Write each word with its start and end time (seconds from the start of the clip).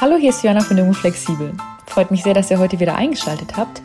Hallo, 0.00 0.16
hier 0.16 0.30
ist 0.30 0.42
Joanna 0.42 0.62
von 0.62 0.78
Jung 0.78 0.94
Flexibel. 0.94 1.52
Freut 1.84 2.10
mich 2.10 2.22
sehr, 2.22 2.32
dass 2.32 2.50
ihr 2.50 2.58
heute 2.58 2.80
wieder 2.80 2.96
eingeschaltet 2.96 3.58
habt. 3.58 3.82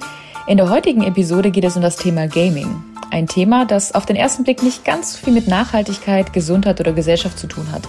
In 0.47 0.55
der 0.55 0.69
heutigen 0.69 1.03
Episode 1.03 1.51
geht 1.51 1.65
es 1.65 1.75
um 1.75 1.81
das 1.81 1.97
Thema 1.97 2.29
Gaming. 2.29 2.81
Ein 3.11 3.27
Thema, 3.27 3.65
das 3.65 3.93
auf 3.93 4.05
den 4.05 4.15
ersten 4.15 4.45
Blick 4.45 4.63
nicht 4.63 4.85
ganz 4.85 5.11
so 5.11 5.25
viel 5.25 5.33
mit 5.33 5.49
Nachhaltigkeit, 5.49 6.31
Gesundheit 6.31 6.79
oder 6.79 6.93
Gesellschaft 6.93 7.37
zu 7.37 7.47
tun 7.47 7.69
hat. 7.69 7.81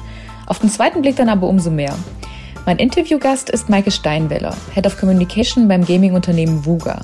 Auf 0.47 0.59
den 0.59 0.71
zweiten 0.71 1.03
Blick 1.03 1.15
dann 1.15 1.29
aber 1.29 1.47
umso 1.47 1.71
mehr. 1.71 1.95
Mein 2.65 2.79
Interviewgast 2.79 3.49
ist 3.49 3.69
Maike 3.69 3.93
Steinweller, 3.93 4.57
Head 4.75 4.89
of 4.89 4.99
Communication 4.99 5.69
beim 5.69 5.85
Gaming-Unternehmen 5.85 6.67
Vuga. 6.67 7.03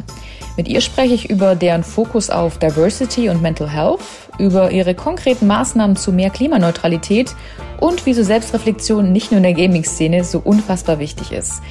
Mit 0.55 0.69
ihr 0.69 0.83
spreche 0.83 1.15
ich 1.15 1.31
über 1.31 1.55
deren 1.55 1.83
Fokus 1.83 2.29
auf 2.29 2.59
Diversity 2.59 3.31
und 3.31 3.41
Mental 3.41 3.71
Health, 3.71 4.01
über 4.39 4.71
ihre 4.71 4.95
konkreten 4.95 5.47
Maßnahmen 5.47 5.97
zu 5.97 6.13
mehr 6.13 6.29
Klimaneutralität 6.29 7.35
und 7.81 8.05
wieso 8.05 8.23
Selbstreflexion 8.23 9.13
nicht 9.13 9.31
nur 9.31 9.39
in 9.39 9.45
der 9.45 9.55
Gaming-Szene 9.55 10.25
so 10.25 10.41
unfassbar 10.41 10.99
wichtig 10.99 11.33
ist. 11.33 11.63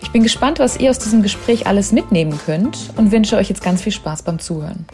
Ich 0.00 0.10
bin 0.10 0.22
gespannt, 0.22 0.58
was 0.58 0.80
ihr 0.80 0.88
aus 0.88 0.98
diesem 0.98 1.22
Gespräch 1.22 1.66
alles 1.66 1.92
mitnehmen 1.92 2.38
könnt 2.46 2.90
und 2.96 3.12
wünsche 3.12 3.36
euch 3.36 3.50
jetzt 3.50 3.62
ganz 3.62 3.82
viel 3.82 3.92
Spaß 3.92 4.22
beim 4.22 4.38
Zuhören. 4.38 4.86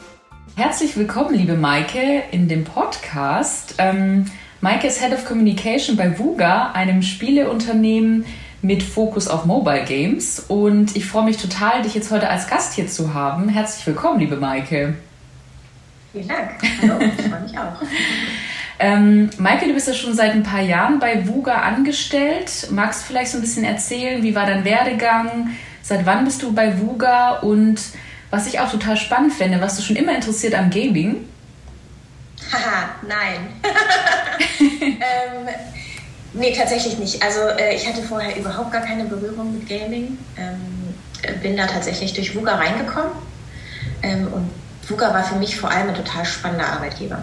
Herzlich 0.57 0.97
willkommen, 0.97 1.35
liebe 1.37 1.55
Maike, 1.55 2.25
in 2.33 2.49
dem 2.49 2.65
Podcast. 2.65 3.77
Ähm, 3.79 4.27
Maike 4.61 4.89
ist 4.89 5.01
Head 5.01 5.13
of 5.13 5.25
Communication 5.25 5.97
bei 5.97 6.19
Vuga, 6.19 6.73
einem 6.73 7.01
Spieleunternehmen, 7.03 8.25
mit 8.67 8.83
Fokus 8.83 9.29
auf 9.29 9.45
Mobile 9.45 9.85
Games. 9.85 10.41
Und 10.49 10.97
ich 10.97 11.07
freue 11.07 11.25
mich 11.25 11.37
total, 11.37 11.83
dich 11.83 11.95
jetzt 11.95 12.11
heute 12.11 12.29
als 12.29 12.49
Gast 12.49 12.75
hier 12.75 12.89
zu 12.89 13.15
haben. 13.15 13.49
Herzlich 13.49 13.87
willkommen, 13.87 14.19
liebe 14.19 14.37
Maike. 14.37 14.95
Vielen 16.13 16.27
Dank. 16.27 16.51
Hallo, 16.83 16.99
ich 17.01 17.27
freue 17.27 17.41
mich 17.41 17.59
auch. 17.59 17.81
Ähm, 18.79 19.31
Maike, 19.39 19.67
du 19.67 19.73
bist 19.73 19.89
ja 19.89 19.95
schon 19.95 20.13
seit 20.13 20.33
ein 20.33 20.43
paar 20.43 20.61
Jahren 20.61 20.99
bei 20.99 21.27
Vuga 21.27 21.63
angestellt. 21.63 22.69
Magst 22.71 23.01
du 23.01 23.07
vielleicht 23.07 23.31
so 23.31 23.39
ein 23.39 23.41
bisschen 23.41 23.65
erzählen, 23.65 24.23
wie 24.23 24.35
war 24.35 24.45
dein 24.45 24.67
Werdegang? 24.67 25.49
Seit 25.81 26.05
wann 26.05 26.27
bist 26.27 26.43
du 26.43 26.53
bei 26.53 26.79
Vuga? 26.79 27.39
Und 27.39 27.81
was 28.29 28.47
ich 28.47 28.61
auch 28.61 28.71
total 28.71 28.99
spannend 28.99 29.33
finde, 29.33 29.63
was 29.63 29.79
du 29.79 29.83
schon 29.83 29.97
immer 29.97 30.15
interessiert 30.15 30.55
am 30.55 30.69
Gaming? 30.69 31.27
Haha, 32.53 32.91
nein. 33.09 33.49
ähm, 34.61 35.49
Nee, 36.37 36.53
tatsächlich 36.53 36.99
nicht. 36.99 37.23
Also 37.23 37.41
äh, 37.41 37.75
ich 37.75 37.89
hatte 37.89 38.03
vorher 38.03 38.37
überhaupt 38.37 38.71
gar 38.71 38.83
keine 38.83 39.05
Berührung 39.05 39.55
mit 39.55 39.69
Gaming. 39.69 40.19
Ähm, 40.37 40.95
bin 41.43 41.57
da 41.57 41.67
tatsächlich 41.67 42.13
durch 42.13 42.37
VUGA 42.37 42.57
reingekommen. 42.57 43.13
Ähm, 44.03 44.29
und 44.31 44.51
VUGA 44.87 45.15
war 45.15 45.25
für 45.25 45.37
mich 45.37 45.59
vor 45.59 45.71
allem 45.71 45.89
ein 45.89 45.95
total 45.95 46.27
spannender 46.27 46.67
Arbeitgeber. 46.67 47.23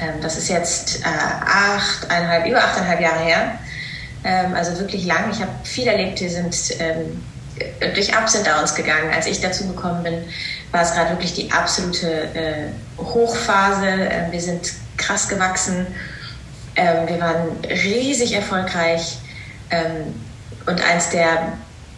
Ähm, 0.00 0.20
das 0.22 0.38
ist 0.38 0.48
jetzt 0.48 1.00
äh, 1.00 1.04
achteinhalb, 1.04 2.46
über 2.46 2.58
achteinhalb 2.58 3.00
Jahre 3.00 3.24
her. 3.24 3.58
Ähm, 4.22 4.54
also 4.54 4.78
wirklich 4.78 5.04
lang. 5.04 5.32
Ich 5.32 5.40
habe 5.40 5.50
viel 5.64 5.88
erlebt. 5.88 6.20
Wir 6.20 6.30
sind 6.30 6.56
ähm, 6.78 7.20
durch 7.92 8.16
Ups 8.16 8.36
und 8.36 8.46
Downs 8.46 8.76
gegangen. 8.76 9.12
Als 9.12 9.26
ich 9.26 9.40
dazu 9.40 9.66
gekommen 9.66 10.04
bin, 10.04 10.22
war 10.70 10.82
es 10.82 10.92
gerade 10.92 11.10
wirklich 11.10 11.34
die 11.34 11.50
absolute 11.50 12.08
äh, 12.34 12.68
Hochphase. 12.98 13.86
Äh, 13.86 14.30
wir 14.30 14.40
sind 14.40 14.72
krass 14.96 15.28
gewachsen 15.28 15.88
ähm, 16.76 17.08
wir 17.08 17.20
waren 17.20 17.48
riesig 17.64 18.32
erfolgreich 18.32 19.18
ähm, 19.70 20.14
und 20.66 20.80
eins 20.82 21.10
der 21.10 21.52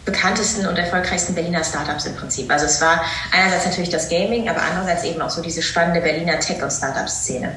bekanntesten 0.05 0.67
und 0.67 0.77
erfolgreichsten 0.77 1.33
Berliner 1.33 1.63
Startups 1.63 2.05
im 2.05 2.15
Prinzip. 2.15 2.51
Also 2.51 2.65
es 2.65 2.79
war 2.79 3.01
einerseits 3.31 3.65
natürlich 3.65 3.89
das 3.89 4.07
Gaming, 4.07 4.47
aber 4.47 4.61
andererseits 4.61 5.03
eben 5.03 5.21
auch 5.21 5.31
so 5.31 5.41
diese 5.41 5.61
spannende 5.61 5.99
Berliner 6.01 6.39
Tech- 6.39 6.61
und 6.61 6.71
Startup-Szene. 6.71 7.55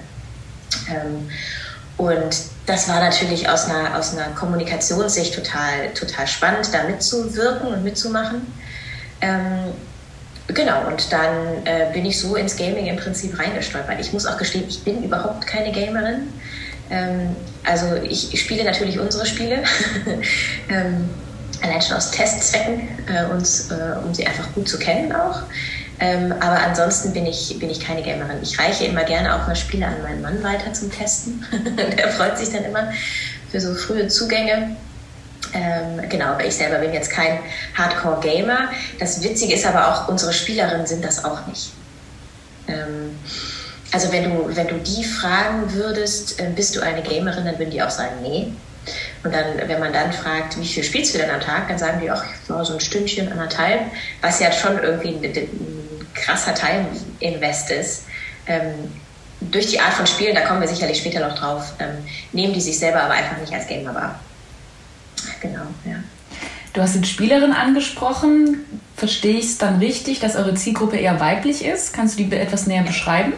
Ähm, 0.88 1.28
und 1.98 2.36
das 2.66 2.88
war 2.88 3.00
natürlich 3.00 3.48
aus 3.48 3.66
einer, 3.66 3.98
aus 3.98 4.16
einer 4.16 4.28
Kommunikationssicht 4.34 5.34
total, 5.34 5.92
total 5.94 6.26
spannend, 6.26 6.72
da 6.72 6.84
mitzuwirken 6.84 7.68
und 7.68 7.82
mitzumachen. 7.82 8.46
Ähm, 9.20 9.72
genau, 10.46 10.86
und 10.86 11.12
dann 11.12 11.66
äh, 11.66 11.90
bin 11.92 12.06
ich 12.06 12.18
so 12.20 12.36
ins 12.36 12.56
Gaming 12.56 12.86
im 12.86 12.96
Prinzip 12.96 13.38
reingestolpert. 13.38 14.00
Ich 14.00 14.12
muss 14.12 14.26
auch 14.26 14.38
gestehen, 14.38 14.64
ich 14.68 14.84
bin 14.84 15.02
überhaupt 15.02 15.46
keine 15.46 15.72
Gamerin. 15.72 16.32
Ähm, 16.90 17.36
also 17.64 17.96
ich, 17.96 18.32
ich, 18.32 18.40
spiele 18.40 18.64
natürlich 18.64 18.98
unsere 18.98 19.26
Spiele, 19.26 19.62
ähm, 20.70 21.08
allein 21.62 21.82
schon 21.82 21.96
aus 21.96 22.10
Testzwecken, 22.10 22.88
äh, 23.08 23.24
uns, 23.32 23.70
äh, 23.70 23.96
um 24.04 24.14
sie 24.14 24.26
einfach 24.26 24.52
gut 24.54 24.68
zu 24.68 24.78
kennen 24.78 25.12
auch. 25.12 25.42
Ähm, 26.00 26.32
aber 26.32 26.60
ansonsten 26.62 27.12
bin 27.12 27.26
ich, 27.26 27.58
bin 27.58 27.70
ich 27.70 27.80
keine 27.80 28.02
Gamerin. 28.02 28.38
Ich 28.42 28.58
reiche 28.58 28.84
immer 28.84 29.04
gerne 29.04 29.34
auch 29.34 29.46
mal 29.48 29.56
Spiele 29.56 29.86
an 29.86 30.00
meinen 30.02 30.22
Mann 30.22 30.42
weiter 30.42 30.72
zum 30.72 30.92
Testen. 30.92 31.44
Der 31.98 32.08
freut 32.08 32.38
sich 32.38 32.50
dann 32.50 32.64
immer 32.64 32.92
für 33.50 33.60
so 33.60 33.74
frühe 33.74 34.06
Zugänge. 34.08 34.76
Ähm, 35.52 36.08
genau, 36.08 36.26
aber 36.26 36.44
ich 36.44 36.54
selber 36.54 36.78
bin 36.78 36.92
jetzt 36.92 37.10
kein 37.10 37.38
Hardcore-Gamer. 37.74 38.70
Das 39.00 39.22
Witzige 39.22 39.54
ist 39.54 39.66
aber 39.66 39.88
auch, 39.88 40.08
unsere 40.08 40.32
Spielerinnen 40.32 40.86
sind 40.86 41.04
das 41.04 41.24
auch 41.24 41.46
nicht. 41.46 41.72
Ähm, 42.68 43.16
also 43.92 44.12
wenn 44.12 44.24
du, 44.24 44.56
wenn 44.56 44.68
du 44.68 44.76
die 44.76 45.04
fragen 45.04 45.72
würdest, 45.72 46.40
äh, 46.40 46.50
bist 46.54 46.76
du 46.76 46.80
eine 46.80 47.02
Gamerin, 47.02 47.44
dann 47.44 47.58
würden 47.58 47.70
die 47.70 47.82
auch 47.82 47.90
sagen, 47.90 48.16
nee. 48.22 48.52
Und 49.22 49.34
dann, 49.34 49.44
wenn 49.66 49.80
man 49.80 49.92
dann 49.92 50.12
fragt, 50.12 50.58
wie 50.60 50.66
viel 50.66 50.84
spielst 50.84 51.14
du 51.14 51.18
denn 51.18 51.30
am 51.30 51.40
Tag, 51.40 51.68
dann 51.68 51.78
sagen 51.78 52.00
die 52.02 52.10
auch, 52.10 52.22
ja, 52.48 52.64
so 52.64 52.74
ein 52.74 52.80
Stündchen, 52.80 53.30
anderthalb, 53.30 53.82
was 54.22 54.40
ja 54.40 54.52
schon 54.52 54.78
irgendwie 54.78 55.08
ein, 55.08 55.24
ein 55.24 56.06
krasser 56.14 56.54
Time-Invest 56.54 57.70
ist. 57.70 58.04
Ähm, 58.46 58.92
durch 59.40 59.66
die 59.66 59.80
Art 59.80 59.92
von 59.92 60.06
Spielen, 60.06 60.34
da 60.34 60.42
kommen 60.42 60.60
wir 60.60 60.68
sicherlich 60.68 60.98
später 60.98 61.26
noch 61.26 61.38
drauf, 61.38 61.74
ähm, 61.78 62.04
nehmen 62.32 62.52
die 62.54 62.60
sich 62.60 62.78
selber 62.78 63.02
aber 63.02 63.14
einfach 63.14 63.38
nicht 63.38 63.52
als 63.52 63.66
Gamer 63.66 63.94
wahr. 63.94 64.18
Genau, 65.40 65.62
ja. 65.84 65.96
Du 66.72 66.82
hast 66.82 66.94
die 66.94 67.04
Spielerin 67.04 67.52
angesprochen. 67.52 68.64
Verstehe 68.96 69.38
ich 69.38 69.46
es 69.46 69.58
dann 69.58 69.78
richtig, 69.78 70.20
dass 70.20 70.36
eure 70.36 70.54
Zielgruppe 70.54 70.96
eher 70.96 71.18
weiblich 71.20 71.64
ist? 71.64 71.92
Kannst 71.92 72.18
du 72.18 72.24
die 72.24 72.36
etwas 72.36 72.66
näher 72.66 72.82
beschreiben? 72.82 73.32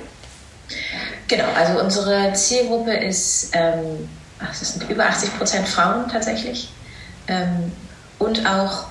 Genau, 1.30 1.44
also 1.54 1.78
unsere 1.78 2.32
Zielgruppe 2.32 2.92
ist, 2.92 3.50
ähm, 3.52 4.08
ach, 4.41 4.48
das 4.48 4.74
sind 4.74 4.91
über 4.91 5.06
80 5.06 5.38
Prozent 5.38 5.68
Frauen 5.68 6.08
tatsächlich 6.10 6.72
ähm, 7.28 7.70
und 8.18 8.44
auch 8.44 8.88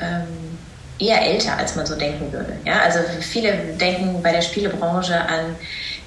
ähm, 0.00 0.58
eher 0.98 1.22
älter, 1.22 1.56
als 1.56 1.76
man 1.76 1.86
so 1.86 1.94
denken 1.94 2.32
würde. 2.32 2.54
Ja, 2.64 2.80
also 2.80 2.98
viele 3.20 3.52
denken 3.76 4.20
bei 4.24 4.32
der 4.32 4.42
Spielebranche 4.42 5.20
an, 5.20 5.54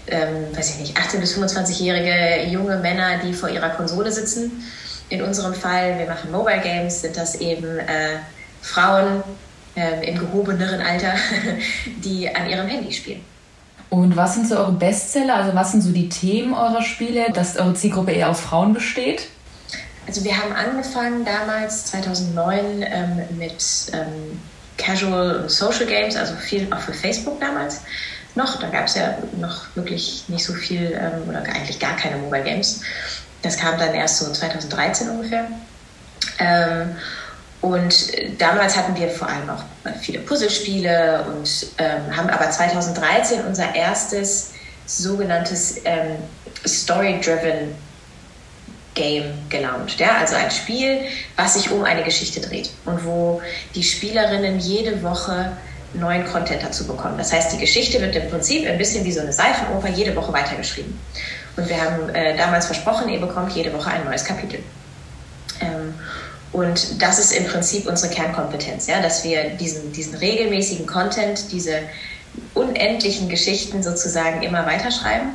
ähm, 0.07 0.53
weiß 0.53 0.71
ich 0.71 0.79
nicht, 0.81 0.97
18 0.97 1.21
bis 1.21 1.37
25-jährige 1.37 2.49
junge 2.49 2.75
Männer, 2.75 3.19
die 3.23 3.31
vor 3.31 3.47
ihrer 3.47 3.69
Konsole 3.69 4.11
sitzen. 4.11 4.51
In 5.07 5.21
unserem 5.21 5.53
Fall, 5.53 5.97
wir 5.97 6.05
machen 6.05 6.31
Mobile 6.31 6.59
Games, 6.59 6.99
sind 6.99 7.15
das 7.15 7.35
eben 7.35 7.79
äh, 7.79 8.17
Frauen 8.61 9.23
äh, 9.77 10.05
im 10.05 10.19
gehobeneren 10.19 10.81
Alter, 10.81 11.13
die 12.03 12.27
an 12.27 12.49
ihrem 12.49 12.67
Handy 12.67 12.91
spielen. 12.91 13.30
Und 13.91 14.15
was 14.15 14.35
sind 14.35 14.47
so 14.47 14.55
eure 14.55 14.71
Bestseller? 14.71 15.35
Also 15.35 15.53
was 15.53 15.73
sind 15.73 15.81
so 15.81 15.91
die 15.91 16.07
Themen 16.07 16.53
eurer 16.53 16.81
Spiele, 16.81 17.29
dass 17.33 17.57
eure 17.57 17.73
Zielgruppe 17.73 18.11
eher 18.13 18.29
aus 18.29 18.39
Frauen 18.39 18.73
besteht? 18.73 19.27
Also 20.07 20.23
wir 20.23 20.35
haben 20.37 20.53
angefangen 20.53 21.25
damals 21.25 21.87
2009 21.87 22.85
ähm, 22.87 23.37
mit 23.37 23.61
ähm, 23.91 24.39
Casual 24.77 25.49
Social 25.49 25.85
Games, 25.85 26.15
also 26.15 26.35
viel 26.35 26.71
auch 26.71 26.79
für 26.79 26.93
Facebook 26.93 27.41
damals 27.41 27.81
noch. 28.33 28.59
Da 28.61 28.69
gab 28.69 28.85
es 28.85 28.95
ja 28.95 29.17
noch 29.37 29.65
wirklich 29.75 30.23
nicht 30.29 30.45
so 30.45 30.53
viel 30.53 30.97
ähm, 30.97 31.27
oder 31.27 31.39
eigentlich 31.43 31.77
gar 31.77 31.97
keine 31.97 32.15
Mobile 32.15 32.43
Games. 32.43 32.83
Das 33.41 33.57
kam 33.57 33.77
dann 33.77 33.93
erst 33.93 34.19
so 34.19 34.31
2013 34.31 35.09
ungefähr. 35.09 35.47
Und 37.61 38.11
damals 38.39 38.75
hatten 38.75 38.95
wir 38.95 39.09
vor 39.09 39.27
allem 39.27 39.49
auch 39.49 39.63
viele 40.01 40.19
Puzzlespiele 40.19 41.25
und 41.27 41.67
ähm, 41.77 42.15
haben 42.15 42.29
aber 42.29 42.49
2013 42.49 43.45
unser 43.45 43.75
erstes 43.75 44.53
sogenanntes 44.87 45.77
ähm, 45.85 46.17
Story-Driven 46.65 47.75
Game 48.95 49.25
gelauncht. 49.49 49.99
Ja? 49.99 50.17
Also 50.17 50.35
ein 50.35 50.51
Spiel, 50.51 51.01
was 51.35 51.53
sich 51.53 51.71
um 51.71 51.83
eine 51.83 52.03
Geschichte 52.03 52.41
dreht 52.41 52.71
und 52.85 53.05
wo 53.05 53.41
die 53.75 53.83
Spielerinnen 53.83 54.59
jede 54.59 55.01
Woche 55.03 55.51
neuen 55.93 56.25
Content 56.25 56.63
dazu 56.63 56.87
bekommen. 56.87 57.17
Das 57.17 57.33
heißt, 57.33 57.53
die 57.53 57.57
Geschichte 57.57 57.99
wird 58.01 58.15
im 58.15 58.29
Prinzip 58.29 58.67
ein 58.67 58.77
bisschen 58.77 59.03
wie 59.05 59.11
so 59.11 59.21
eine 59.21 59.33
Seifenoper 59.33 59.89
jede 59.89 60.15
Woche 60.15 60.31
weitergeschrieben. 60.31 60.97
Und 61.57 61.69
wir 61.69 61.81
haben 61.81 62.09
äh, 62.09 62.35
damals 62.37 62.65
versprochen, 62.65 63.09
ihr 63.09 63.19
bekommt 63.19 63.51
jede 63.53 63.73
Woche 63.73 63.91
ein 63.91 64.05
neues 64.05 64.23
Kapitel. 64.23 64.59
Ähm, 65.59 65.93
und 66.51 67.01
das 67.01 67.17
ist 67.17 67.31
im 67.31 67.45
Prinzip 67.45 67.87
unsere 67.87 68.13
Kernkompetenz, 68.13 68.87
ja, 68.87 69.01
dass 69.01 69.23
wir 69.23 69.51
diesen, 69.51 69.93
diesen 69.93 70.15
regelmäßigen 70.15 70.85
Content, 70.85 71.51
diese 71.51 71.81
unendlichen 72.53 73.29
Geschichten 73.29 73.83
sozusagen 73.83 74.41
immer 74.41 74.65
weiterschreiben 74.65 75.29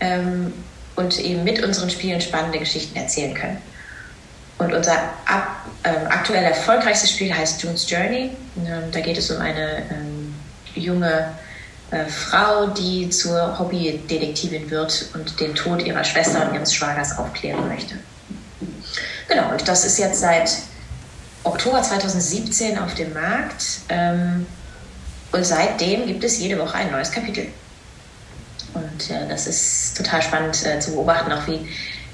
ähm, 0.00 0.52
und 0.96 1.18
eben 1.18 1.42
mit 1.42 1.62
unseren 1.62 1.90
Spielen 1.90 2.20
spannende 2.20 2.58
Geschichten 2.58 2.96
erzählen 2.96 3.34
können. 3.34 3.58
Und 4.58 4.72
unser 4.72 4.94
ab, 5.26 5.66
ähm, 5.82 6.06
aktuell 6.08 6.44
erfolgreichstes 6.44 7.10
Spiel 7.10 7.34
heißt 7.34 7.62
June's 7.62 7.90
Journey. 7.90 8.30
Ähm, 8.64 8.90
da 8.92 9.00
geht 9.00 9.18
es 9.18 9.30
um 9.32 9.40
eine 9.40 9.82
ähm, 9.90 10.34
junge 10.76 11.34
äh, 11.90 12.04
Frau, 12.06 12.68
die 12.68 13.10
zur 13.10 13.58
Hobbydetektivin 13.58 14.70
wird 14.70 15.06
und 15.14 15.40
den 15.40 15.56
Tod 15.56 15.82
ihrer 15.82 16.04
Schwester 16.04 16.48
und 16.48 16.54
ihres 16.54 16.72
Schwagers 16.72 17.18
aufklären 17.18 17.66
möchte. 17.66 17.96
Genau, 19.28 19.50
und 19.50 19.66
das 19.66 19.84
ist 19.84 19.98
jetzt 19.98 20.20
seit 20.20 20.50
Oktober 21.44 21.82
2017 21.82 22.78
auf 22.78 22.94
dem 22.94 23.12
Markt. 23.12 23.80
Ähm, 23.88 24.46
und 25.32 25.44
seitdem 25.44 26.06
gibt 26.06 26.24
es 26.24 26.38
jede 26.38 26.58
Woche 26.58 26.74
ein 26.76 26.90
neues 26.90 27.10
Kapitel. 27.10 27.48
Und 28.74 29.10
äh, 29.10 29.28
das 29.28 29.46
ist 29.46 29.96
total 29.96 30.22
spannend 30.22 30.64
äh, 30.64 30.78
zu 30.80 30.92
beobachten, 30.92 31.32
auch 31.32 31.46
wie, 31.46 31.68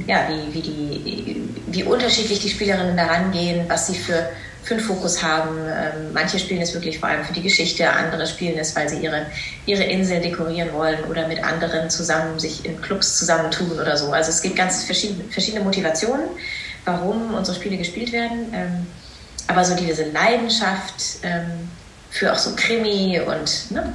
ja, 0.06 0.29
wie, 0.29 0.55
wie, 0.55 0.62
die, 0.62 1.49
wie 1.67 1.85
unterschiedlich 1.85 2.41
die 2.41 2.50
Spielerinnen 2.50 2.97
daran 2.97 3.32
gehen, 3.32 3.64
was 3.69 3.87
sie 3.87 3.94
für, 3.94 4.31
für 4.62 4.75
einen 4.75 4.83
Fokus 4.83 5.23
haben. 5.23 5.57
Ähm, 5.59 6.12
manche 6.12 6.39
spielen 6.39 6.61
es 6.61 6.75
wirklich 6.75 6.99
vor 6.99 7.09
allem 7.09 7.25
für 7.25 7.33
die 7.33 7.43
Geschichte, 7.43 7.91
andere 7.91 8.27
spielen 8.27 8.59
es, 8.59 8.75
weil 8.77 8.89
sie 8.89 8.99
ihre, 8.99 9.27
ihre 9.67 9.85
Insel 9.85 10.21
dekorieren 10.21 10.73
wollen 10.73 11.05
oder 11.05 11.27
mit 11.29 11.43
anderen 11.43 11.91
zusammen 11.91 12.39
sich 12.39 12.65
in 12.65 12.81
Clubs 12.81 13.19
zusammentun 13.19 13.73
oder 13.73 13.97
so. 13.97 14.12
Also 14.12 14.31
es 14.31 14.43
gibt 14.43 14.57
ganz 14.57 14.85
verschiedene, 14.85 15.25
verschiedene 15.31 15.65
Motivationen, 15.65 16.29
warum 16.85 17.35
unsere 17.35 17.57
Spiele 17.57 17.77
gespielt 17.77 18.12
werden. 18.12 18.53
Ähm, 18.53 18.87
aber 19.47 19.65
so 19.65 19.75
diese 19.75 20.05
Leidenschaft, 20.05 20.95
ähm, 21.23 21.69
für 22.11 22.33
auch 22.33 22.39
so 22.39 22.55
Krimi 22.57 23.21
und 23.21 23.71
ne, 23.71 23.95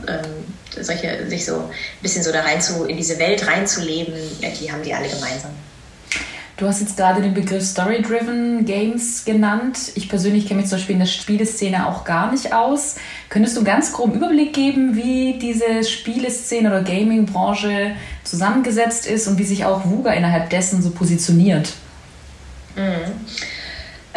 solche, 0.79 1.29
sich 1.29 1.45
so 1.45 1.55
ein 1.55 1.69
bisschen 2.01 2.23
so 2.23 2.31
da 2.31 2.41
rein 2.41 2.61
zu, 2.61 2.85
in 2.85 2.97
diese 2.97 3.19
Welt 3.19 3.45
reinzuleben, 3.45 4.13
die 4.41 4.71
haben 4.71 4.83
die 4.83 4.93
alle 4.93 5.09
gemeinsam. 5.09 5.51
Du 6.57 6.65
hast 6.65 6.79
jetzt 6.79 6.95
gerade 6.95 7.21
den 7.21 7.33
Begriff 7.33 7.63
Story-Driven 7.65 8.63
Games 8.63 9.25
genannt. 9.25 9.91
Ich 9.95 10.07
persönlich 10.07 10.47
kenne 10.47 10.61
mich 10.61 10.69
zum 10.69 10.77
Beispiel 10.77 10.93
in 10.93 10.99
der 10.99 11.05
Spieleszene 11.05 11.85
auch 11.85 12.05
gar 12.05 12.31
nicht 12.31 12.53
aus. 12.53 12.95
Könntest 13.27 13.57
du 13.57 13.59
einen 13.59 13.65
ganz 13.65 13.91
groben 13.91 14.13
Überblick 14.13 14.53
geben, 14.53 14.95
wie 14.95 15.37
diese 15.37 15.83
Spieleszene 15.83 16.69
oder 16.69 16.81
Gaming-Branche 16.81 17.95
zusammengesetzt 18.23 19.05
ist 19.05 19.27
und 19.27 19.37
wie 19.37 19.43
sich 19.43 19.65
auch 19.65 19.83
VUGA 19.83 20.13
innerhalb 20.13 20.49
dessen 20.49 20.81
so 20.81 20.91
positioniert? 20.91 21.73
Mhm. 22.77 23.11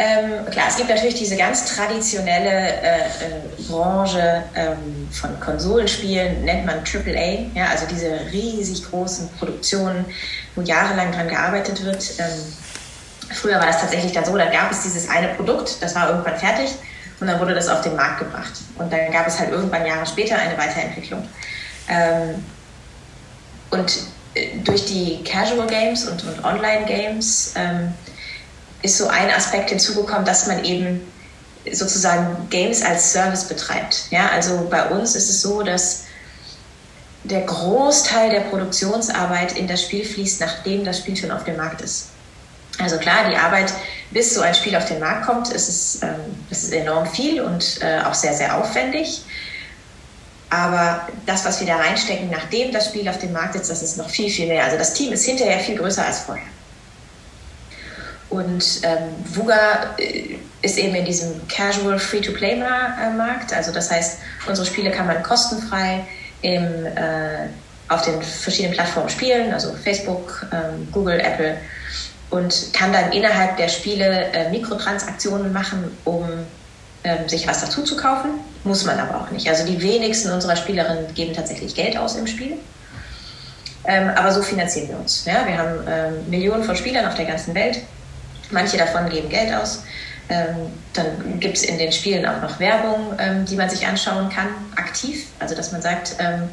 Ähm, 0.01 0.45
klar, 0.49 0.67
es 0.69 0.77
gibt 0.77 0.87
natürlich 0.87 1.15
diese 1.15 1.35
ganz 1.35 1.75
traditionelle 1.75 2.49
äh, 2.49 2.99
äh, 2.99 3.63
Branche 3.67 4.43
ähm, 4.55 5.09
von 5.11 5.37
Konsolenspielen, 5.41 6.45
nennt 6.45 6.65
man 6.65 6.77
AAA, 6.85 7.49
ja, 7.53 7.65
also 7.69 7.85
diese 7.85 8.17
riesig 8.31 8.89
großen 8.89 9.29
Produktionen, 9.37 10.05
wo 10.55 10.61
jahrelang 10.61 11.11
dran 11.11 11.27
gearbeitet 11.27 11.83
wird. 11.83 12.13
Ähm, 12.17 12.53
früher 13.29 13.59
war 13.59 13.65
das 13.65 13.81
tatsächlich 13.81 14.13
dann 14.13 14.23
so, 14.23 14.37
da 14.37 14.45
gab 14.45 14.71
es 14.71 14.83
dieses 14.83 15.09
eine 15.09 15.33
Produkt, 15.33 15.81
das 15.81 15.93
war 15.95 16.09
irgendwann 16.09 16.37
fertig 16.37 16.69
und 17.19 17.27
dann 17.27 17.37
wurde 17.41 17.53
das 17.53 17.67
auf 17.67 17.81
den 17.81 17.97
Markt 17.97 18.19
gebracht. 18.19 18.53
Und 18.77 18.93
dann 18.93 19.11
gab 19.11 19.27
es 19.27 19.37
halt 19.37 19.51
irgendwann 19.51 19.85
Jahre 19.85 20.05
später 20.05 20.37
eine 20.37 20.57
Weiterentwicklung. 20.57 21.27
Ähm, 21.89 22.45
und 23.71 23.97
äh, 24.33 24.59
durch 24.63 24.85
die 24.85 25.21
Casual 25.25 25.67
Games 25.67 26.07
und, 26.07 26.23
und 26.23 26.45
Online 26.45 26.85
Games 26.85 27.53
ähm, 27.57 27.93
ist 28.81 28.97
so 28.97 29.07
ein 29.07 29.29
Aspekt 29.31 29.69
hinzugekommen, 29.69 30.25
dass 30.25 30.47
man 30.47 30.63
eben 30.63 31.01
sozusagen 31.71 32.49
Games 32.49 32.81
als 32.81 33.11
Service 33.11 33.45
betreibt. 33.45 34.05
Ja, 34.11 34.29
also 34.29 34.67
bei 34.69 34.87
uns 34.89 35.15
ist 35.15 35.29
es 35.29 35.41
so, 35.41 35.63
dass 35.63 36.05
der 37.23 37.41
Großteil 37.41 38.29
der 38.29 38.41
Produktionsarbeit 38.41 39.57
in 39.57 39.67
das 39.67 39.83
Spiel 39.83 40.05
fließt, 40.05 40.39
nachdem 40.39 40.85
das 40.85 40.99
Spiel 40.99 41.15
schon 41.15 41.31
auf 41.31 41.43
dem 41.43 41.57
Markt 41.57 41.81
ist. 41.81 42.07
Also 42.79 42.97
klar, 42.97 43.29
die 43.29 43.35
Arbeit, 43.35 43.73
bis 44.11 44.33
so 44.33 44.41
ein 44.41 44.55
Spiel 44.55 44.75
auf 44.75 44.85
den 44.85 44.99
Markt 44.99 45.25
kommt, 45.25 45.49
ist 45.49 45.67
es 45.67 46.01
ähm, 46.01 46.15
ist, 46.49 46.63
ist 46.63 46.71
enorm 46.71 47.05
viel 47.05 47.41
und 47.41 47.79
äh, 47.81 47.99
auch 48.05 48.13
sehr, 48.13 48.33
sehr 48.33 48.57
aufwendig. 48.57 49.23
Aber 50.49 51.07
das, 51.25 51.45
was 51.45 51.59
wir 51.59 51.67
da 51.67 51.75
reinstecken, 51.75 52.29
nachdem 52.31 52.71
das 52.71 52.85
Spiel 52.85 53.07
auf 53.09 53.19
dem 53.19 53.33
Markt 53.33 53.55
ist, 53.55 53.69
das 53.69 53.83
ist 53.83 53.97
noch 53.97 54.09
viel, 54.09 54.31
viel 54.31 54.47
mehr. 54.47 54.63
Also 54.63 54.77
das 54.77 54.93
Team 54.93 55.11
ist 55.11 55.25
hinterher 55.25 55.59
viel 55.59 55.77
größer 55.77 56.05
als 56.05 56.19
vorher. 56.19 56.45
Und 58.29 58.81
ähm, 58.83 59.15
VUGA 59.25 59.95
äh, 59.97 60.35
ist 60.61 60.77
eben 60.77 60.95
in 60.95 61.05
diesem 61.05 61.47
Casual 61.47 61.97
Free-to-Play-Markt. 61.97 63.53
Also 63.53 63.71
das 63.71 63.89
heißt, 63.89 64.19
unsere 64.47 64.67
Spiele 64.67 64.91
kann 64.91 65.07
man 65.07 65.23
kostenfrei 65.23 66.05
im, 66.41 66.85
äh, 66.85 67.47
auf 67.87 68.03
den 68.03 68.21
verschiedenen 68.21 68.75
Plattformen 68.75 69.09
spielen, 69.09 69.53
also 69.53 69.73
Facebook, 69.83 70.45
ähm, 70.51 70.87
Google, 70.91 71.19
Apple, 71.19 71.57
und 72.29 72.71
kann 72.73 72.93
dann 72.93 73.11
innerhalb 73.11 73.57
der 73.57 73.67
Spiele 73.67 74.31
äh, 74.33 74.49
Mikrotransaktionen 74.51 75.51
machen, 75.51 75.97
um 76.05 76.27
ähm, 77.03 77.27
sich 77.27 77.47
was 77.47 77.61
dazu 77.61 77.81
zu 77.83 77.97
kaufen. 77.97 78.31
Muss 78.63 78.85
man 78.85 78.99
aber 78.99 79.21
auch 79.21 79.31
nicht. 79.31 79.49
Also 79.49 79.65
die 79.65 79.81
wenigsten 79.81 80.29
unserer 80.31 80.55
Spielerinnen 80.55 81.13
geben 81.15 81.33
tatsächlich 81.33 81.73
Geld 81.73 81.97
aus 81.97 82.15
im 82.15 82.27
Spiel. 82.27 82.57
Ähm, 83.85 84.09
aber 84.15 84.31
so 84.31 84.43
finanzieren 84.43 84.89
wir 84.89 84.99
uns. 84.99 85.25
Ja? 85.25 85.47
Wir 85.47 85.57
haben 85.57 85.79
ähm, 85.87 86.29
Millionen 86.29 86.63
von 86.63 86.75
Spielern 86.75 87.07
auf 87.07 87.15
der 87.15 87.25
ganzen 87.25 87.55
Welt 87.55 87.79
Manche 88.51 88.77
davon 88.77 89.09
geben 89.09 89.29
Geld 89.29 89.53
aus. 89.53 89.83
Ähm, 90.29 90.71
dann 90.93 91.39
gibt 91.39 91.57
es 91.57 91.63
in 91.63 91.77
den 91.77 91.91
Spielen 91.91 92.25
auch 92.25 92.41
noch 92.41 92.59
Werbung, 92.59 93.13
ähm, 93.17 93.45
die 93.45 93.55
man 93.55 93.69
sich 93.69 93.85
anschauen 93.87 94.29
kann, 94.29 94.49
aktiv. 94.75 95.25
Also 95.39 95.55
dass 95.55 95.71
man 95.71 95.81
sagt, 95.81 96.15
ähm, 96.19 96.49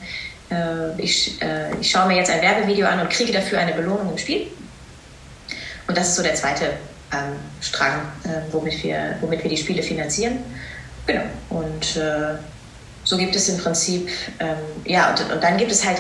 äh, 0.51 1.01
ich, 1.01 1.41
äh, 1.43 1.75
ich 1.81 1.91
schaue 1.91 2.09
mir 2.09 2.17
jetzt 2.17 2.31
ein 2.31 2.41
Werbevideo 2.41 2.87
an 2.87 3.01
und 3.01 3.11
kriege 3.11 3.33
dafür 3.33 3.59
eine 3.59 3.73
Belohnung 3.73 4.13
im 4.13 4.19
Spiel. 4.19 4.47
Und 5.87 5.97
das 5.97 6.09
ist 6.09 6.17
so 6.17 6.23
der 6.23 6.35
zweite 6.35 6.73
ähm, 7.13 7.37
Strang, 7.61 8.01
äh, 8.25 8.41
womit, 8.51 8.83
wir, 8.83 9.17
womit 9.21 9.43
wir 9.43 9.51
die 9.51 9.57
Spiele 9.57 9.83
finanzieren. 9.83 10.39
Genau. 11.07 11.23
Und 11.51 11.97
äh, 11.97 12.37
so 13.05 13.17
gibt 13.17 13.37
es 13.37 13.49
im 13.49 13.59
Prinzip, 13.59 14.09
ähm, 14.41 14.57
ja, 14.85 15.11
und, 15.11 15.33
und 15.33 15.43
dann 15.43 15.57
gibt 15.57 15.71
es 15.71 15.85
halt 15.85 15.99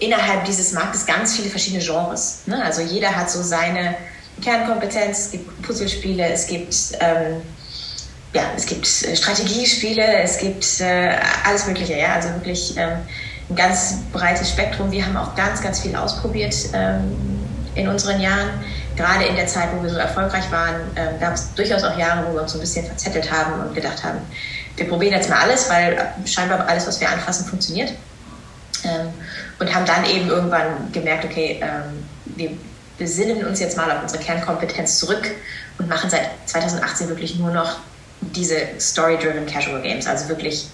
innerhalb 0.00 0.44
dieses 0.44 0.72
Marktes 0.72 1.06
ganz 1.06 1.36
viele 1.36 1.48
verschiedene 1.48 1.84
Genres. 1.84 2.40
Ne? 2.46 2.62
Also 2.64 2.82
jeder 2.82 3.14
hat 3.14 3.30
so 3.30 3.42
seine 3.42 3.94
Kernkompetenz, 4.40 5.18
es 5.18 5.30
gibt 5.32 5.62
Puzzlespiele, 5.62 6.26
es 6.28 6.46
gibt, 6.46 6.74
ähm, 7.00 7.42
ja, 8.32 8.42
es 8.56 8.66
gibt 8.66 8.86
äh, 8.86 9.16
Strategiespiele, 9.16 10.22
es 10.22 10.38
gibt 10.38 10.80
äh, 10.80 11.16
alles 11.44 11.66
Mögliche, 11.66 11.96
ja, 11.98 12.14
also 12.14 12.28
wirklich 12.30 12.76
ähm, 12.76 12.98
ein 13.48 13.56
ganz 13.56 13.98
breites 14.12 14.50
Spektrum. 14.50 14.90
Wir 14.90 15.04
haben 15.04 15.16
auch 15.16 15.34
ganz, 15.34 15.60
ganz 15.60 15.80
viel 15.80 15.94
ausprobiert 15.96 16.54
ähm, 16.72 17.16
in 17.74 17.88
unseren 17.88 18.20
Jahren. 18.20 18.48
Gerade 18.96 19.24
in 19.24 19.36
der 19.36 19.46
Zeit, 19.46 19.68
wo 19.74 19.82
wir 19.82 19.90
so 19.90 19.96
erfolgreich 19.96 20.50
waren, 20.50 20.76
ähm, 20.96 21.18
gab 21.20 21.34
es 21.34 21.52
durchaus 21.54 21.82
auch 21.82 21.96
Jahre, 21.98 22.26
wo 22.28 22.34
wir 22.34 22.42
uns 22.42 22.52
so 22.52 22.58
ein 22.58 22.60
bisschen 22.60 22.86
verzettelt 22.86 23.30
haben 23.30 23.60
und 23.60 23.74
gedacht 23.74 24.04
haben, 24.04 24.18
wir 24.76 24.88
probieren 24.88 25.14
jetzt 25.14 25.28
mal 25.28 25.40
alles, 25.40 25.68
weil 25.68 26.14
scheinbar 26.24 26.66
alles, 26.66 26.86
was 26.86 27.00
wir 27.00 27.08
anfassen, 27.10 27.46
funktioniert. 27.46 27.92
Ähm, 28.84 29.08
und 29.58 29.74
haben 29.74 29.84
dann 29.84 30.04
eben 30.06 30.28
irgendwann 30.28 30.90
gemerkt, 30.92 31.24
okay, 31.24 31.60
ähm, 31.62 32.04
wir 32.24 32.50
besinnen 33.00 33.44
uns 33.44 33.58
jetzt 33.58 33.76
mal 33.76 33.90
auf 33.90 34.02
unsere 34.02 34.22
Kernkompetenz 34.22 35.00
zurück 35.00 35.28
und 35.78 35.88
machen 35.88 36.08
seit 36.08 36.28
2018 36.46 37.08
wirklich 37.08 37.36
nur 37.36 37.50
noch 37.50 37.78
diese 38.20 38.56
Story-Driven 38.78 39.46
Casual 39.46 39.82
Games. 39.82 40.06
Also 40.06 40.28
wirklich, 40.28 40.68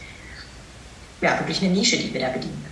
ja, 1.23 1.39
wirklich 1.39 1.63
eine 1.63 1.71
Nische, 1.71 1.97
die 1.97 2.13
wir 2.13 2.21
da 2.21 2.29
bedienen. 2.29 2.67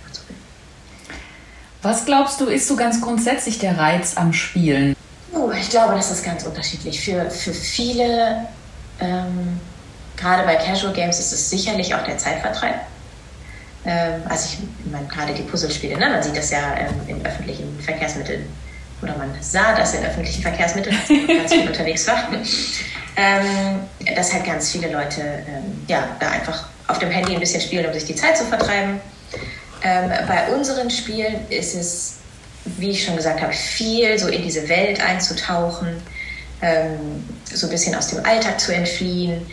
Was 1.81 2.05
glaubst 2.05 2.41
du, 2.41 2.47
ist 2.47 2.67
so 2.67 2.75
ganz 2.75 2.99
grundsätzlich 2.99 3.59
der 3.59 3.77
Reiz 3.77 4.17
am 4.17 4.33
Spielen? 4.33 4.95
Oh, 5.31 5.51
ich 5.51 5.69
glaube, 5.69 5.93
das 5.93 6.11
ist 6.11 6.25
ganz 6.25 6.43
unterschiedlich. 6.43 6.99
Für, 6.99 7.29
für 7.29 7.53
viele, 7.53 8.47
ähm, 8.99 9.59
gerade 10.17 10.43
bei 10.43 10.55
Casual 10.55 10.93
Games, 10.93 11.19
ist 11.19 11.31
es 11.31 11.49
sicherlich 11.49 11.93
auch 11.93 12.03
der 12.03 12.17
Zeitvertreib. 12.17 12.75
Ähm, 13.85 14.21
also 14.27 14.49
ich 14.49 14.91
meine, 14.91 15.07
gerade 15.07 15.33
die 15.33 15.43
Puzzlespiele, 15.43 15.97
ne? 15.97 16.09
man 16.09 16.23
sieht 16.23 16.35
das 16.35 16.49
ja 16.49 16.75
ähm, 16.75 16.95
in 17.07 17.25
öffentlichen 17.25 17.79
Verkehrsmitteln 17.79 18.47
oder 19.01 19.17
man 19.17 19.33
sah 19.41 19.75
das 19.75 19.93
in 19.93 20.03
öffentlichen 20.05 20.41
Verkehrsmitteln, 20.41 20.95
als 20.97 21.09
man 21.09 21.27
ganz 21.27 21.53
viel 21.53 21.67
unterwegs 21.67 22.07
war, 22.07 22.27
ähm, 23.17 23.79
dass 24.15 24.33
halt 24.33 24.45
ganz 24.45 24.71
viele 24.71 24.91
Leute 24.91 25.21
ähm, 25.21 25.83
ja, 25.87 26.07
da 26.19 26.31
einfach 26.31 26.65
auf 26.87 26.99
dem 26.99 27.09
Handy 27.09 27.33
ein 27.33 27.39
bisschen 27.39 27.61
spielen, 27.61 27.85
um 27.85 27.93
sich 27.93 28.05
die 28.05 28.15
Zeit 28.15 28.37
zu 28.37 28.45
vertreiben. 28.45 28.99
Ähm, 29.83 30.11
bei 30.27 30.53
unseren 30.53 30.89
Spielen 30.89 31.47
ist 31.49 31.75
es, 31.75 32.15
wie 32.77 32.91
ich 32.91 33.03
schon 33.03 33.15
gesagt 33.15 33.41
habe, 33.41 33.53
viel 33.53 34.17
so 34.17 34.27
in 34.27 34.41
diese 34.41 34.67
Welt 34.69 35.01
einzutauchen, 35.01 36.01
ähm, 36.61 37.23
so 37.51 37.67
ein 37.67 37.69
bisschen 37.69 37.95
aus 37.95 38.07
dem 38.07 38.25
Alltag 38.25 38.59
zu 38.59 38.73
entfliehen, 38.73 39.45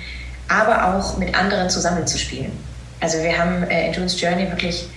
aber 0.48 0.94
auch 0.94 1.18
mit 1.18 1.34
anderen 1.34 1.68
zusammenzuspielen. 1.68 2.52
Also 3.00 3.18
wir 3.22 3.36
haben 3.36 3.64
äh, 3.64 3.88
in 3.88 3.92
June's 3.92 4.20
Journey 4.20 4.48
wirklich 4.48 4.88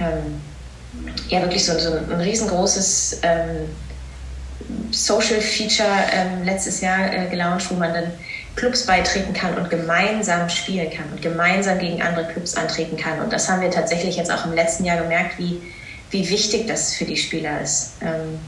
ähm, 0.00 0.40
ja 1.28 1.40
wirklich 1.42 1.64
so, 1.64 1.78
so 1.78 1.92
ein 1.92 2.20
riesengroßes 2.20 3.20
ähm, 3.22 3.68
Social 4.90 5.40
Feature 5.40 5.88
ähm, 6.12 6.44
letztes 6.44 6.80
Jahr 6.80 7.12
äh, 7.12 7.28
gelauncht, 7.28 7.70
wo 7.70 7.74
man 7.74 7.92
dann 7.92 8.12
Clubs 8.56 8.86
beitreten 8.86 9.32
kann 9.32 9.56
und 9.56 9.68
gemeinsam 9.68 10.48
spielen 10.48 10.90
kann 10.90 11.06
und 11.10 11.20
gemeinsam 11.20 11.78
gegen 11.78 12.00
andere 12.00 12.26
Clubs 12.28 12.56
antreten 12.56 12.96
kann. 12.96 13.20
Und 13.20 13.32
das 13.32 13.48
haben 13.48 13.60
wir 13.60 13.70
tatsächlich 13.70 14.16
jetzt 14.16 14.30
auch 14.30 14.46
im 14.46 14.52
letzten 14.52 14.84
Jahr 14.84 14.98
gemerkt, 14.98 15.38
wie, 15.38 15.60
wie 16.10 16.28
wichtig 16.30 16.68
das 16.68 16.94
für 16.94 17.04
die 17.04 17.16
Spieler 17.16 17.60
ist. 17.60 17.94
Ähm, 18.00 18.38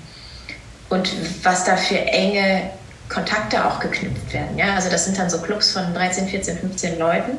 und 0.88 1.10
was 1.42 1.64
da 1.64 1.76
für 1.76 1.98
enge 1.98 2.70
Kontakte 3.08 3.64
auch 3.64 3.80
geknüpft 3.80 4.32
werden. 4.32 4.56
Ja? 4.56 4.74
Also 4.74 4.88
das 4.88 5.04
sind 5.04 5.18
dann 5.18 5.28
so 5.28 5.38
Clubs 5.38 5.72
von 5.72 5.92
13, 5.94 6.28
14, 6.28 6.58
15 6.58 6.98
Leuten, 6.98 7.38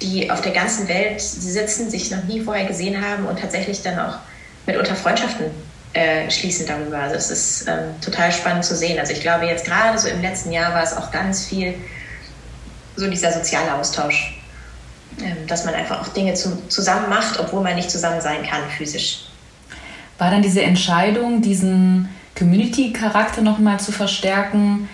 die 0.00 0.30
auf 0.30 0.40
der 0.40 0.52
ganzen 0.52 0.88
Welt 0.88 1.20
sitzen, 1.20 1.90
sich 1.90 2.10
noch 2.10 2.24
nie 2.24 2.40
vorher 2.40 2.66
gesehen 2.66 3.06
haben 3.06 3.26
und 3.26 3.38
tatsächlich 3.38 3.82
dann 3.82 3.98
auch 3.98 4.16
mitunter 4.66 4.94
Freundschaften 4.94 5.46
äh, 5.94 6.30
schließen 6.30 6.66
darüber. 6.66 6.98
Also 6.98 7.14
es 7.14 7.30
ist 7.30 7.68
ähm, 7.68 8.00
total 8.00 8.32
spannend 8.32 8.64
zu 8.64 8.76
sehen. 8.76 8.98
Also 8.98 9.12
ich 9.12 9.20
glaube 9.20 9.46
jetzt 9.46 9.64
gerade 9.64 9.96
so 9.98 10.08
im 10.08 10.20
letzten 10.20 10.52
Jahr 10.52 10.74
war 10.74 10.82
es 10.82 10.96
auch 10.96 11.10
ganz 11.10 11.46
viel 11.46 11.74
so 12.96 13.08
dieser 13.08 13.32
soziale 13.32 13.74
Austausch, 13.74 14.40
ähm, 15.20 15.46
dass 15.46 15.64
man 15.64 15.74
einfach 15.74 16.00
auch 16.00 16.08
Dinge 16.08 16.34
zu, 16.34 16.68
zusammen 16.68 17.08
macht, 17.08 17.38
obwohl 17.38 17.62
man 17.62 17.76
nicht 17.76 17.90
zusammen 17.90 18.20
sein 18.20 18.42
kann 18.44 18.68
physisch. 18.76 19.26
War 20.18 20.30
dann 20.30 20.42
diese 20.42 20.62
Entscheidung, 20.62 21.42
diesen 21.42 22.08
Community-Charakter 22.36 23.42
nochmal 23.42 23.80
zu 23.80 23.92
verstärken, 23.92 24.88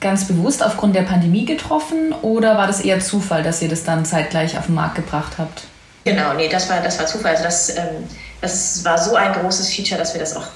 ganz 0.00 0.26
bewusst 0.26 0.62
aufgrund 0.62 0.94
der 0.94 1.02
Pandemie 1.02 1.46
getroffen 1.46 2.12
oder 2.20 2.56
war 2.56 2.66
das 2.66 2.80
eher 2.80 3.00
Zufall, 3.00 3.42
dass 3.42 3.62
ihr 3.62 3.68
das 3.68 3.84
dann 3.84 4.04
zeitgleich 4.04 4.58
auf 4.58 4.66
den 4.66 4.74
Markt 4.74 4.96
gebracht 4.96 5.34
habt? 5.38 5.64
Genau, 6.04 6.34
nee, 6.34 6.48
das 6.48 6.68
war, 6.68 6.80
das 6.80 6.98
war 6.98 7.06
Zufall. 7.06 7.32
Also 7.32 7.44
das, 7.44 7.76
ähm, 7.76 8.04
das 8.44 8.84
war 8.84 8.98
so 8.98 9.16
ein 9.16 9.32
großes 9.32 9.74
Feature, 9.74 9.98
dass 9.98 10.12
wir 10.12 10.20
das 10.20 10.36
auch 10.36 10.46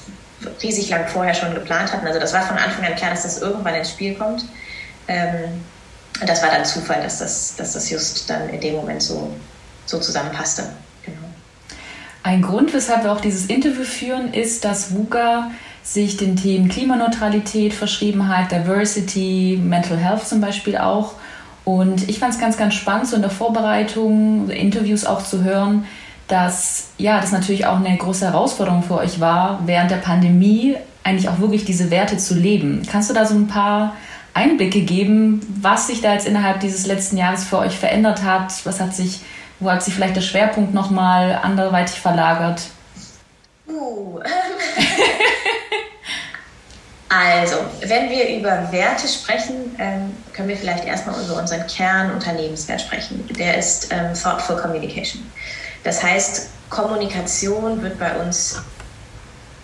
riesig 0.62 0.90
lang 0.90 1.08
vorher 1.08 1.32
schon 1.32 1.54
geplant 1.54 1.90
hatten. 1.90 2.06
Also 2.06 2.20
das 2.20 2.34
war 2.34 2.42
von 2.42 2.58
Anfang 2.58 2.84
an 2.84 2.94
klar, 2.94 3.10
dass 3.10 3.22
das 3.22 3.40
irgendwann 3.40 3.74
ins 3.74 3.90
Spiel 3.90 4.14
kommt. 4.14 4.44
Ähm, 5.08 5.62
das 6.26 6.42
war 6.42 6.50
dann 6.50 6.66
Zufall, 6.66 7.02
dass 7.02 7.20
das, 7.20 7.56
dass 7.56 7.72
das 7.72 7.88
just 7.88 8.28
dann 8.28 8.50
in 8.50 8.60
dem 8.60 8.74
Moment 8.74 9.02
so, 9.02 9.34
so 9.86 9.98
zusammenpasste. 9.98 10.64
Genau. 11.02 11.16
Ein 12.22 12.42
Grund, 12.42 12.74
weshalb 12.74 13.04
wir 13.04 13.12
auch 13.12 13.22
dieses 13.22 13.46
Interview 13.46 13.84
führen, 13.84 14.34
ist, 14.34 14.66
dass 14.66 14.94
VUCA 14.94 15.50
sich 15.82 16.18
den 16.18 16.36
Themen 16.36 16.68
Klimaneutralität 16.68 17.72
verschrieben 17.72 18.28
hat, 18.28 18.52
Diversity, 18.52 19.58
Mental 19.62 19.96
Health 19.96 20.28
zum 20.28 20.42
Beispiel 20.42 20.76
auch. 20.76 21.14
Und 21.64 22.06
ich 22.10 22.18
fand 22.18 22.34
es 22.34 22.40
ganz, 22.40 22.58
ganz 22.58 22.74
spannend, 22.74 23.06
so 23.06 23.16
in 23.16 23.22
der 23.22 23.30
Vorbereitung, 23.30 24.50
Interviews 24.50 25.06
auch 25.06 25.22
zu 25.22 25.42
hören, 25.42 25.86
dass 26.28 26.88
ja, 26.98 27.20
das 27.20 27.32
natürlich 27.32 27.66
auch 27.66 27.76
eine 27.76 27.96
große 27.96 28.26
Herausforderung 28.26 28.82
für 28.82 28.98
euch 28.98 29.18
war, 29.18 29.60
während 29.66 29.90
der 29.90 29.96
Pandemie 29.96 30.76
eigentlich 31.02 31.28
auch 31.28 31.40
wirklich 31.40 31.64
diese 31.64 31.90
Werte 31.90 32.18
zu 32.18 32.34
leben. 32.34 32.82
Kannst 32.90 33.08
du 33.08 33.14
da 33.14 33.24
so 33.24 33.34
ein 33.34 33.48
paar 33.48 33.96
Einblicke 34.34 34.82
geben, 34.82 35.40
was 35.60 35.86
sich 35.86 36.02
da 36.02 36.12
jetzt 36.12 36.26
innerhalb 36.26 36.60
dieses 36.60 36.86
letzten 36.86 37.16
Jahres 37.16 37.44
für 37.44 37.58
euch 37.58 37.76
verändert 37.76 38.22
hat? 38.22 38.52
Was 38.64 38.78
hat 38.78 38.94
sich, 38.94 39.20
wo 39.58 39.70
hat 39.70 39.82
sich 39.82 39.94
vielleicht 39.94 40.16
der 40.16 40.20
Schwerpunkt 40.20 40.74
nochmal 40.74 41.40
anderweitig 41.42 41.98
verlagert? 41.98 42.62
Uh, 43.66 44.20
Also, 47.08 47.56
wenn 47.86 48.10
wir 48.10 48.36
über 48.36 48.70
Werte 48.70 49.08
sprechen, 49.08 49.74
ähm, 49.78 50.14
können 50.34 50.48
wir 50.48 50.56
vielleicht 50.56 50.84
erstmal 50.84 51.18
über 51.24 51.36
unseren 51.36 51.66
Kernunternehmenswert 51.66 52.82
sprechen. 52.82 53.26
Der 53.38 53.56
ist 53.56 53.88
ähm, 53.90 54.12
Thoughtful 54.12 54.56
Communication. 54.56 55.22
Das 55.84 56.02
heißt, 56.02 56.48
Kommunikation 56.70 57.82
wird 57.82 57.98
bei 57.98 58.16
uns 58.18 58.60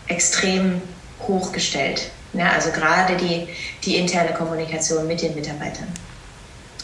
extrem 0.07 0.81
hochgestellt. 1.21 2.11
Ja, 2.33 2.51
also 2.51 2.71
gerade 2.71 3.17
die, 3.17 3.49
die 3.85 3.97
interne 3.97 4.33
Kommunikation 4.33 5.07
mit 5.07 5.23
den 5.23 5.35
Mitarbeitern. 5.35 5.89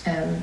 Ähm, 0.06 0.42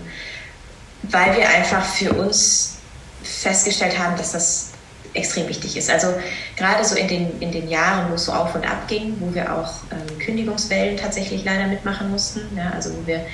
weil 1.04 1.38
wir 1.38 1.48
einfach 1.50 1.86
für 1.86 2.14
uns 2.14 2.78
festgestellt 3.24 3.98
haben, 3.98 4.18
dass 4.18 4.34
das 4.34 4.72
extrem 5.14 5.48
wichtig 5.48 5.78
ist. 5.78 5.90
Also 5.90 6.14
gerade 6.56 6.84
so 6.84 6.96
in 6.96 7.08
den, 7.08 7.40
in 7.40 7.52
den 7.52 7.70
Jahren, 7.70 8.10
wo 8.12 8.16
es 8.16 8.26
so 8.26 8.34
auf 8.34 8.54
und 8.56 8.66
ab 8.70 8.88
ging, 8.88 9.16
wo 9.20 9.34
wir 9.34 9.54
auch 9.54 9.74
ähm, 9.92 10.20
Kündigungswellen 10.20 10.98
tatsächlich 10.98 11.44
leider 11.44 11.68
mitmachen 11.68 12.12
mussten, 12.12 12.42
ja, 12.56 12.70
also 12.72 12.92
wo 12.92 13.08
wir, 13.08 13.26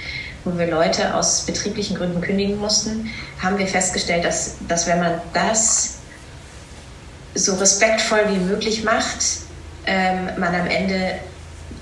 wo 0.43 0.57
wir 0.57 0.67
Leute 0.67 1.13
aus 1.15 1.41
betrieblichen 1.45 1.97
Gründen 1.97 2.21
kündigen 2.21 2.57
mussten, 2.57 3.09
haben 3.41 3.57
wir 3.57 3.67
festgestellt, 3.67 4.25
dass, 4.25 4.55
dass 4.67 4.87
wenn 4.87 4.99
man 4.99 5.21
das 5.33 5.95
so 7.35 7.55
respektvoll 7.55 8.21
wie 8.29 8.37
möglich 8.37 8.83
macht, 8.83 9.23
ähm, 9.85 10.29
man 10.37 10.53
am 10.53 10.67
Ende 10.67 11.15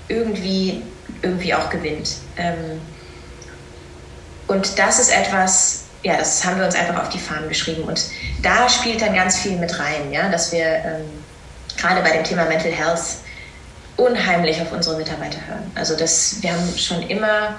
irgendwie, 0.08 0.82
irgendwie 1.22 1.54
auch 1.54 1.70
gewinnt. 1.70 2.16
Ähm, 2.36 2.80
und 4.48 4.78
das 4.78 4.98
ist 4.98 5.10
etwas, 5.10 5.84
ja, 6.02 6.16
das 6.16 6.44
haben 6.44 6.58
wir 6.58 6.66
uns 6.66 6.74
einfach 6.74 7.02
auf 7.02 7.08
die 7.08 7.18
Fahnen 7.18 7.48
geschrieben. 7.48 7.82
Und 7.84 8.02
da 8.42 8.68
spielt 8.68 9.02
dann 9.02 9.14
ganz 9.14 9.38
viel 9.38 9.56
mit 9.56 9.78
rein, 9.78 10.12
ja, 10.12 10.28
dass 10.28 10.52
wir 10.52 10.64
ähm, 10.64 11.04
gerade 11.76 12.02
bei 12.02 12.10
dem 12.10 12.24
Thema 12.24 12.44
Mental 12.44 12.72
Health 12.72 13.02
unheimlich 13.96 14.60
auf 14.60 14.72
unsere 14.72 14.96
Mitarbeiter 14.96 15.38
hören. 15.46 15.70
Also 15.74 15.96
das, 15.96 16.36
wir 16.40 16.52
haben 16.52 16.76
schon 16.76 17.02
immer, 17.02 17.56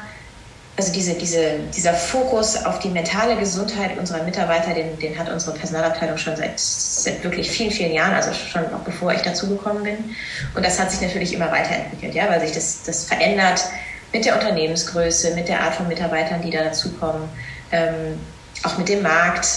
also 0.75 0.92
diese, 0.92 1.13
diese, 1.13 1.60
dieser 1.75 1.94
Fokus 1.94 2.65
auf 2.65 2.80
die 2.80 2.89
mentale 2.89 3.36
Gesundheit 3.36 3.96
unserer 3.98 4.24
Mitarbeiter, 4.24 4.74
den, 4.74 4.98
den 4.98 5.18
hat 5.18 5.30
unsere 5.30 5.56
Personalabteilung 5.56 6.18
schon 6.18 6.36
seit, 6.36 6.60
seit 6.60 7.24
wirklich 7.24 7.50
vielen, 7.51 7.70
vielen 7.70 7.94
Jahren, 7.94 8.13
also 8.13 8.34
schon 8.34 8.65
auch 8.74 8.80
bevor 8.80 9.13
ich 9.13 9.22
dazugekommen 9.22 9.84
bin. 9.84 10.15
Und 10.56 10.65
das 10.65 10.80
hat 10.80 10.89
sich 10.89 11.01
natürlich 11.01 11.34
immer 11.34 11.51
weiterentwickelt, 11.51 12.15
ja, 12.15 12.27
weil 12.27 12.42
sich 12.42 12.53
das, 12.53 12.82
das 12.84 13.06
verändert 13.06 13.63
mit 14.12 14.25
der 14.25 14.36
Unternehmensgröße, 14.36 15.36
mit 15.36 15.48
der 15.48 15.62
Art 15.62 15.75
von 15.75 15.88
Mitarbeitern, 15.88 16.42
die 16.42 16.50
da 16.50 16.63
dazukommen 16.63 17.30
ähm, 17.72 18.20
auch 18.63 18.77
mit 18.77 18.89
dem 18.89 19.03
Markt, 19.03 19.48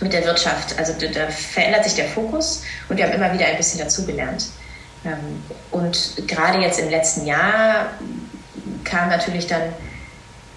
mit 0.00 0.12
der 0.12 0.24
Wirtschaft. 0.24 0.78
Also 0.78 0.92
da, 0.92 1.06
da, 1.08 1.28
verändert 1.30 1.84
sich 1.84 1.94
der 1.94 2.06
Fokus 2.06 2.62
und 2.88 2.96
wir 2.96 3.04
haben 3.04 3.12
immer 3.12 3.32
wieder 3.32 3.46
ein 3.46 3.56
bisschen 3.56 3.80
dazugelernt. 3.80 4.46
Ähm, 5.04 5.42
und 5.72 6.28
gerade 6.28 6.60
jetzt 6.60 6.78
im 6.78 6.88
letzten 6.88 7.26
Jahr 7.26 7.90
kam 8.84 9.08
natürlich 9.08 9.46
dann 9.46 9.62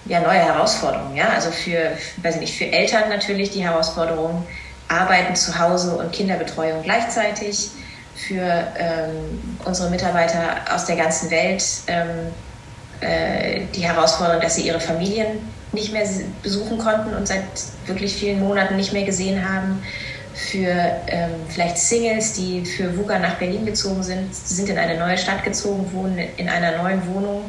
ja, 0.06 0.20
neue 0.20 0.38
Herausforderungen. 0.38 1.16
Ja? 1.16 1.30
Also 1.30 1.50
für, 1.50 1.92
weiß 2.22 2.36
ich 2.36 2.40
nicht, 2.40 2.58
für 2.58 2.70
Eltern 2.70 3.08
natürlich 3.08 3.50
die 3.50 3.62
Herausforderung, 3.62 4.44
Arbeiten 4.88 5.34
zu 5.34 5.58
Hause 5.58 5.96
und 5.96 6.12
Kinderbetreuung 6.12 6.82
gleichzeitig. 6.82 7.70
Für 8.16 8.68
ähm, 8.78 9.56
unsere 9.64 9.90
Mitarbeiter 9.90 10.56
aus 10.72 10.84
der 10.84 10.94
ganzen 10.94 11.32
Welt 11.32 11.64
ähm, 11.88 12.32
äh, 13.00 13.62
die 13.74 13.80
Herausforderung, 13.80 14.40
dass 14.40 14.54
sie 14.54 14.62
ihre 14.62 14.78
Familien 14.78 15.50
nicht 15.72 15.92
mehr 15.92 16.06
besuchen 16.42 16.78
konnten 16.78 17.12
und 17.14 17.26
seit 17.26 17.42
wirklich 17.86 18.14
vielen 18.14 18.40
Monaten 18.40 18.76
nicht 18.76 18.92
mehr 18.92 19.02
gesehen 19.02 19.46
haben. 19.48 19.82
Für 20.32 20.70
ähm, 21.08 21.30
vielleicht 21.48 21.78
Singles, 21.78 22.34
die 22.34 22.64
für 22.64 22.96
VUCA 22.96 23.18
nach 23.18 23.34
Berlin 23.34 23.66
gezogen 23.66 24.02
sind, 24.02 24.34
sind 24.34 24.68
in 24.68 24.78
eine 24.78 24.98
neue 24.98 25.18
Stadt 25.18 25.44
gezogen, 25.44 25.92
wohnen 25.92 26.18
in 26.36 26.48
einer 26.48 26.78
neuen 26.82 27.06
Wohnung, 27.12 27.44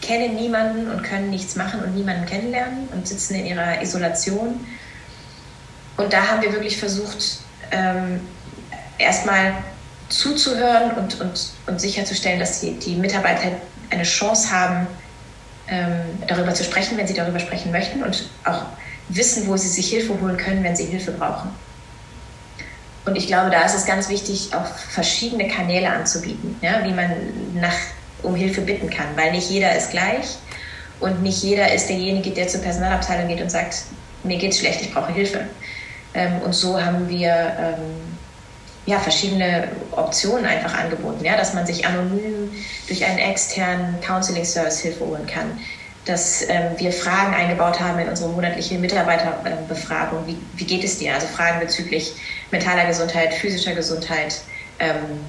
kennen 0.00 0.34
niemanden 0.34 0.90
und 0.90 1.02
können 1.02 1.30
nichts 1.30 1.56
machen 1.56 1.82
und 1.82 1.94
niemanden 1.94 2.26
kennenlernen 2.26 2.88
und 2.92 3.06
sitzen 3.06 3.34
in 3.34 3.46
ihrer 3.46 3.82
Isolation. 3.82 4.66
Und 5.96 6.12
da 6.12 6.28
haben 6.28 6.42
wir 6.42 6.52
wirklich 6.52 6.78
versucht, 6.78 7.40
ähm, 7.70 8.20
erstmal 8.98 9.54
zuzuhören 10.08 10.92
und, 10.92 11.20
und, 11.20 11.52
und 11.66 11.80
sicherzustellen, 11.80 12.40
dass 12.40 12.60
die, 12.60 12.72
die 12.78 12.96
Mitarbeiter 12.96 13.52
eine 13.90 14.02
Chance 14.02 14.50
haben, 14.50 14.86
ähm, 15.68 16.00
darüber 16.26 16.54
zu 16.54 16.64
sprechen, 16.64 16.96
wenn 16.98 17.06
sie 17.06 17.14
darüber 17.14 17.38
sprechen 17.38 17.70
möchten 17.70 18.02
und 18.02 18.28
auch 18.44 18.62
wissen, 19.08 19.46
wo 19.46 19.56
sie 19.56 19.68
sich 19.68 19.88
Hilfe 19.88 20.20
holen 20.20 20.36
können, 20.36 20.64
wenn 20.64 20.76
sie 20.76 20.84
Hilfe 20.84 21.12
brauchen. 21.12 21.50
Und 23.06 23.16
ich 23.16 23.26
glaube, 23.26 23.50
da 23.50 23.62
ist 23.62 23.74
es 23.74 23.86
ganz 23.86 24.08
wichtig, 24.08 24.54
auch 24.54 24.66
verschiedene 24.66 25.48
Kanäle 25.48 25.90
anzubieten, 25.90 26.56
ja, 26.60 26.84
wie 26.84 26.92
man 26.92 27.10
nach, 27.54 27.74
um 28.22 28.34
Hilfe 28.34 28.60
bitten 28.60 28.90
kann, 28.90 29.06
weil 29.16 29.32
nicht 29.32 29.50
jeder 29.50 29.74
ist 29.76 29.90
gleich 29.90 30.36
und 31.00 31.22
nicht 31.22 31.42
jeder 31.42 31.72
ist 31.72 31.88
derjenige, 31.88 32.30
der 32.30 32.48
zur 32.48 32.60
Personalabteilung 32.60 33.28
geht 33.28 33.40
und 33.40 33.50
sagt, 33.50 33.84
mir 34.22 34.38
geht's 34.38 34.58
schlecht, 34.58 34.82
ich 34.82 34.92
brauche 34.92 35.12
Hilfe. 35.12 35.46
Ähm, 36.14 36.40
und 36.44 36.54
so 36.54 36.82
haben 36.82 37.08
wir 37.08 37.30
ähm, 37.30 38.18
ja, 38.86 38.98
verschiedene 38.98 39.68
Optionen 39.92 40.44
einfach 40.44 40.74
angeboten, 40.74 41.24
ja, 41.24 41.36
dass 41.36 41.54
man 41.54 41.66
sich 41.66 41.86
anonym 41.86 42.50
durch 42.86 43.04
einen 43.04 43.18
externen 43.18 44.00
Counseling-Service 44.00 44.80
Hilfe 44.80 45.06
holen 45.06 45.26
kann, 45.26 45.58
dass 46.06 46.42
ähm, 46.48 46.72
wir 46.76 46.92
Fragen 46.92 47.34
eingebaut 47.34 47.78
haben 47.78 47.98
in 47.98 48.08
unsere 48.08 48.30
monatliche 48.30 48.78
Mitarbeiterbefragung. 48.78 50.26
Wie, 50.26 50.36
wie 50.56 50.64
geht 50.64 50.82
es 50.82 50.98
dir? 50.98 51.14
Also 51.14 51.26
Fragen 51.26 51.60
bezüglich 51.60 52.14
mentaler 52.50 52.86
Gesundheit, 52.86 53.34
physischer 53.34 53.74
Gesundheit, 53.74 54.40
ähm, 54.78 55.20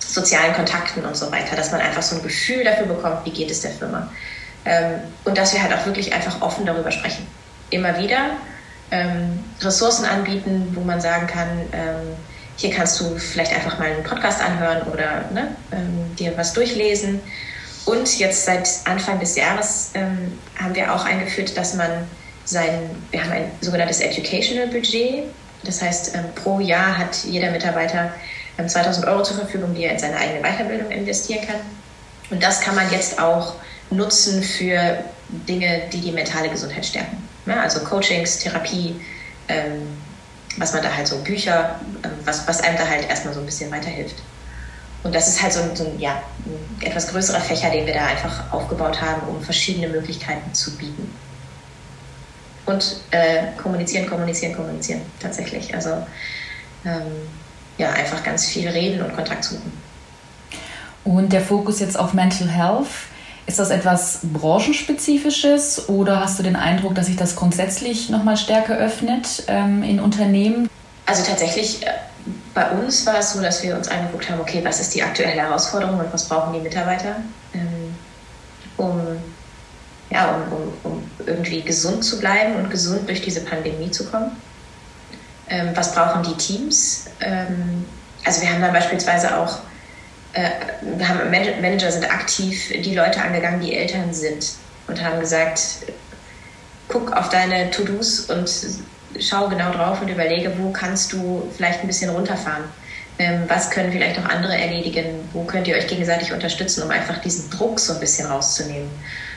sozialen 0.00 0.54
Kontakten 0.54 1.04
und 1.04 1.16
so 1.16 1.30
weiter, 1.30 1.56
dass 1.56 1.70
man 1.72 1.80
einfach 1.80 2.02
so 2.02 2.16
ein 2.16 2.22
Gefühl 2.22 2.64
dafür 2.64 2.86
bekommt, 2.86 3.24
wie 3.24 3.30
geht 3.30 3.50
es 3.50 3.60
der 3.60 3.70
Firma. 3.70 4.10
Ähm, 4.64 5.00
und 5.24 5.38
dass 5.38 5.52
wir 5.52 5.62
halt 5.62 5.72
auch 5.72 5.86
wirklich 5.86 6.12
einfach 6.12 6.40
offen 6.42 6.66
darüber 6.66 6.90
sprechen. 6.90 7.26
Immer 7.70 7.98
wieder 7.98 8.30
ähm, 8.90 9.44
Ressourcen 9.60 10.04
anbieten, 10.04 10.72
wo 10.74 10.80
man 10.80 11.00
sagen 11.00 11.26
kann, 11.26 11.48
ähm, 11.72 12.16
hier 12.56 12.70
kannst 12.70 13.00
du 13.00 13.16
vielleicht 13.16 13.54
einfach 13.54 13.78
mal 13.78 13.90
einen 13.90 14.02
Podcast 14.02 14.42
anhören 14.42 14.82
oder 14.92 15.24
ne, 15.32 15.56
ähm, 15.72 16.14
dir 16.16 16.36
was 16.36 16.52
durchlesen. 16.52 17.20
Und 17.86 18.18
jetzt 18.18 18.44
seit 18.44 18.68
Anfang 18.84 19.18
des 19.18 19.36
Jahres 19.36 19.92
ähm, 19.94 20.38
haben 20.56 20.74
wir 20.74 20.92
auch 20.94 21.04
eingeführt, 21.04 21.56
dass 21.56 21.74
man 21.74 21.90
sein, 22.44 22.90
wir 23.10 23.22
haben 23.22 23.32
ein 23.32 23.50
sogenanntes 23.60 24.00
Educational 24.00 24.66
Budget. 24.66 25.24
Das 25.62 25.80
heißt, 25.80 26.14
ähm, 26.14 26.24
pro 26.34 26.60
Jahr 26.60 26.98
hat 26.98 27.24
jeder 27.24 27.50
Mitarbeiter 27.50 28.12
2000 28.68 29.06
ähm, 29.06 29.12
Euro 29.12 29.22
zur 29.22 29.36
Verfügung, 29.36 29.74
die 29.74 29.84
er 29.84 29.92
in 29.92 29.98
seine 29.98 30.16
eigene 30.16 30.40
Weiterbildung 30.42 30.90
investieren 30.90 31.46
kann. 31.46 31.60
Und 32.30 32.42
das 32.42 32.60
kann 32.60 32.74
man 32.74 32.90
jetzt 32.90 33.20
auch 33.20 33.54
nutzen 33.90 34.42
für 34.42 35.04
Dinge, 35.48 35.82
die 35.92 36.00
die 36.00 36.12
mentale 36.12 36.48
Gesundheit 36.48 36.86
stärken. 36.86 37.28
Ja, 37.46 37.60
also 37.62 37.80
Coachings, 37.80 38.38
Therapie, 38.38 39.00
ähm, 39.48 39.88
was 40.58 40.72
man 40.72 40.82
da 40.82 40.94
halt 40.94 41.06
so 41.08 41.18
Bücher, 41.18 41.80
ähm, 42.04 42.10
was, 42.24 42.46
was 42.46 42.60
einem 42.60 42.76
da 42.76 42.86
halt 42.86 43.08
erstmal 43.08 43.34
so 43.34 43.40
ein 43.40 43.46
bisschen 43.46 43.70
weiterhilft. 43.70 44.16
Und 45.02 45.14
das 45.14 45.28
ist 45.28 45.42
halt 45.42 45.52
so 45.52 45.60
ein, 45.60 45.74
so 45.74 45.84
ein, 45.84 45.98
ja, 45.98 46.22
ein 46.44 46.86
etwas 46.86 47.08
größerer 47.08 47.40
Fächer, 47.40 47.70
den 47.70 47.86
wir 47.86 47.94
da 47.94 48.06
einfach 48.06 48.52
aufgebaut 48.52 49.00
haben, 49.00 49.22
um 49.28 49.42
verschiedene 49.42 49.88
Möglichkeiten 49.88 50.52
zu 50.54 50.76
bieten. 50.76 51.10
und 52.66 53.00
äh, 53.10 53.52
kommunizieren, 53.60 54.08
kommunizieren, 54.08 54.54
kommunizieren 54.54 55.00
tatsächlich. 55.18 55.74
Also 55.74 56.06
ähm, 56.84 57.28
ja, 57.80 57.90
einfach 57.92 58.22
ganz 58.22 58.46
viel 58.46 58.68
reden 58.68 59.02
und 59.02 59.14
Kontakt 59.14 59.44
suchen. 59.44 59.72
Und 61.02 61.32
der 61.32 61.40
Fokus 61.40 61.80
jetzt 61.80 61.98
auf 61.98 62.12
Mental 62.12 62.48
Health, 62.48 62.88
ist 63.46 63.58
das 63.58 63.70
etwas 63.70 64.20
branchenspezifisches 64.22 65.88
oder 65.88 66.20
hast 66.20 66.38
du 66.38 66.42
den 66.42 66.56
Eindruck, 66.56 66.94
dass 66.94 67.06
sich 67.06 67.16
das 67.16 67.34
grundsätzlich 67.34 68.10
nochmal 68.10 68.36
stärker 68.36 68.76
öffnet 68.76 69.44
ähm, 69.48 69.82
in 69.82 69.98
Unternehmen? 69.98 70.68
Also 71.06 71.24
tatsächlich, 71.24 71.84
äh, 71.84 71.90
bei 72.54 72.70
uns 72.70 73.06
war 73.06 73.18
es 73.18 73.32
so, 73.32 73.40
dass 73.40 73.62
wir 73.62 73.74
uns 73.74 73.88
angeguckt 73.88 74.30
haben, 74.30 74.40
okay, 74.40 74.60
was 74.62 74.78
ist 74.78 74.94
die 74.94 75.02
aktuelle 75.02 75.32
Herausforderung 75.32 75.98
und 75.98 76.12
was 76.12 76.28
brauchen 76.28 76.52
die 76.52 76.60
Mitarbeiter, 76.60 77.16
ähm, 77.54 77.94
um, 78.76 79.00
ja, 80.10 80.32
um, 80.34 80.52
um, 80.52 80.92
um, 80.92 81.10
irgendwie 81.26 81.62
gesund 81.62 82.04
zu 82.04 82.20
bleiben 82.20 82.56
und 82.56 82.70
gesund 82.70 83.08
durch 83.08 83.22
diese 83.22 83.40
Pandemie 83.40 83.90
zu 83.90 84.04
kommen. 84.04 84.36
Ähm, 85.50 85.70
was 85.74 85.94
brauchen 85.94 86.22
die 86.22 86.36
Teams? 86.36 87.06
Ähm, 87.20 87.84
also 88.24 88.40
wir 88.40 88.50
haben 88.50 88.62
dann 88.62 88.72
beispielsweise 88.72 89.36
auch 89.36 89.58
äh, 90.32 90.50
wir 90.96 91.08
haben 91.08 91.30
Manager 91.30 91.90
sind 91.90 92.10
aktiv 92.10 92.68
die 92.68 92.94
Leute 92.94 93.20
angegangen, 93.20 93.60
die 93.60 93.74
Eltern 93.74 94.12
sind 94.12 94.52
und 94.86 95.02
haben 95.02 95.20
gesagt, 95.20 95.60
guck 96.88 97.12
auf 97.12 97.28
deine 97.30 97.70
To-Dos 97.70 98.20
und 98.30 98.50
schau 99.18 99.48
genau 99.48 99.72
drauf 99.72 100.00
und 100.00 100.08
überlege, 100.08 100.52
wo 100.58 100.70
kannst 100.70 101.12
du 101.12 101.50
vielleicht 101.56 101.80
ein 101.80 101.86
bisschen 101.86 102.10
runterfahren. 102.10 102.64
Ähm, 103.18 103.42
was 103.48 103.70
können 103.70 103.92
vielleicht 103.92 104.18
auch 104.18 104.24
andere 104.24 104.56
erledigen? 104.56 105.28
Wo 105.32 105.44
könnt 105.44 105.66
ihr 105.68 105.76
euch 105.76 105.88
gegenseitig 105.88 106.32
unterstützen, 106.32 106.82
um 106.82 106.90
einfach 106.90 107.18
diesen 107.18 107.50
Druck 107.50 107.78
so 107.78 107.92
ein 107.92 108.00
bisschen 108.00 108.26
rauszunehmen? 108.26 108.88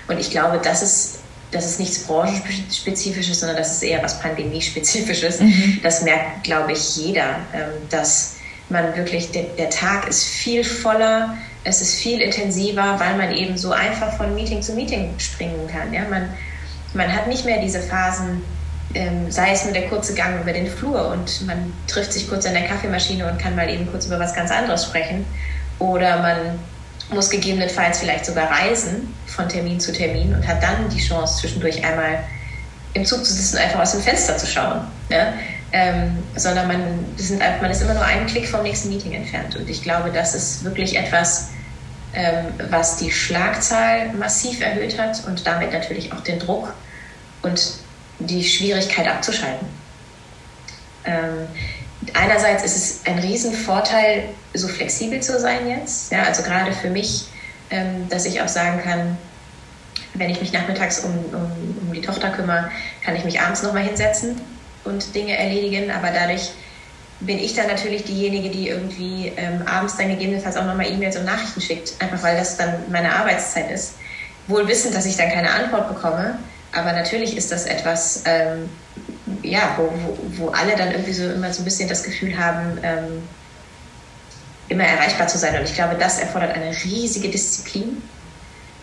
Und 0.07 0.19
ich 0.19 0.29
glaube, 0.29 0.59
das 0.63 0.81
ist, 0.81 1.19
das 1.53 1.65
ist 1.65 1.79
nichts 1.79 1.99
branchenspezifisches, 1.99 3.39
sondern 3.39 3.57
das 3.57 3.73
ist 3.73 3.83
eher 3.83 4.01
was 4.03 4.19
pandemiespezifisches. 4.19 5.39
Mhm. 5.39 5.79
Das 5.83 6.01
merkt, 6.01 6.43
glaube 6.43 6.73
ich, 6.73 6.97
jeder, 6.97 7.37
ähm, 7.53 7.71
dass 7.89 8.35
man 8.69 8.95
wirklich, 8.95 9.31
der, 9.31 9.43
der 9.57 9.69
Tag 9.69 10.07
ist 10.07 10.23
viel 10.23 10.63
voller, 10.63 11.37
es 11.63 11.81
ist 11.81 11.95
viel 11.95 12.21
intensiver, 12.21 12.99
weil 12.99 13.15
man 13.17 13.33
eben 13.33 13.57
so 13.57 13.71
einfach 13.71 14.17
von 14.17 14.33
Meeting 14.35 14.61
zu 14.61 14.73
Meeting 14.73 15.13
springen 15.17 15.67
kann. 15.67 15.93
Ja? 15.93 16.01
Man, 16.09 16.29
man 16.93 17.13
hat 17.13 17.27
nicht 17.27 17.45
mehr 17.45 17.61
diese 17.61 17.79
Phasen, 17.79 18.43
ähm, 18.95 19.31
sei 19.31 19.51
es 19.51 19.63
nur 19.63 19.73
der 19.73 19.87
kurze 19.87 20.13
Gang 20.13 20.41
über 20.41 20.53
den 20.53 20.67
Flur 20.67 21.09
und 21.09 21.45
man 21.47 21.73
trifft 21.87 22.13
sich 22.13 22.27
kurz 22.27 22.45
an 22.45 22.53
der 22.53 22.65
Kaffeemaschine 22.65 23.29
und 23.29 23.39
kann 23.39 23.55
mal 23.55 23.69
eben 23.69 23.89
kurz 23.89 24.05
über 24.07 24.19
was 24.19 24.33
ganz 24.35 24.51
anderes 24.51 24.85
sprechen. 24.85 25.25
Oder 25.79 26.21
man 26.21 26.59
muss 27.09 27.29
gegebenenfalls 27.29 27.99
vielleicht 27.99 28.25
sogar 28.25 28.49
reisen 28.49 29.13
von 29.27 29.49
Termin 29.49 29.79
zu 29.79 29.91
Termin 29.91 30.33
und 30.33 30.47
hat 30.47 30.63
dann 30.63 30.89
die 30.89 30.99
Chance, 30.99 31.41
zwischendurch 31.41 31.83
einmal 31.83 32.23
im 32.93 33.05
Zug 33.05 33.25
zu 33.25 33.33
sitzen, 33.33 33.57
einfach 33.57 33.79
aus 33.79 33.91
dem 33.91 34.01
Fenster 34.01 34.37
zu 34.37 34.47
schauen. 34.47 34.81
Ja? 35.09 35.33
ähm, 35.73 36.23
sondern 36.35 36.67
man, 36.67 37.05
sind, 37.17 37.39
man 37.39 37.71
ist 37.71 37.81
immer 37.81 37.95
nur 37.95 38.05
einen 38.05 38.27
Klick 38.27 38.47
vom 38.47 38.61
nächsten 38.61 38.89
Meeting 38.89 39.13
entfernt. 39.13 39.55
Und 39.55 39.67
ich 39.67 39.81
glaube, 39.81 40.11
das 40.11 40.35
ist 40.35 40.63
wirklich 40.63 40.95
etwas, 40.95 41.49
ähm, 42.13 42.45
was 42.69 42.97
die 42.97 43.11
Schlagzahl 43.11 44.13
massiv 44.13 44.61
erhöht 44.61 44.99
hat 44.99 45.25
und 45.25 45.45
damit 45.47 45.73
natürlich 45.73 46.13
auch 46.13 46.21
den 46.21 46.37
Druck 46.37 46.73
und 47.41 47.73
die 48.19 48.43
Schwierigkeit 48.43 49.07
abzuschalten. 49.07 49.67
Ähm, 51.05 51.47
einerseits 52.13 52.63
ist 52.63 52.75
es 52.75 53.05
ein 53.05 53.19
Riesenvorteil, 53.19 54.29
so 54.53 54.67
flexibel 54.67 55.21
zu 55.21 55.39
sein 55.39 55.69
jetzt. 55.69 56.11
Ja, 56.11 56.23
also 56.23 56.43
gerade 56.43 56.71
für 56.73 56.89
mich, 56.89 57.27
ähm, 57.69 58.07
dass 58.09 58.25
ich 58.25 58.41
auch 58.41 58.47
sagen 58.47 58.81
kann, 58.83 59.17
wenn 60.15 60.29
ich 60.29 60.39
mich 60.39 60.53
nachmittags 60.53 60.99
um, 60.99 61.11
um, 61.11 61.77
um 61.81 61.93
die 61.93 62.01
Tochter 62.01 62.29
kümmere, 62.29 62.71
kann 63.03 63.15
ich 63.15 63.23
mich 63.25 63.39
abends 63.39 63.63
nochmal 63.63 63.83
hinsetzen 63.83 64.39
und 64.83 65.15
Dinge 65.15 65.37
erledigen, 65.37 65.91
aber 65.91 66.09
dadurch 66.11 66.51
bin 67.19 67.39
ich 67.39 67.55
dann 67.55 67.67
natürlich 67.67 68.03
diejenige, 68.03 68.49
die 68.49 68.67
irgendwie 68.67 69.31
ähm, 69.37 69.65
abends 69.65 69.97
dann 69.97 70.09
gegebenenfalls 70.09 70.57
auch 70.57 70.65
nochmal 70.65 70.91
E-Mails 70.91 71.15
und 71.17 71.25
Nachrichten 71.25 71.61
schickt, 71.61 71.93
einfach 71.99 72.21
weil 72.21 72.37
das 72.37 72.57
dann 72.57 72.73
meine 72.91 73.15
Arbeitszeit 73.15 73.71
ist. 73.71 73.93
Wohl 74.47 74.67
wissend, 74.67 74.93
dass 74.93 75.05
ich 75.05 75.15
dann 75.15 75.29
keine 75.31 75.51
Antwort 75.51 75.87
bekomme, 75.87 76.37
aber 76.73 76.91
natürlich 76.91 77.37
ist 77.37 77.51
das 77.51 77.65
etwas, 77.65 78.23
ähm, 78.25 78.69
ja, 79.43 79.75
wo, 79.77 79.83
wo, 79.83 80.17
wo, 80.37 80.49
alle 80.49 80.75
dann 80.75 80.91
irgendwie 80.91 81.13
so 81.13 81.29
immer 81.29 81.53
so 81.53 81.61
ein 81.61 81.65
bisschen 81.65 81.89
das 81.89 82.03
Gefühl 82.03 82.37
haben, 82.37 82.79
ähm, 82.81 83.23
immer 84.69 84.85
erreichbar 84.85 85.27
zu 85.27 85.37
sein. 85.37 85.55
Und 85.57 85.63
ich 85.63 85.75
glaube, 85.75 85.95
das 85.99 86.19
erfordert 86.19 86.55
eine 86.55 86.71
riesige 86.71 87.29
Disziplin, 87.29 88.01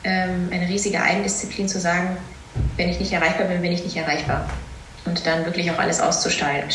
ähm, 0.05 0.49
eine 0.53 0.68
riesige 0.68 1.03
Eigendisziplin 1.03 1.68
zu 1.68 1.81
sagen, 1.81 2.16
wenn 2.77 2.88
ich 2.88 3.01
nicht 3.01 3.12
erreichbar 3.12 3.46
bin, 3.46 3.62
bin 3.62 3.73
ich 3.73 3.85
nicht 3.85 3.96
erreichbar 3.96 4.49
und 5.05 5.27
dann 5.27 5.44
wirklich 5.44 5.70
auch 5.70 5.79
alles 5.79 6.01
auszuschalten. 6.01 6.70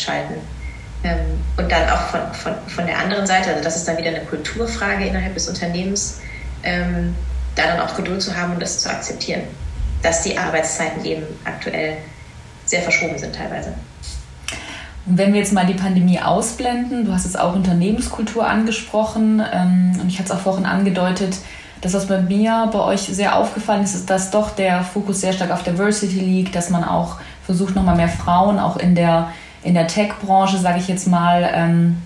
Ähm, 1.04 1.20
und 1.58 1.72
dann 1.72 1.90
auch 1.90 2.08
von, 2.08 2.34
von, 2.34 2.54
von 2.68 2.86
der 2.88 2.98
anderen 2.98 3.28
Seite, 3.28 3.52
also 3.52 3.64
das 3.64 3.76
ist 3.76 3.88
dann 3.88 3.98
wieder 3.98 4.10
eine 4.10 4.22
Kulturfrage 4.22 5.06
innerhalb 5.06 5.34
des 5.34 5.48
Unternehmens, 5.48 6.20
ähm, 6.64 7.16
da 7.56 7.68
dann 7.68 7.80
auch 7.82 7.96
Geduld 7.96 8.22
zu 8.22 8.36
haben 8.36 8.54
und 8.54 8.62
das 8.62 8.80
zu 8.80 8.90
akzeptieren, 8.90 9.44
dass 10.02 10.24
die 10.24 10.38
Arbeitszeiten 10.38 11.06
eben 11.06 11.26
aktuell 11.44 11.98
sehr 12.66 12.82
verschoben 12.82 13.18
sind 13.18 13.36
teilweise. 13.36 13.74
Und 15.06 15.18
wenn 15.18 15.34
wir 15.34 15.40
jetzt 15.40 15.54
mal 15.54 15.66
die 15.66 15.74
Pandemie 15.74 16.20
ausblenden, 16.20 17.06
du 17.06 17.14
hast 17.14 17.26
jetzt 17.26 17.40
auch 17.40 17.54
Unternehmenskultur 17.54 18.48
angesprochen 18.48 19.42
ähm, 19.54 19.98
und 20.02 20.08
ich 20.08 20.18
hatte 20.18 20.32
es 20.34 20.38
auch 20.38 20.42
vorhin 20.42 20.66
angedeutet, 20.66 21.38
das, 21.82 21.94
was 21.94 22.08
bei 22.08 22.20
mir 22.20 22.70
bei 22.74 22.80
euch 22.80 23.02
sehr 23.02 23.38
aufgefallen 23.38 23.84
ist, 23.84 23.94
ist, 23.94 24.10
dass 24.10 24.32
doch 24.32 24.50
der 24.50 24.82
Fokus 24.84 25.22
sehr 25.22 25.34
stark 25.34 25.52
auf 25.52 25.62
Diversity 25.62 26.20
liegt, 26.20 26.56
dass 26.56 26.72
man 26.72 26.84
auch 26.84 27.18
versucht, 27.46 27.76
nochmal 27.76 27.96
mehr 27.96 28.10
Frauen 28.10 28.58
auch 28.58 28.78
in 28.78 28.96
der, 28.96 29.30
in 29.62 29.76
der 29.76 29.88
Tech-Branche, 29.88 30.58
sage 30.58 30.80
ich 30.80 30.88
jetzt 30.88 31.08
mal, 31.08 31.48
ähm, 31.54 32.02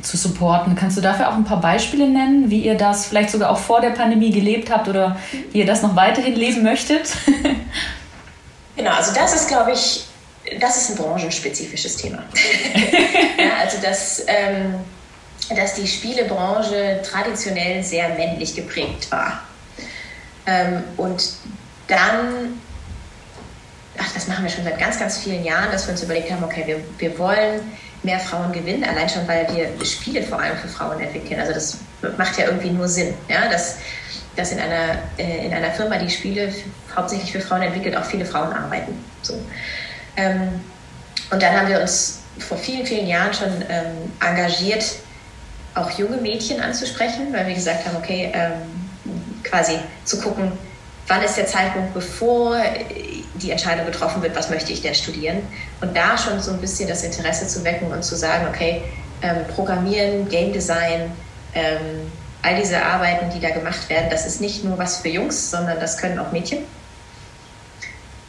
zu 0.00 0.16
supporten. 0.16 0.76
Kannst 0.76 0.96
du 0.96 1.02
dafür 1.02 1.28
auch 1.28 1.34
ein 1.34 1.44
paar 1.44 1.60
Beispiele 1.60 2.08
nennen, 2.08 2.50
wie 2.50 2.64
ihr 2.64 2.76
das 2.76 3.06
vielleicht 3.06 3.30
sogar 3.30 3.50
auch 3.50 3.58
vor 3.58 3.82
der 3.82 3.90
Pandemie 3.90 4.30
gelebt 4.30 4.70
habt 4.70 4.88
oder 4.88 5.16
wie 5.52 5.58
ihr 5.58 5.66
das 5.66 5.82
noch 5.82 5.96
weiterhin 5.96 6.34
leben 6.34 6.62
möchtet? 6.62 7.14
genau, 8.78 8.92
also 8.92 9.12
das 9.12 9.34
ist, 9.34 9.48
glaube 9.48 9.72
ich, 9.72 10.06
das 10.58 10.76
ist 10.78 10.90
ein 10.90 10.96
branchenspezifisches 10.96 11.96
Thema. 11.96 12.22
ja, 13.38 13.58
also 13.60 13.76
das, 13.82 14.24
ähm, 14.26 14.76
dass 15.54 15.74
die 15.74 15.86
Spielebranche 15.86 17.02
traditionell 17.04 17.84
sehr 17.84 18.08
männlich 18.10 18.54
geprägt 18.54 19.10
war. 19.10 19.42
Ähm, 20.46 20.82
und 20.96 21.32
dann 21.88 22.58
ach, 23.98 24.12
das 24.14 24.28
machen 24.28 24.44
wir 24.44 24.50
schon 24.50 24.64
seit 24.64 24.78
ganz, 24.78 24.98
ganz 24.98 25.18
vielen 25.18 25.44
Jahren, 25.44 25.70
dass 25.70 25.86
wir 25.86 25.92
uns 25.92 26.02
überlegt 26.02 26.30
haben, 26.30 26.42
okay, 26.44 26.62
wir, 26.66 26.80
wir 26.98 27.18
wollen 27.18 27.60
mehr 28.02 28.20
Frauen 28.20 28.52
gewinnen, 28.52 28.84
allein 28.84 29.08
schon, 29.08 29.26
weil 29.26 29.46
wir 29.54 29.84
Spiele 29.84 30.22
vor 30.22 30.40
allem 30.40 30.56
für 30.56 30.68
Frauen 30.68 31.00
entwickeln. 31.00 31.40
Also 31.40 31.52
das 31.52 31.78
macht 32.16 32.38
ja 32.38 32.46
irgendwie 32.46 32.70
nur 32.70 32.88
Sinn, 32.88 33.14
ja, 33.28 33.48
dass, 33.48 33.76
dass 34.36 34.52
in, 34.52 34.60
einer, 34.60 34.98
äh, 35.18 35.46
in 35.46 35.52
einer 35.52 35.70
Firma, 35.70 35.98
die 35.98 36.10
Spiele 36.10 36.52
hauptsächlich 36.94 37.32
für 37.32 37.40
Frauen 37.40 37.62
entwickelt, 37.62 37.96
auch 37.96 38.04
viele 38.04 38.24
Frauen 38.24 38.52
arbeiten. 38.52 39.04
So. 39.22 39.34
Ähm, 40.16 40.60
und 41.30 41.42
dann 41.42 41.56
haben 41.56 41.68
wir 41.68 41.80
uns 41.80 42.20
vor 42.38 42.56
vielen, 42.56 42.86
vielen 42.86 43.06
Jahren 43.06 43.34
schon 43.34 43.64
ähm, 43.68 44.12
engagiert, 44.20 44.84
auch 45.74 45.90
junge 45.92 46.16
Mädchen 46.16 46.60
anzusprechen, 46.60 47.32
weil 47.32 47.46
wir 47.46 47.54
gesagt 47.54 47.86
haben, 47.86 47.96
okay, 47.96 48.32
ähm, 48.32 48.78
quasi 49.44 49.78
zu 50.04 50.20
gucken, 50.20 50.52
wann 51.06 51.22
ist 51.22 51.36
der 51.36 51.46
Zeitpunkt, 51.46 51.94
bevor 51.94 52.60
die 53.34 53.50
Entscheidung 53.50 53.86
getroffen 53.86 54.22
wird, 54.22 54.36
was 54.36 54.50
möchte 54.50 54.72
ich 54.72 54.82
denn 54.82 54.94
studieren. 54.94 55.38
Und 55.80 55.96
da 55.96 56.18
schon 56.18 56.40
so 56.40 56.52
ein 56.52 56.60
bisschen 56.60 56.88
das 56.88 57.02
Interesse 57.02 57.46
zu 57.46 57.64
wecken 57.64 57.90
und 57.90 58.04
zu 58.04 58.16
sagen, 58.16 58.46
okay, 58.48 58.82
ähm, 59.22 59.44
Programmieren, 59.54 60.28
Game 60.28 60.52
Design, 60.52 61.12
ähm, 61.58 62.12
all 62.42 62.56
diese 62.56 62.84
Arbeiten, 62.84 63.30
die 63.30 63.40
da 63.40 63.50
gemacht 63.50 63.88
werden, 63.90 64.08
das 64.10 64.26
ist 64.26 64.40
nicht 64.40 64.64
nur 64.64 64.78
was 64.78 64.98
für 64.98 65.08
Jungs, 65.08 65.50
sondern 65.50 65.80
das 65.80 65.98
können 65.98 66.18
auch 66.18 66.32
Mädchen. 66.32 66.58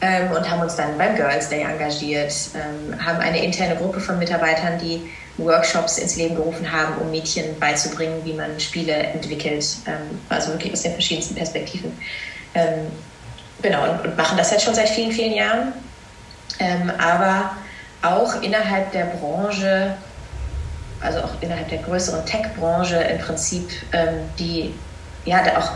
Ähm, 0.02 0.30
und 0.32 0.48
haben 0.50 0.62
uns 0.62 0.76
dann 0.76 0.96
beim 0.96 1.14
Girls 1.14 1.50
Day 1.50 1.62
engagiert, 1.62 2.32
ähm, 2.54 3.04
haben 3.04 3.18
eine 3.18 3.44
interne 3.44 3.76
Gruppe 3.76 4.00
von 4.00 4.18
Mitarbeitern, 4.18 4.78
die 4.78 5.10
Workshops 5.36 5.98
ins 5.98 6.16
Leben 6.16 6.36
gerufen 6.36 6.70
haben, 6.72 6.96
um 7.00 7.10
Mädchen 7.10 7.58
beizubringen, 7.58 8.20
wie 8.24 8.32
man 8.32 8.58
Spiele 8.58 8.94
entwickelt, 8.94 9.64
ähm, 9.86 10.18
also 10.28 10.52
wirklich 10.52 10.72
aus 10.72 10.82
den 10.82 10.92
verschiedensten 10.92 11.34
Perspektiven. 11.34 11.96
Ähm, 12.54 12.90
genau, 13.60 13.90
und, 13.90 14.06
und, 14.06 14.16
machen 14.16 14.38
das 14.38 14.50
jetzt 14.50 14.64
schon 14.64 14.74
seit 14.74 14.88
vielen, 14.88 15.12
vielen 15.12 15.34
Jahren. 15.34 15.72
Ähm, 16.58 16.90
aber 16.98 17.52
auch 18.02 18.40
innerhalb 18.42 18.92
der 18.92 19.04
Branche, 19.04 19.94
also 21.00 21.20
auch 21.20 21.40
innerhalb 21.40 21.68
der 21.68 21.78
größeren 21.78 22.24
Tech-Branche 22.26 22.96
im 22.96 23.18
Prinzip, 23.18 23.70
ähm, 23.92 24.20
die 24.38 24.74
ja 25.24 25.42
da 25.42 25.58
auch 25.58 25.72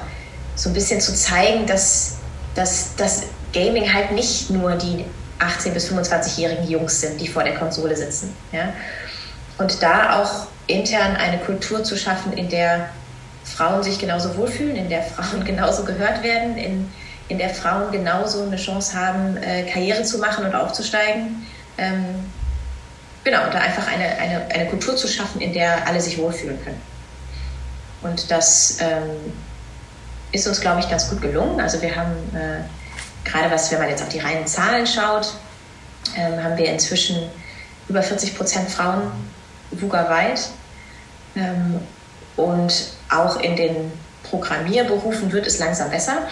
so 0.55 0.71
ein 0.71 0.75
bisschen 0.75 1.01
zu 1.01 1.15
zeigen, 1.15 1.67
dass, 1.67 2.19
dass, 2.55 2.95
dass 2.97 3.25
Gaming 3.53 3.93
halt 3.93 4.13
nicht 4.13 4.51
nur 4.51 4.73
die 4.73 5.05
18- 5.41 5.71
bis 5.73 5.91
25-jährigen 5.91 6.69
Jungs 6.69 7.01
sind, 7.01 7.21
die 7.21 7.29
vor 7.29 7.45
der 7.45 7.55
Konsole 7.55 7.97
sitzen. 7.97 8.35
Ja? 8.53 8.73
Und 9.59 9.83
da 9.83 10.23
auch 10.23 10.47
intern 10.67 11.17
eine 11.17 11.39
Kultur 11.39 11.85
zu 11.85 11.97
schaffen, 11.97 12.33
in 12.33 12.49
der 12.49 12.89
Frauen 13.45 13.83
sich 13.83 13.99
genauso 13.99 14.37
wohlfühlen, 14.37 14.77
in 14.77 14.89
der 14.89 15.03
Frauen 15.03 15.45
genauso 15.45 15.85
gehört 15.85 16.23
werden, 16.23 16.57
in, 16.57 16.91
in 17.29 17.39
der 17.39 17.51
Frauen 17.51 17.91
genauso 17.93 18.43
eine 18.43 18.57
Chance 18.57 18.99
haben, 18.99 19.37
äh, 19.37 19.65
Karriere 19.71 20.03
zu 20.03 20.19
machen 20.19 20.45
und 20.45 20.55
aufzusteigen. 20.55 21.47
Ähm, 21.79 22.33
genau, 23.25 23.45
und 23.45 23.55
da 23.55 23.59
einfach 23.59 23.87
eine, 23.87 24.05
eine, 24.19 24.47
eine 24.51 24.67
Kultur 24.67 24.97
zu 24.97 25.09
schaffen, 25.09 25.41
in 25.41 25.53
der 25.53 25.87
alle 25.87 26.01
sich 26.01 26.19
wohlfühlen 26.19 26.63
können. 26.63 26.81
Und 28.03 28.31
das 28.31 28.79
ähm, 28.81 29.33
ist 30.33 30.47
uns, 30.47 30.61
glaube 30.61 30.81
ich, 30.81 30.89
ganz 30.89 31.09
gut 31.09 31.23
gelungen. 31.23 31.61
Also 31.61 31.81
wir 31.81 31.97
haben 31.97 32.13
äh, 32.35 33.29
gerade 33.29 33.51
was, 33.51 33.71
wenn 33.73 33.79
man 33.79 33.89
jetzt 33.89 34.03
auf 34.03 34.09
die 34.11 34.21
reinen 34.21 34.47
Zahlen 34.47 34.87
schaut, 34.87 35.33
ähm, 36.17 36.43
haben 36.43 36.57
wir 36.57 36.67
inzwischen 36.67 37.31
über 37.89 38.03
40 38.03 38.37
Prozent 38.37 38.71
Frauen 38.71 39.11
wugerweit. 39.71 40.49
Ähm, 41.37 41.81
und 42.37 42.93
auch 43.11 43.41
in 43.41 43.57
den 43.57 43.93
Programmierberufen 44.25 45.33
wird 45.33 45.47
es 45.47 45.59
langsam 45.59 45.91
besser. 45.91 46.19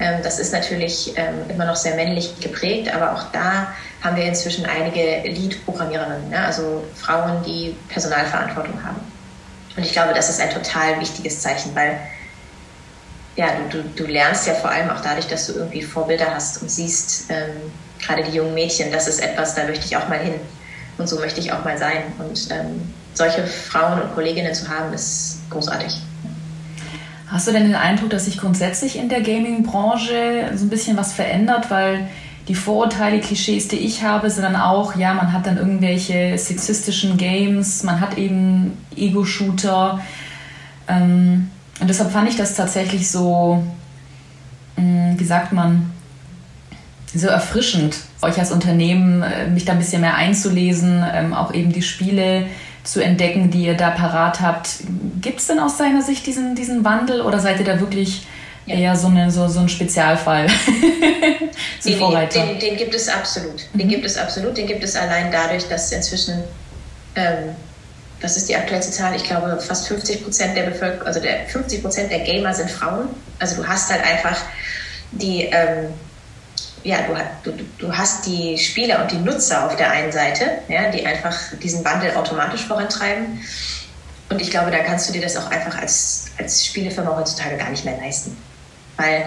Ähm, 0.00 0.20
das 0.24 0.40
ist 0.40 0.52
natürlich 0.52 1.12
ähm, 1.16 1.48
immer 1.48 1.64
noch 1.64 1.76
sehr 1.76 1.94
männlich 1.94 2.40
geprägt, 2.40 2.92
aber 2.92 3.12
auch 3.12 3.24
da 3.30 3.72
haben 4.02 4.16
wir 4.16 4.24
inzwischen 4.24 4.66
einige 4.66 5.22
Lead-Programmiererinnen, 5.28 6.30
ne? 6.30 6.44
also 6.44 6.84
Frauen, 6.96 7.42
die 7.44 7.76
Personalverantwortung 7.88 8.82
haben. 8.84 9.00
Und 9.76 9.84
ich 9.84 9.92
glaube, 9.92 10.12
das 10.14 10.28
ist 10.28 10.40
ein 10.40 10.50
total 10.50 11.00
wichtiges 11.00 11.40
Zeichen, 11.40 11.74
weil 11.74 11.98
ja, 13.36 13.46
du, 13.70 13.82
du, 13.82 13.88
du 13.88 14.06
lernst 14.06 14.46
ja 14.46 14.54
vor 14.54 14.70
allem 14.70 14.90
auch 14.90 15.00
dadurch, 15.00 15.26
dass 15.26 15.46
du 15.46 15.54
irgendwie 15.54 15.82
Vorbilder 15.82 16.34
hast 16.34 16.60
und 16.60 16.70
siehst, 16.70 17.30
ähm, 17.30 17.70
gerade 18.00 18.22
die 18.24 18.36
jungen 18.36 18.54
Mädchen, 18.54 18.92
das 18.92 19.08
ist 19.08 19.20
etwas, 19.20 19.54
da 19.54 19.64
möchte 19.64 19.86
ich 19.86 19.96
auch 19.96 20.08
mal 20.08 20.18
hin. 20.18 20.34
Und 20.98 21.08
so 21.08 21.18
möchte 21.18 21.40
ich 21.40 21.52
auch 21.52 21.64
mal 21.64 21.78
sein. 21.78 22.02
Und 22.18 22.50
ähm, 22.50 22.92
solche 23.14 23.46
Frauen 23.46 24.02
und 24.02 24.14
Kolleginnen 24.14 24.54
zu 24.54 24.68
haben, 24.68 24.92
ist 24.92 25.40
großartig. 25.48 25.96
Hast 27.28 27.48
du 27.48 27.52
denn 27.52 27.64
den 27.64 27.74
Eindruck, 27.74 28.10
dass 28.10 28.26
sich 28.26 28.36
grundsätzlich 28.36 28.98
in 28.98 29.08
der 29.08 29.22
Gaming-Branche 29.22 30.50
so 30.54 30.66
ein 30.66 30.68
bisschen 30.68 30.98
was 30.98 31.14
verändert? 31.14 31.70
Weil 31.70 32.08
die 32.48 32.54
Vorurteile, 32.54 33.20
Klischees, 33.20 33.68
die 33.68 33.76
ich 33.76 34.02
habe, 34.02 34.28
sind 34.28 34.42
dann 34.42 34.56
auch, 34.56 34.96
ja, 34.96 35.14
man 35.14 35.32
hat 35.32 35.46
dann 35.46 35.58
irgendwelche 35.58 36.36
sexistischen 36.36 37.16
Games, 37.16 37.84
man 37.84 38.00
hat 38.00 38.18
eben 38.18 38.76
Ego-Shooter. 38.96 40.00
Ähm, 40.88 41.50
und 41.80 41.88
deshalb 41.88 42.10
fand 42.10 42.28
ich 42.28 42.36
das 42.36 42.54
tatsächlich 42.54 43.10
so, 43.10 43.62
mh, 44.76 45.14
wie 45.18 45.24
sagt 45.24 45.52
man, 45.52 45.92
so 47.14 47.28
erfrischend, 47.28 47.96
euch 48.22 48.38
als 48.38 48.50
Unternehmen 48.50 49.22
äh, 49.22 49.46
mich 49.48 49.64
da 49.64 49.72
ein 49.72 49.78
bisschen 49.78 50.00
mehr 50.00 50.16
einzulesen, 50.16 51.04
ähm, 51.12 51.34
auch 51.34 51.52
eben 51.54 51.72
die 51.72 51.82
Spiele 51.82 52.46
zu 52.84 53.04
entdecken, 53.04 53.50
die 53.50 53.66
ihr 53.66 53.76
da 53.76 53.90
parat 53.90 54.40
habt. 54.40 54.78
Gibt 55.20 55.38
es 55.38 55.46
denn 55.46 55.60
aus 55.60 55.78
seiner 55.78 56.02
Sicht 56.02 56.26
diesen, 56.26 56.54
diesen 56.54 56.84
Wandel 56.84 57.20
oder 57.20 57.38
seid 57.38 57.60
ihr 57.60 57.66
da 57.66 57.78
wirklich 57.78 58.26
ja. 58.66 58.76
eher 58.76 58.96
so, 58.96 59.08
eine, 59.08 59.30
so, 59.30 59.48
so 59.48 59.60
ein 59.60 59.68
Spezialfall? 59.68 60.48
so 61.80 61.90
den, 61.90 61.98
Vorreiter? 61.98 62.46
Den, 62.46 62.58
den, 62.58 62.76
gibt 62.76 62.94
es 62.94 63.08
absolut. 63.08 63.62
Den 63.74 63.86
mhm. 63.86 63.90
gibt 63.90 64.04
es 64.04 64.16
absolut. 64.16 64.56
Den 64.56 64.66
gibt 64.66 64.84
es 64.84 64.96
allein 64.96 65.30
dadurch, 65.32 65.68
dass 65.68 65.92
inzwischen, 65.92 66.42
ähm, 67.16 67.56
was 68.20 68.36
ist 68.36 68.48
die 68.48 68.56
aktuellste 68.56 68.92
Zahl? 68.92 69.16
Ich 69.16 69.24
glaube, 69.24 69.58
fast 69.60 69.88
50 69.88 70.22
Prozent 70.22 70.56
der 70.56 70.64
Bevölkerung, 70.64 71.06
also 71.06 71.20
der 71.20 71.46
50 71.46 71.82
Prozent 71.82 72.10
der 72.10 72.20
Gamer 72.20 72.54
sind 72.54 72.70
Frauen. 72.70 73.08
Also 73.38 73.62
du 73.62 73.66
hast 73.66 73.90
halt 73.90 74.04
einfach 74.04 74.36
die, 75.12 75.44
ähm, 75.44 75.88
ja, 76.84 76.98
du, 77.42 77.50
du, 77.50 77.64
du 77.78 77.96
hast 77.96 78.26
die 78.26 78.58
Spieler 78.58 79.02
und 79.02 79.10
die 79.10 79.18
Nutzer 79.18 79.66
auf 79.66 79.76
der 79.76 79.90
einen 79.90 80.12
Seite, 80.12 80.58
ja, 80.68 80.90
die 80.90 81.04
einfach 81.04 81.36
diesen 81.62 81.84
Wandel 81.84 82.14
automatisch 82.14 82.64
vorantreiben. 82.66 83.40
Und 84.30 84.40
ich 84.40 84.50
glaube, 84.50 84.70
da 84.70 84.78
kannst 84.78 85.08
du 85.08 85.12
dir 85.12 85.20
das 85.20 85.36
auch 85.36 85.50
einfach 85.50 85.78
als, 85.78 86.26
als 86.38 86.64
Spielefirma 86.64 87.16
heutzutage 87.16 87.56
gar 87.56 87.70
nicht 87.70 87.84
mehr 87.84 87.98
leisten. 87.98 88.36
Weil 89.02 89.26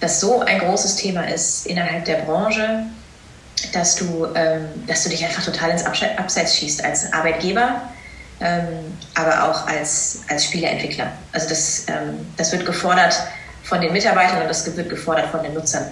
das 0.00 0.20
so 0.20 0.40
ein 0.40 0.58
großes 0.58 0.96
Thema 0.96 1.22
ist 1.28 1.66
innerhalb 1.66 2.04
der 2.04 2.18
Branche, 2.18 2.84
dass 3.72 3.96
du, 3.96 4.26
ähm, 4.34 4.68
dass 4.86 5.04
du 5.04 5.08
dich 5.08 5.24
einfach 5.24 5.42
total 5.42 5.70
ins 5.70 5.84
Abseits 5.84 6.56
schießt 6.56 6.84
als 6.84 7.12
Arbeitgeber, 7.12 7.80
ähm, 8.40 8.98
aber 9.14 9.48
auch 9.48 9.66
als, 9.66 10.20
als 10.28 10.44
Spieleentwickler. 10.44 11.10
Also 11.32 11.48
das, 11.48 11.86
ähm, 11.88 12.26
das 12.36 12.52
wird 12.52 12.66
gefordert 12.66 13.16
von 13.62 13.80
den 13.80 13.92
Mitarbeitern 13.92 14.42
und 14.42 14.48
das 14.48 14.76
wird 14.76 14.90
gefordert 14.90 15.30
von 15.30 15.42
den 15.42 15.54
Nutzern. 15.54 15.86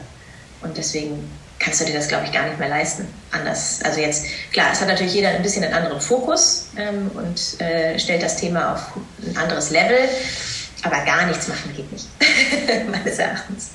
Und 0.60 0.76
deswegen 0.76 1.30
kannst 1.58 1.80
du 1.80 1.84
dir 1.86 1.94
das, 1.94 2.08
glaube 2.08 2.26
ich, 2.26 2.32
gar 2.32 2.44
nicht 2.46 2.58
mehr 2.58 2.68
leisten. 2.68 3.06
Anders. 3.30 3.80
Also 3.84 4.00
jetzt, 4.00 4.26
klar, 4.52 4.66
es 4.72 4.80
hat 4.80 4.88
natürlich 4.88 5.14
jeder 5.14 5.30
ein 5.30 5.42
bisschen 5.42 5.64
einen 5.64 5.72
anderen 5.72 6.00
Fokus 6.00 6.66
ähm, 6.76 7.10
und 7.14 7.60
äh, 7.60 7.98
stellt 7.98 8.22
das 8.22 8.36
Thema 8.36 8.74
auf 8.74 8.80
ein 9.26 9.36
anderes 9.38 9.70
Level. 9.70 9.98
Aber 10.82 10.98
gar 11.04 11.26
nichts 11.26 11.48
machen 11.48 11.72
geht 11.76 11.90
nicht, 11.92 12.08
meines 12.90 13.18
Erachtens. 13.18 13.70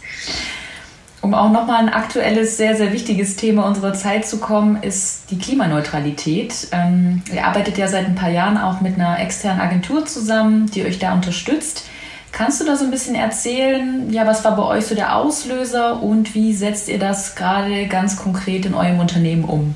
Um 1.22 1.34
auch 1.34 1.52
nochmal 1.52 1.82
ein 1.82 1.90
aktuelles, 1.90 2.58
sehr, 2.58 2.76
sehr 2.76 2.94
wichtiges 2.94 3.36
Thema 3.36 3.66
unserer 3.66 3.94
Zeit 3.94 4.26
zu 4.26 4.38
kommen, 4.40 4.82
ist 4.84 5.32
die 5.32 5.40
Klimaneutralität. 5.40 6.68
Ähm, 6.72 7.24
ihr 7.34 7.46
arbeitet 7.46 7.78
ja 7.78 7.88
seit 7.88 8.06
ein 8.06 8.16
paar 8.16 8.30
Jahren 8.30 8.58
auch 8.58 8.82
mit 8.82 8.96
einer 8.96 9.20
externen 9.20 9.60
Agentur 9.60 10.06
zusammen, 10.06 10.68
die 10.72 10.86
euch 10.86 11.00
da 11.00 11.14
unterstützt. 11.14 11.86
Kannst 12.32 12.62
du 12.62 12.66
da 12.66 12.76
so 12.76 12.86
ein 12.86 12.92
bisschen 12.92 13.16
erzählen, 13.16 14.12
ja, 14.12 14.28
was 14.28 14.44
war 14.44 14.56
bei 14.56 14.64
euch 14.64 14.86
so 14.86 14.94
der 14.94 15.16
Auslöser 15.16 16.04
und 16.04 16.36
wie 16.36 16.54
setzt 16.54 16.88
ihr 16.88 17.00
das 17.00 17.36
gerade 17.36 17.88
ganz 17.88 18.16
konkret 18.16 18.66
in 18.66 18.76
eurem 18.76 19.00
Unternehmen 19.00 19.44
um? 19.46 19.76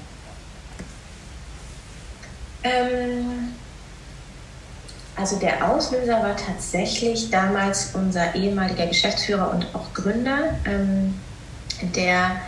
Ähm, 2.64 3.51
also 5.22 5.38
der 5.38 5.70
Auslöser 5.70 6.24
war 6.24 6.36
tatsächlich 6.36 7.30
damals 7.30 7.92
unser 7.94 8.34
ehemaliger 8.34 8.88
Geschäftsführer 8.88 9.52
und 9.52 9.68
auch 9.76 9.94
Gründer, 9.94 10.56
ähm, 10.66 11.14
der 11.96 12.42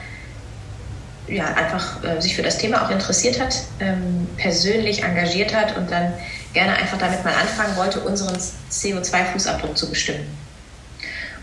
ja, 1.28 1.46
einfach 1.54 2.04
äh, 2.04 2.20
sich 2.20 2.36
für 2.36 2.42
das 2.42 2.58
Thema 2.58 2.84
auch 2.84 2.90
interessiert 2.90 3.40
hat, 3.40 3.56
ähm, 3.80 4.28
persönlich 4.38 5.04
engagiert 5.04 5.56
hat 5.56 5.78
und 5.78 5.92
dann 5.92 6.14
gerne 6.54 6.74
einfach 6.76 6.98
damit 6.98 7.24
mal 7.24 7.36
anfangen 7.36 7.78
wollte, 7.78 8.00
unseren 8.00 8.36
CO2-Fußabdruck 8.72 9.76
zu 9.76 9.90
bestimmen. 9.92 10.26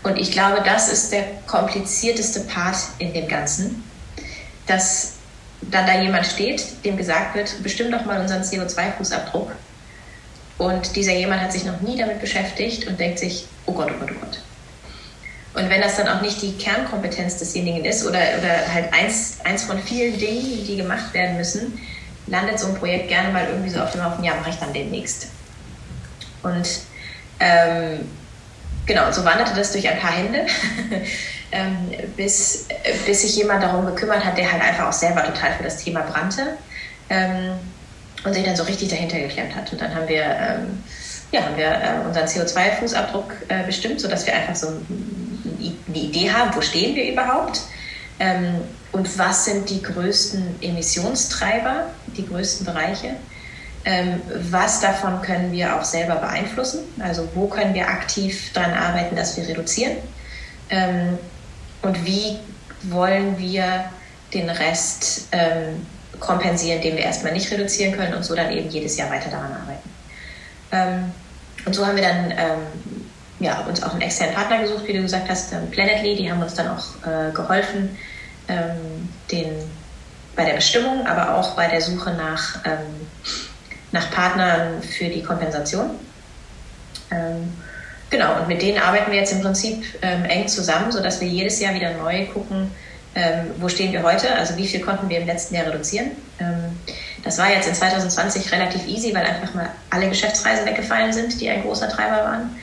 Und 0.03 0.17
ich 0.17 0.33
glaube, 0.33 0.61
das 0.65 0.89
ist 0.89 1.13
der 1.13 1.23
komplizierteste 1.47 2.41
Part 2.41 2.75
in 2.99 3.13
dem 3.13 3.29
Ganzen, 3.29 3.83
dass 4.67 5.13
dann 5.61 5.85
da 5.85 6.01
jemand 6.01 6.25
steht, 6.25 6.83
dem 6.83 6.97
gesagt 6.97 7.35
wird, 7.35 7.63
bestimm 7.63 7.89
doch 7.89 8.03
mal 8.03 8.19
unseren 8.19 8.41
CO2-Fußabdruck. 8.41 9.51
Und 10.61 10.95
dieser 10.95 11.13
jemand 11.13 11.41
hat 11.41 11.51
sich 11.51 11.65
noch 11.65 11.81
nie 11.81 11.97
damit 11.97 12.21
beschäftigt 12.21 12.85
und 12.85 12.99
denkt 12.99 13.17
sich, 13.17 13.47
oh 13.65 13.71
Gott, 13.73 13.89
oh 13.89 13.99
Gott, 13.99 14.11
oh 14.11 14.19
Gott. 14.19 14.39
Und 15.55 15.71
wenn 15.71 15.81
das 15.81 15.97
dann 15.97 16.07
auch 16.07 16.21
nicht 16.21 16.39
die 16.39 16.55
Kernkompetenz 16.55 17.37
desjenigen 17.37 17.83
ist 17.83 18.05
oder, 18.05 18.19
oder 18.37 18.71
halt 18.71 18.93
eins, 18.93 19.39
eins 19.43 19.63
von 19.63 19.79
vielen 19.79 20.19
Dingen, 20.19 20.63
die 20.63 20.77
gemacht 20.77 21.15
werden 21.15 21.35
müssen, 21.35 21.79
landet 22.27 22.59
so 22.59 22.67
ein 22.67 22.75
Projekt 22.75 23.07
gerne 23.07 23.31
mal 23.33 23.47
irgendwie 23.47 23.71
so 23.71 23.81
auf 23.81 23.91
dem 23.91 24.05
Haufen, 24.05 24.23
ja, 24.23 24.35
mache 24.35 24.51
ich 24.51 24.57
dann 24.57 24.71
demnächst. 24.71 25.29
Und 26.43 26.69
ähm, 27.39 28.07
genau, 28.85 29.11
so 29.11 29.25
wanderte 29.25 29.55
das 29.55 29.71
durch 29.71 29.89
ein 29.89 29.97
paar 29.97 30.11
Hände, 30.11 30.45
ähm, 31.51 31.89
bis, 32.15 32.67
bis 33.07 33.21
sich 33.23 33.35
jemand 33.35 33.63
darum 33.63 33.87
gekümmert 33.87 34.23
hat, 34.23 34.37
der 34.37 34.51
halt 34.51 34.61
einfach 34.61 34.89
auch 34.89 34.93
selber 34.93 35.23
total 35.23 35.53
für 35.57 35.63
das 35.63 35.83
Thema 35.83 36.01
brannte 36.01 36.55
ähm, 37.09 37.55
und 38.23 38.33
sich 38.33 38.43
dann 38.43 38.55
so 38.55 38.63
richtig 38.63 38.89
dahinter 38.89 39.19
geklemmt 39.19 39.55
hat. 39.55 39.71
Und 39.71 39.81
dann 39.81 39.93
haben 39.93 40.07
wir, 40.07 40.23
ähm, 40.23 40.83
ja, 41.31 41.43
haben 41.43 41.57
wir 41.57 41.67
äh, 41.67 42.07
unseren 42.07 42.25
CO2-Fußabdruck 42.25 43.31
äh, 43.47 43.63
bestimmt, 43.65 43.99
sodass 44.01 44.25
wir 44.25 44.33
einfach 44.33 44.55
so 44.55 44.67
eine 44.67 45.97
Idee 45.97 46.31
haben, 46.31 46.55
wo 46.55 46.61
stehen 46.61 46.95
wir 46.95 47.11
überhaupt 47.11 47.61
ähm, 48.19 48.61
und 48.91 49.17
was 49.17 49.45
sind 49.45 49.69
die 49.69 49.81
größten 49.81 50.61
Emissionstreiber, 50.61 51.87
die 52.17 52.27
größten 52.27 52.65
Bereiche. 52.65 53.15
Ähm, 53.83 54.21
was 54.51 54.79
davon 54.79 55.23
können 55.23 55.51
wir 55.51 55.75
auch 55.75 55.83
selber 55.83 56.15
beeinflussen? 56.15 56.81
Also 56.99 57.27
wo 57.33 57.47
können 57.47 57.73
wir 57.73 57.87
aktiv 57.87 58.51
daran 58.53 58.73
arbeiten, 58.73 59.15
dass 59.15 59.37
wir 59.37 59.47
reduzieren? 59.47 59.97
Ähm, 60.69 61.17
und 61.81 62.05
wie 62.05 62.37
wollen 62.83 63.39
wir 63.39 63.85
den 64.33 64.49
Rest 64.49 65.27
ähm, 65.31 65.85
kompensieren, 66.21 66.81
den 66.81 66.95
wir 66.95 67.03
erstmal 67.03 67.33
nicht 67.33 67.51
reduzieren 67.51 67.97
können 67.97 68.13
und 68.13 68.23
so 68.23 68.35
dann 68.35 68.51
eben 68.51 68.69
jedes 68.69 68.95
Jahr 68.95 69.09
weiter 69.09 69.29
daran 69.29 69.51
arbeiten? 69.51 69.89
Ähm, 70.71 71.11
und 71.65 71.75
so 71.75 71.85
haben 71.85 71.95
wir 71.95 72.03
dann 72.03 72.31
ähm, 72.31 73.05
ja, 73.39 73.61
uns 73.61 73.83
auch 73.83 73.91
einen 73.91 74.01
externen 74.01 74.35
Partner 74.35 74.59
gesucht, 74.59 74.87
wie 74.87 74.93
du 74.93 75.01
gesagt 75.01 75.29
hast, 75.29 75.51
ähm, 75.51 75.69
Planetly, 75.69 76.15
die 76.15 76.31
haben 76.31 76.41
uns 76.41 76.53
dann 76.53 76.69
auch 76.69 76.85
äh, 77.05 77.31
geholfen, 77.31 77.97
ähm, 78.47 79.09
den, 79.31 79.51
bei 80.35 80.45
der 80.45 80.53
Bestimmung, 80.53 81.05
aber 81.05 81.35
auch 81.35 81.55
bei 81.55 81.67
der 81.67 81.81
Suche 81.81 82.13
nach, 82.13 82.63
ähm, 82.65 83.07
nach 83.91 84.09
Partnern 84.11 84.81
für 84.81 85.09
die 85.09 85.21
Kompensation. 85.21 85.91
Genau, 88.09 88.39
und 88.39 88.47
mit 88.47 88.61
denen 88.61 88.77
arbeiten 88.77 89.11
wir 89.11 89.19
jetzt 89.19 89.33
im 89.33 89.41
Prinzip 89.41 89.83
eng 90.01 90.47
zusammen, 90.47 90.93
sodass 90.93 91.19
wir 91.19 91.27
jedes 91.27 91.59
Jahr 91.59 91.73
wieder 91.73 91.91
neu 91.95 92.25
gucken, 92.27 92.71
ähm, 93.15 93.51
wo 93.59 93.67
stehen 93.67 93.91
wir 93.91 94.03
heute, 94.03 94.33
also 94.35 94.55
wie 94.57 94.67
viel 94.67 94.79
konnten 94.79 95.09
wir 95.09 95.19
im 95.19 95.27
letzten 95.27 95.55
Jahr 95.55 95.67
reduzieren. 95.67 96.11
Ähm, 96.39 96.79
das 97.23 97.37
war 97.37 97.51
jetzt 97.51 97.67
in 97.67 97.75
2020 97.75 98.51
relativ 98.51 98.87
easy, 98.87 99.13
weil 99.13 99.25
einfach 99.25 99.53
mal 99.53 99.69
alle 99.89 100.09
Geschäftsreisen 100.09 100.65
weggefallen 100.65 101.13
sind, 101.13 101.39
die 101.39 101.49
ein 101.49 101.61
großer 101.61 101.89
Treiber 101.89 102.23
waren. 102.23 102.55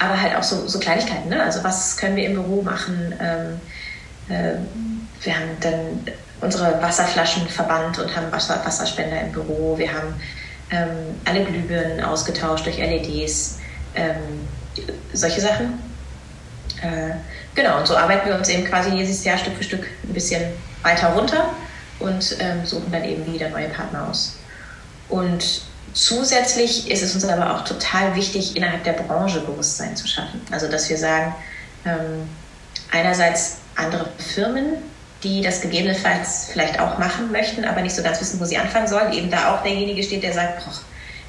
aber 0.00 0.20
halt 0.20 0.34
auch 0.36 0.42
so, 0.42 0.66
so 0.66 0.80
Kleinigkeiten. 0.80 1.28
Ne? 1.28 1.40
Also 1.40 1.62
was 1.62 1.96
können 1.96 2.16
wir 2.16 2.26
im 2.26 2.34
Büro 2.34 2.62
machen? 2.62 3.14
Ähm, 3.20 3.60
äh, 4.28 4.56
wir 5.22 5.34
haben 5.34 5.56
dann 5.60 6.04
unsere 6.40 6.80
Wasserflaschen 6.82 7.48
verbannt 7.48 7.98
und 7.98 8.14
haben 8.14 8.30
Wasser, 8.32 8.60
Wasserspender 8.64 9.20
im 9.20 9.32
Büro. 9.32 9.78
Wir 9.78 9.92
haben 9.92 10.14
ähm, 10.70 11.20
alle 11.24 11.44
Glühbirnen 11.44 12.02
ausgetauscht 12.02 12.66
durch 12.66 12.78
LEDs. 12.78 13.58
Ähm, 13.94 14.48
solche 15.12 15.40
Sachen. 15.40 15.78
Äh, 16.84 17.14
genau, 17.54 17.78
und 17.78 17.86
so 17.86 17.96
arbeiten 17.96 18.28
wir 18.28 18.36
uns 18.36 18.48
eben 18.48 18.64
quasi 18.64 18.90
jedes 18.90 19.24
Jahr 19.24 19.38
Stück 19.38 19.56
für 19.56 19.64
Stück 19.64 19.86
ein 20.02 20.12
bisschen 20.12 20.42
weiter 20.82 21.08
runter 21.08 21.50
und 21.98 22.36
ähm, 22.40 22.66
suchen 22.66 22.92
dann 22.92 23.04
eben 23.04 23.32
wieder 23.32 23.48
neue 23.48 23.68
Partner 23.68 24.08
aus. 24.08 24.36
Und 25.08 25.62
zusätzlich 25.94 26.90
ist 26.90 27.02
es 27.02 27.14
uns 27.14 27.24
aber 27.24 27.54
auch 27.54 27.64
total 27.64 28.14
wichtig, 28.14 28.56
innerhalb 28.56 28.84
der 28.84 28.92
Branche 28.92 29.40
Bewusstsein 29.40 29.96
zu 29.96 30.06
schaffen. 30.06 30.42
Also, 30.50 30.68
dass 30.68 30.90
wir 30.90 30.98
sagen, 30.98 31.34
ähm, 31.86 32.28
einerseits 32.92 33.58
andere 33.76 34.06
Firmen, 34.18 34.76
die 35.22 35.40
das 35.40 35.62
gegebenenfalls 35.62 36.50
vielleicht 36.52 36.78
auch 36.80 36.98
machen 36.98 37.32
möchten, 37.32 37.64
aber 37.64 37.80
nicht 37.80 37.94
so 37.94 38.02
ganz 38.02 38.20
wissen, 38.20 38.38
wo 38.40 38.44
sie 38.44 38.58
anfangen 38.58 38.88
sollen, 38.88 39.10
eben 39.14 39.30
da 39.30 39.54
auch 39.54 39.62
derjenige 39.62 40.02
steht, 40.02 40.22
der 40.22 40.34
sagt, 40.34 40.62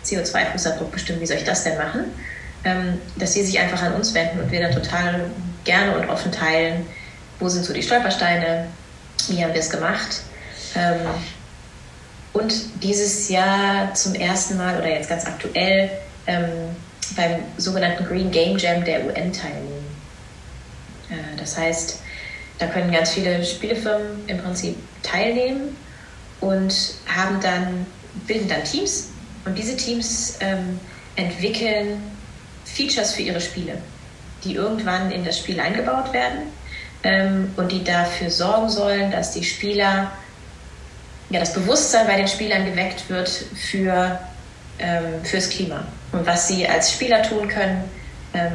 CO2-Fußabdruck 0.03 0.91
bestimmt, 0.91 1.21
wie 1.21 1.25
soll 1.25 1.37
ich 1.37 1.45
das 1.45 1.63
denn 1.63 1.77
machen? 1.77 2.11
Ähm, 2.65 2.99
dass 3.15 3.33
sie 3.33 3.43
sich 3.43 3.59
einfach 3.59 3.83
an 3.83 3.93
uns 3.93 4.15
wenden 4.15 4.39
und 4.39 4.51
wir 4.51 4.59
dann 4.59 4.71
total 4.71 5.29
gerne 5.65 5.97
und 5.97 6.09
offen 6.09 6.31
teilen, 6.31 6.87
wo 7.39 7.47
sind 7.47 7.63
so 7.63 7.73
die 7.73 7.83
Stolpersteine, 7.83 8.65
wie 9.27 9.43
haben 9.43 9.53
wir 9.53 9.59
es 9.59 9.69
gemacht. 9.69 10.21
Ähm, 10.75 11.01
und 12.33 12.53
dieses 12.81 13.29
Jahr 13.29 13.93
zum 13.93 14.15
ersten 14.15 14.57
Mal 14.57 14.79
oder 14.79 14.89
jetzt 14.89 15.09
ganz 15.09 15.27
aktuell 15.27 15.91
ähm, 16.25 16.75
beim 17.15 17.43
sogenannten 17.57 18.03
Green 18.03 18.31
Game 18.31 18.57
Jam 18.57 18.83
der 18.83 19.05
UN 19.05 19.31
teilnehmen. 19.31 19.85
Äh, 21.11 21.37
das 21.37 21.55
heißt, 21.59 21.99
da 22.57 22.65
können 22.65 22.91
ganz 22.91 23.11
viele 23.11 23.45
Spielefirmen 23.45 24.27
im 24.27 24.39
Prinzip 24.39 24.75
teilnehmen 25.03 25.77
und 26.41 26.73
haben 27.05 27.39
dann, 27.41 27.85
bilden 28.25 28.49
dann 28.49 28.63
Teams 28.63 29.09
und 29.45 29.55
diese 29.55 29.77
Teams 29.77 30.39
entwickeln 31.15 32.01
Features 32.75 33.13
für 33.13 33.21
ihre 33.21 33.41
Spiele, 33.41 33.77
die 34.43 34.55
irgendwann 34.55 35.11
in 35.11 35.23
das 35.23 35.39
Spiel 35.39 35.59
eingebaut 35.59 36.11
werden 36.13 36.51
ähm, 37.03 37.53
und 37.55 37.71
die 37.71 37.83
dafür 37.83 38.29
sorgen 38.29 38.69
sollen, 38.69 39.11
dass 39.11 39.31
die 39.31 39.43
Spieler, 39.43 40.11
ja, 41.29 41.39
das 41.39 41.53
Bewusstsein 41.53 42.05
bei 42.05 42.17
den 42.17 42.27
Spielern 42.27 42.65
geweckt 42.65 43.09
wird 43.09 43.29
für, 43.29 44.19
ähm, 44.79 45.23
fürs 45.23 45.49
Klima 45.49 45.85
und 46.11 46.25
was 46.25 46.47
sie 46.47 46.67
als 46.67 46.91
Spieler 46.91 47.23
tun 47.23 47.47
können 47.47 47.83
ähm, 48.33 48.51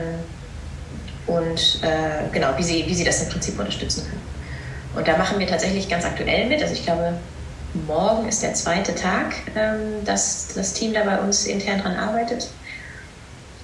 und 1.26 1.80
äh, 1.82 2.28
genau, 2.32 2.48
wie 2.58 2.62
sie, 2.62 2.84
wie 2.86 2.94
sie 2.94 3.04
das 3.04 3.22
im 3.22 3.30
Prinzip 3.30 3.58
unterstützen 3.58 4.04
können. 4.04 4.22
Und 4.94 5.06
da 5.06 5.16
machen 5.16 5.38
wir 5.38 5.46
tatsächlich 5.46 5.88
ganz 5.88 6.04
aktuell 6.04 6.48
mit. 6.48 6.60
Also 6.60 6.74
ich 6.74 6.82
glaube, 6.82 7.14
morgen 7.86 8.28
ist 8.28 8.42
der 8.42 8.54
zweite 8.54 8.94
Tag, 8.94 9.34
ähm, 9.56 10.04
dass 10.04 10.48
das 10.54 10.72
Team 10.72 10.92
da 10.92 11.04
bei 11.04 11.18
uns 11.20 11.46
intern 11.46 11.80
dran 11.80 11.96
arbeitet. 11.96 12.48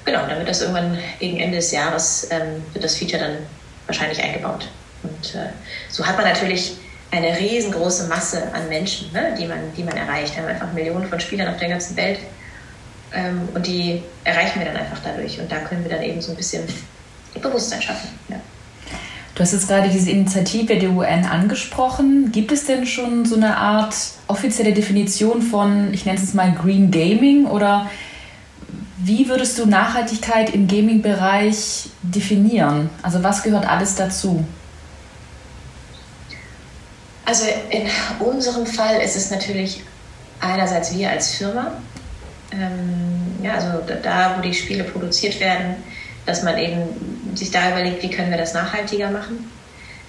Genau, 0.06 0.20
dann 0.26 0.38
wird 0.38 0.48
das 0.48 0.62
irgendwann 0.62 0.96
gegen 1.18 1.38
Ende 1.38 1.56
des 1.56 1.72
Jahres, 1.72 2.28
ähm, 2.30 2.62
wird 2.72 2.84
das 2.84 2.96
Feature 2.96 3.22
dann 3.22 3.36
wahrscheinlich 3.86 4.22
eingebaut. 4.22 4.68
Und 5.02 5.34
äh, 5.34 5.48
so 5.90 6.06
hat 6.06 6.16
man 6.16 6.26
natürlich 6.26 6.76
eine 7.10 7.36
riesengroße 7.38 8.06
Masse 8.06 8.44
an 8.54 8.68
Menschen, 8.68 9.12
ne, 9.12 9.34
die, 9.38 9.46
man, 9.46 9.58
die 9.76 9.82
man 9.82 9.96
erreicht. 9.96 10.36
Haben 10.36 10.46
einfach 10.46 10.72
Millionen 10.72 11.08
von 11.08 11.20
Spielern 11.20 11.52
auf 11.52 11.58
der 11.58 11.68
ganzen 11.68 11.96
Welt 11.96 12.20
ähm, 13.12 13.48
und 13.54 13.66
die 13.66 14.02
erreichen 14.24 14.60
wir 14.60 14.66
dann 14.66 14.76
einfach 14.76 14.98
dadurch. 15.04 15.40
Und 15.40 15.50
da 15.50 15.58
können 15.58 15.82
wir 15.84 15.90
dann 15.90 16.02
eben 16.02 16.20
so 16.20 16.32
ein 16.32 16.36
bisschen 16.36 16.62
Bewusstsein 17.42 17.82
schaffen. 17.82 18.08
Ja. 18.28 18.36
Du 19.34 19.42
hast 19.42 19.52
jetzt 19.52 19.68
gerade 19.68 19.88
diese 19.88 20.10
Initiative 20.10 20.76
der 20.76 20.90
UN 20.90 21.24
angesprochen. 21.24 22.32
Gibt 22.32 22.52
es 22.52 22.64
denn 22.64 22.86
schon 22.86 23.26
so 23.26 23.36
eine 23.36 23.56
Art 23.56 23.94
offizielle 24.28 24.72
Definition 24.72 25.42
von, 25.42 25.92
ich 25.92 26.06
nenne 26.06 26.18
es 26.18 26.32
mal 26.32 26.52
Green 26.52 26.90
Gaming 26.90 27.46
oder 27.46 27.90
wie 28.98 29.28
würdest 29.28 29.58
du 29.58 29.66
Nachhaltigkeit 29.66 30.50
im 30.54 30.68
Gaming-Bereich 30.68 31.90
definieren? 32.02 32.90
Also 33.02 33.22
was 33.22 33.42
gehört 33.42 33.68
alles 33.68 33.94
dazu? 33.94 34.44
Also 37.24 37.44
in 37.70 37.88
unserem 38.20 38.66
Fall 38.66 39.00
ist 39.00 39.16
es 39.16 39.30
natürlich 39.30 39.82
einerseits 40.40 40.94
wir 40.94 41.10
als 41.10 41.34
Firma, 41.34 41.72
ähm, 42.52 43.36
ja, 43.42 43.54
also 43.54 43.82
da, 44.02 44.36
wo 44.36 44.42
die 44.42 44.54
Spiele 44.54 44.84
produziert 44.84 45.40
werden, 45.40 45.76
dass 46.24 46.42
man 46.42 46.56
eben 46.56 46.82
sich 47.34 47.50
da 47.50 47.70
überlegt, 47.70 48.02
wie 48.02 48.10
können 48.10 48.30
wir 48.30 48.38
das 48.38 48.54
nachhaltiger 48.54 49.10
machen. 49.10 49.50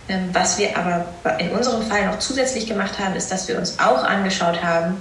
Ähm, 0.10 0.30
was 0.32 0.58
wir 0.58 0.78
aber 0.78 1.06
in 1.39 1.50
unserem 1.50 1.82
Fall 1.82 2.06
noch 2.06 2.19
zusätzlich 2.19 2.67
gemacht 2.67 3.00
haben, 3.00 3.15
ist, 3.15 3.32
dass 3.32 3.47
wir 3.47 3.58
uns 3.58 3.80
auch 3.80 4.04
angeschaut 4.04 4.63
haben, 4.63 4.97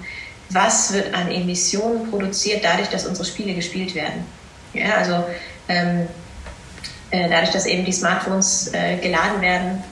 was 0.50 0.92
wird 0.92 1.14
an 1.14 1.30
Emissionen 1.30 2.10
produziert 2.10 2.64
dadurch, 2.64 2.88
dass 2.88 3.06
unsere 3.06 3.26
Spiele 3.26 3.54
gespielt 3.54 3.94
werden. 3.94 4.24
Ja, 4.72 4.94
also 4.96 5.24
ähm, 5.68 6.06
äh, 7.10 7.28
dadurch, 7.28 7.50
dass 7.50 7.66
eben 7.66 7.84
die 7.84 7.92
Smartphones 7.92 8.72
äh, 8.72 8.96
geladen 8.96 9.40
werden, 9.40 9.82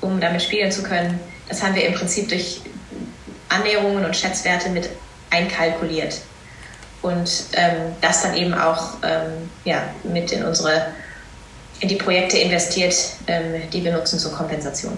um 0.00 0.20
damit 0.20 0.42
spielen 0.42 0.70
zu 0.70 0.82
können, 0.82 1.18
das 1.48 1.62
haben 1.62 1.74
wir 1.74 1.86
im 1.86 1.94
Prinzip 1.94 2.28
durch 2.28 2.60
Annäherungen 3.48 4.04
und 4.04 4.16
Schätzwerte 4.16 4.70
mit 4.70 4.88
einkalkuliert 5.30 6.20
und 7.02 7.30
ähm, 7.52 7.92
das 8.00 8.22
dann 8.22 8.34
eben 8.34 8.54
auch 8.54 8.94
ähm, 9.02 9.50
ja, 9.64 9.82
mit 10.04 10.32
in 10.32 10.44
unsere 10.44 10.86
in 11.80 11.88
die 11.88 11.96
Projekte 11.96 12.38
investiert, 12.38 12.94
ähm, 13.26 13.68
die 13.72 13.84
wir 13.84 13.92
nutzen 13.92 14.18
zur 14.18 14.32
Kompensation. 14.32 14.96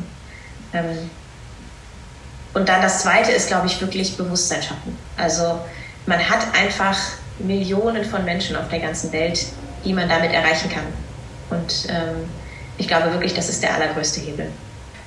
Und 2.57 2.71
dann 2.71 2.81
das 2.81 3.03
Zweite 3.03 3.33
ist, 3.33 3.49
glaube 3.49 3.67
ich, 3.67 3.79
wirklich 3.83 4.17
Bewusstsein 4.17 4.63
schaffen. 4.63 4.97
Also 5.19 5.61
man 6.07 6.19
hat 6.19 6.39
einfach 6.59 6.97
Millionen 7.39 8.03
von 8.03 8.25
Menschen 8.25 8.57
auf 8.57 8.71
der 8.71 8.81
ganzen 8.81 9.13
Welt, 9.13 9.45
die 9.85 9.93
man 9.93 10.09
damit 10.09 10.33
erreichen 10.33 10.71
kann. 10.71 10.85
Und 11.51 11.87
ähm, 11.91 12.27
ich 12.79 12.89
glaube 12.89 13.13
wirklich, 13.13 13.35
das 13.35 13.51
ist 13.51 13.63
der 13.63 13.75
allergrößte 13.75 14.23
Hebel. 14.23 14.51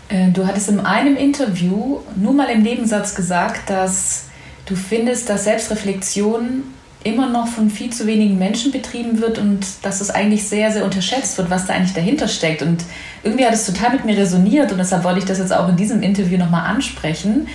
Äh, 0.10 0.30
du 0.30 0.46
hattest 0.46 0.70
in 0.70 0.80
einem 0.80 1.18
Interview 1.18 2.02
nur 2.16 2.34
mal 2.34 2.52
im 2.52 2.62
Nebensatz 2.62 3.16
gesagt, 3.16 3.72
dass 3.72 4.26
du 4.68 4.76
findest, 4.76 5.28
dass 5.28 5.46
Selbstreflexion 5.46 6.66
immer 7.04 7.30
noch 7.30 7.48
von 7.48 7.70
viel 7.70 7.92
zu 7.92 8.08
wenigen 8.08 8.38
Menschen 8.38 8.72
betrieben 8.72 9.22
wird 9.22 9.38
und 9.38 9.66
dass 9.84 10.02
es 10.02 10.10
eigentlich 10.10 10.48
sehr, 10.48 10.72
sehr 10.72 10.84
unterschätzt 10.84 11.38
wird, 11.38 11.50
was 11.50 11.66
da 11.66 11.74
eigentlich 11.74 11.94
dahinter 11.94 12.28
steckt. 12.28 12.62
Und 12.62 12.84
irgendwie 13.24 13.46
hat 13.46 13.54
es 13.54 13.66
total 13.66 13.92
mit 13.92 14.06
mir 14.06 14.18
resoniert 14.18 14.72
und 14.72 14.80
deshalb 14.80 15.04
wollte 15.04 15.20
ich 15.20 15.26
das 15.26 15.40
jetzt 15.40 15.54
auch 15.54 15.70
in 15.70 15.78
diesem 15.78 16.02
Interview 16.02 16.38
nochmal 16.38 16.66
ansprechen. 16.66 17.48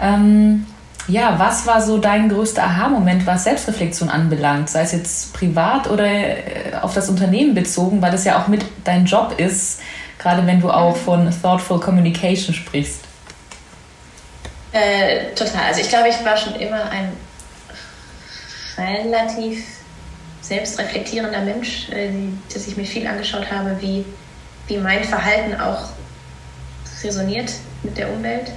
Ähm, 0.00 0.66
ja, 1.06 1.38
was 1.38 1.66
war 1.66 1.82
so 1.82 1.98
dein 1.98 2.28
größter 2.28 2.62
Aha-Moment, 2.62 3.26
was 3.26 3.44
Selbstreflexion 3.44 4.08
anbelangt, 4.08 4.70
sei 4.70 4.82
es 4.82 4.92
jetzt 4.92 5.34
privat 5.34 5.90
oder 5.90 6.06
äh, 6.06 6.74
auf 6.80 6.94
das 6.94 7.08
Unternehmen 7.10 7.54
bezogen, 7.54 8.00
weil 8.00 8.10
das 8.10 8.24
ja 8.24 8.42
auch 8.42 8.48
mit 8.48 8.64
dein 8.84 9.04
Job 9.04 9.34
ist, 9.38 9.80
gerade 10.18 10.46
wenn 10.46 10.60
du 10.60 10.70
auch 10.70 10.96
von 10.96 11.30
Thoughtful 11.42 11.80
Communication 11.80 12.54
sprichst? 12.54 13.00
Äh, 14.72 15.34
total. 15.34 15.64
Also 15.68 15.80
ich 15.80 15.88
glaube, 15.88 16.08
ich 16.08 16.24
war 16.24 16.36
schon 16.36 16.54
immer 16.56 16.90
ein 16.90 17.10
relativ 18.78 19.64
selbstreflektierender 20.40 21.40
Mensch, 21.40 21.88
äh, 21.90 22.10
dass 22.52 22.66
ich 22.66 22.76
mir 22.76 22.86
viel 22.86 23.06
angeschaut 23.06 23.50
habe, 23.50 23.76
wie, 23.80 24.04
wie 24.66 24.78
mein 24.78 25.04
Verhalten 25.04 25.60
auch 25.60 25.88
resoniert 27.02 27.52
mit 27.82 27.96
der 27.98 28.10
Umwelt. 28.10 28.50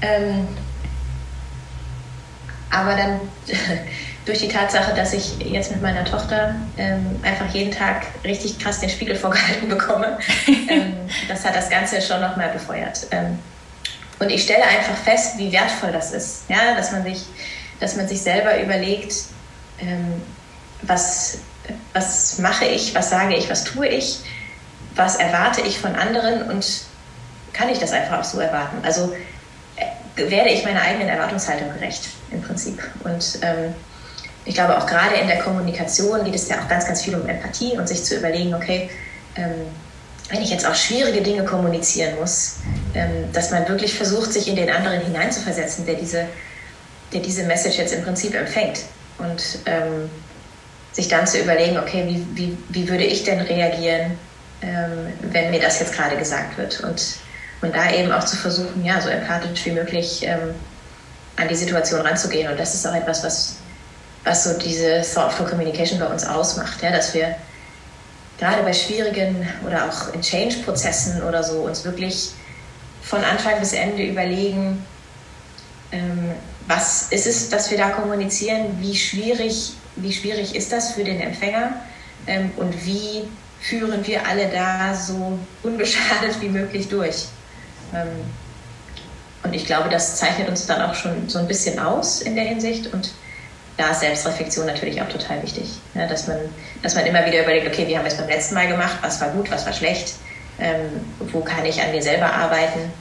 Ähm, 0.00 0.46
aber 2.70 2.96
dann 2.96 3.20
durch 4.24 4.38
die 4.38 4.48
Tatsache, 4.48 4.94
dass 4.94 5.12
ich 5.12 5.38
jetzt 5.40 5.70
mit 5.70 5.82
meiner 5.82 6.04
Tochter 6.04 6.54
ähm, 6.78 7.18
einfach 7.22 7.52
jeden 7.52 7.72
Tag 7.72 8.06
richtig 8.24 8.58
krass 8.58 8.80
den 8.80 8.88
Spiegel 8.88 9.16
vorgehalten 9.16 9.68
bekomme, 9.68 10.18
ähm, 10.68 10.94
das 11.28 11.44
hat 11.44 11.56
das 11.56 11.68
Ganze 11.68 12.00
schon 12.00 12.20
nochmal 12.20 12.50
befeuert. 12.50 13.06
Ähm, 13.10 13.38
und 14.18 14.30
ich 14.30 14.44
stelle 14.44 14.62
einfach 14.62 14.96
fest, 15.04 15.36
wie 15.38 15.50
wertvoll 15.50 15.90
das 15.90 16.12
ist, 16.12 16.44
ja, 16.48 16.76
dass 16.76 16.92
man 16.92 17.02
sich 17.02 17.24
dass 17.82 17.96
man 17.96 18.06
sich 18.06 18.22
selber 18.22 18.60
überlegt, 18.62 19.12
ähm, 19.80 20.22
was, 20.82 21.38
was 21.92 22.38
mache 22.38 22.64
ich, 22.64 22.94
was 22.94 23.10
sage 23.10 23.34
ich, 23.34 23.50
was 23.50 23.64
tue 23.64 23.88
ich, 23.88 24.20
was 24.94 25.16
erwarte 25.16 25.62
ich 25.62 25.80
von 25.80 25.96
anderen 25.96 26.48
und 26.48 26.64
kann 27.52 27.68
ich 27.68 27.80
das 27.80 27.92
einfach 27.92 28.20
auch 28.20 28.24
so 28.24 28.38
erwarten? 28.38 28.76
Also 28.84 29.12
äh, 29.76 30.30
werde 30.30 30.50
ich 30.50 30.64
meiner 30.64 30.80
eigenen 30.80 31.08
Erwartungshaltung 31.08 31.72
gerecht 31.74 32.04
im 32.30 32.40
Prinzip. 32.40 32.80
Und 33.02 33.40
ähm, 33.42 33.74
ich 34.44 34.54
glaube 34.54 34.78
auch 34.78 34.86
gerade 34.86 35.16
in 35.16 35.26
der 35.26 35.40
Kommunikation 35.40 36.24
geht 36.24 36.36
es 36.36 36.48
ja 36.48 36.62
auch 36.62 36.68
ganz, 36.68 36.86
ganz 36.86 37.02
viel 37.02 37.16
um 37.16 37.28
Empathie 37.28 37.76
und 37.76 37.88
sich 37.88 38.04
zu 38.04 38.16
überlegen, 38.16 38.54
okay, 38.54 38.90
ähm, 39.34 39.66
wenn 40.28 40.40
ich 40.40 40.50
jetzt 40.50 40.66
auch 40.66 40.74
schwierige 40.74 41.20
Dinge 41.20 41.44
kommunizieren 41.44 42.14
muss, 42.20 42.58
ähm, 42.94 43.32
dass 43.32 43.50
man 43.50 43.68
wirklich 43.68 43.94
versucht, 43.94 44.32
sich 44.32 44.46
in 44.46 44.54
den 44.54 44.70
anderen 44.70 45.00
hineinzuversetzen, 45.00 45.84
der 45.84 45.96
diese 45.96 46.28
der 47.12 47.20
diese 47.20 47.44
Message 47.44 47.78
jetzt 47.78 47.92
im 47.92 48.02
Prinzip 48.02 48.34
empfängt. 48.34 48.80
Und 49.18 49.58
ähm, 49.66 50.10
sich 50.92 51.08
dann 51.08 51.26
zu 51.26 51.38
überlegen, 51.38 51.78
okay, 51.78 52.04
wie, 52.06 52.26
wie, 52.36 52.58
wie 52.68 52.88
würde 52.88 53.04
ich 53.04 53.24
denn 53.24 53.40
reagieren, 53.40 54.18
ähm, 54.62 55.12
wenn 55.22 55.50
mir 55.50 55.60
das 55.60 55.80
jetzt 55.80 55.94
gerade 55.94 56.16
gesagt 56.16 56.58
wird? 56.58 56.80
Und, 56.80 57.16
und 57.62 57.74
da 57.74 57.90
eben 57.92 58.12
auch 58.12 58.24
zu 58.24 58.36
versuchen, 58.36 58.84
ja, 58.84 59.00
so 59.00 59.08
empathisch 59.08 59.64
wie 59.64 59.70
möglich 59.70 60.22
ähm, 60.24 60.54
an 61.36 61.48
die 61.48 61.54
Situation 61.54 62.00
ranzugehen. 62.00 62.50
Und 62.50 62.58
das 62.60 62.74
ist 62.74 62.86
auch 62.86 62.94
etwas, 62.94 63.24
was, 63.24 63.56
was 64.24 64.44
so 64.44 64.58
diese 64.58 65.02
Thoughtful 65.02 65.46
Communication 65.46 65.98
bei 65.98 66.06
uns 66.06 66.26
ausmacht, 66.26 66.82
ja, 66.82 66.90
dass 66.90 67.14
wir 67.14 67.34
gerade 68.38 68.62
bei 68.62 68.72
schwierigen 68.72 69.48
oder 69.66 69.88
auch 69.88 70.12
in 70.12 70.20
Change-Prozessen 70.20 71.22
oder 71.22 71.42
so 71.42 71.60
uns 71.60 71.84
wirklich 71.84 72.32
von 73.02 73.22
Anfang 73.24 73.58
bis 73.60 73.72
Ende 73.72 74.02
überlegen, 74.02 74.84
ähm, 75.90 76.32
was 76.74 77.08
ist 77.10 77.26
es, 77.26 77.50
dass 77.50 77.70
wir 77.70 77.78
da 77.78 77.90
kommunizieren, 77.90 78.78
wie 78.80 78.96
schwierig, 78.96 79.72
wie 79.96 80.12
schwierig 80.12 80.54
ist 80.54 80.72
das 80.72 80.92
für 80.92 81.04
den 81.04 81.20
Empfänger? 81.20 81.74
Ähm, 82.26 82.50
und 82.56 82.86
wie 82.86 83.24
führen 83.60 84.06
wir 84.06 84.26
alle 84.26 84.48
da 84.48 84.94
so 84.94 85.38
unbeschadet 85.62 86.40
wie 86.40 86.48
möglich 86.48 86.88
durch. 86.88 87.26
Ähm, 87.94 88.08
und 89.44 89.54
ich 89.54 89.66
glaube, 89.66 89.88
das 89.88 90.16
zeichnet 90.16 90.48
uns 90.48 90.66
dann 90.66 90.82
auch 90.82 90.94
schon 90.94 91.28
so 91.28 91.38
ein 91.38 91.48
bisschen 91.48 91.78
aus 91.78 92.22
in 92.22 92.34
der 92.34 92.44
Hinsicht. 92.44 92.92
Und 92.92 93.12
da 93.76 93.90
ist 93.90 94.00
Selbstreflexion 94.00 94.66
natürlich 94.66 95.00
auch 95.00 95.08
total 95.08 95.42
wichtig, 95.42 95.68
ja, 95.94 96.06
dass, 96.06 96.26
man, 96.26 96.38
dass 96.82 96.94
man 96.94 97.06
immer 97.06 97.24
wieder 97.26 97.42
überlegt, 97.42 97.66
okay, 97.66 97.86
wie 97.88 97.96
haben 97.96 98.04
wir 98.04 98.12
es 98.12 98.18
beim 98.18 98.28
letzten 98.28 98.54
Mal 98.54 98.68
gemacht, 98.68 98.98
was 99.00 99.20
war 99.20 99.30
gut, 99.30 99.50
was 99.50 99.64
war 99.66 99.72
schlecht, 99.72 100.14
ähm, 100.58 101.04
wo 101.18 101.40
kann 101.40 101.64
ich 101.64 101.80
an 101.80 101.90
mir 101.90 102.02
selber 102.02 102.32
arbeiten. 102.32 102.92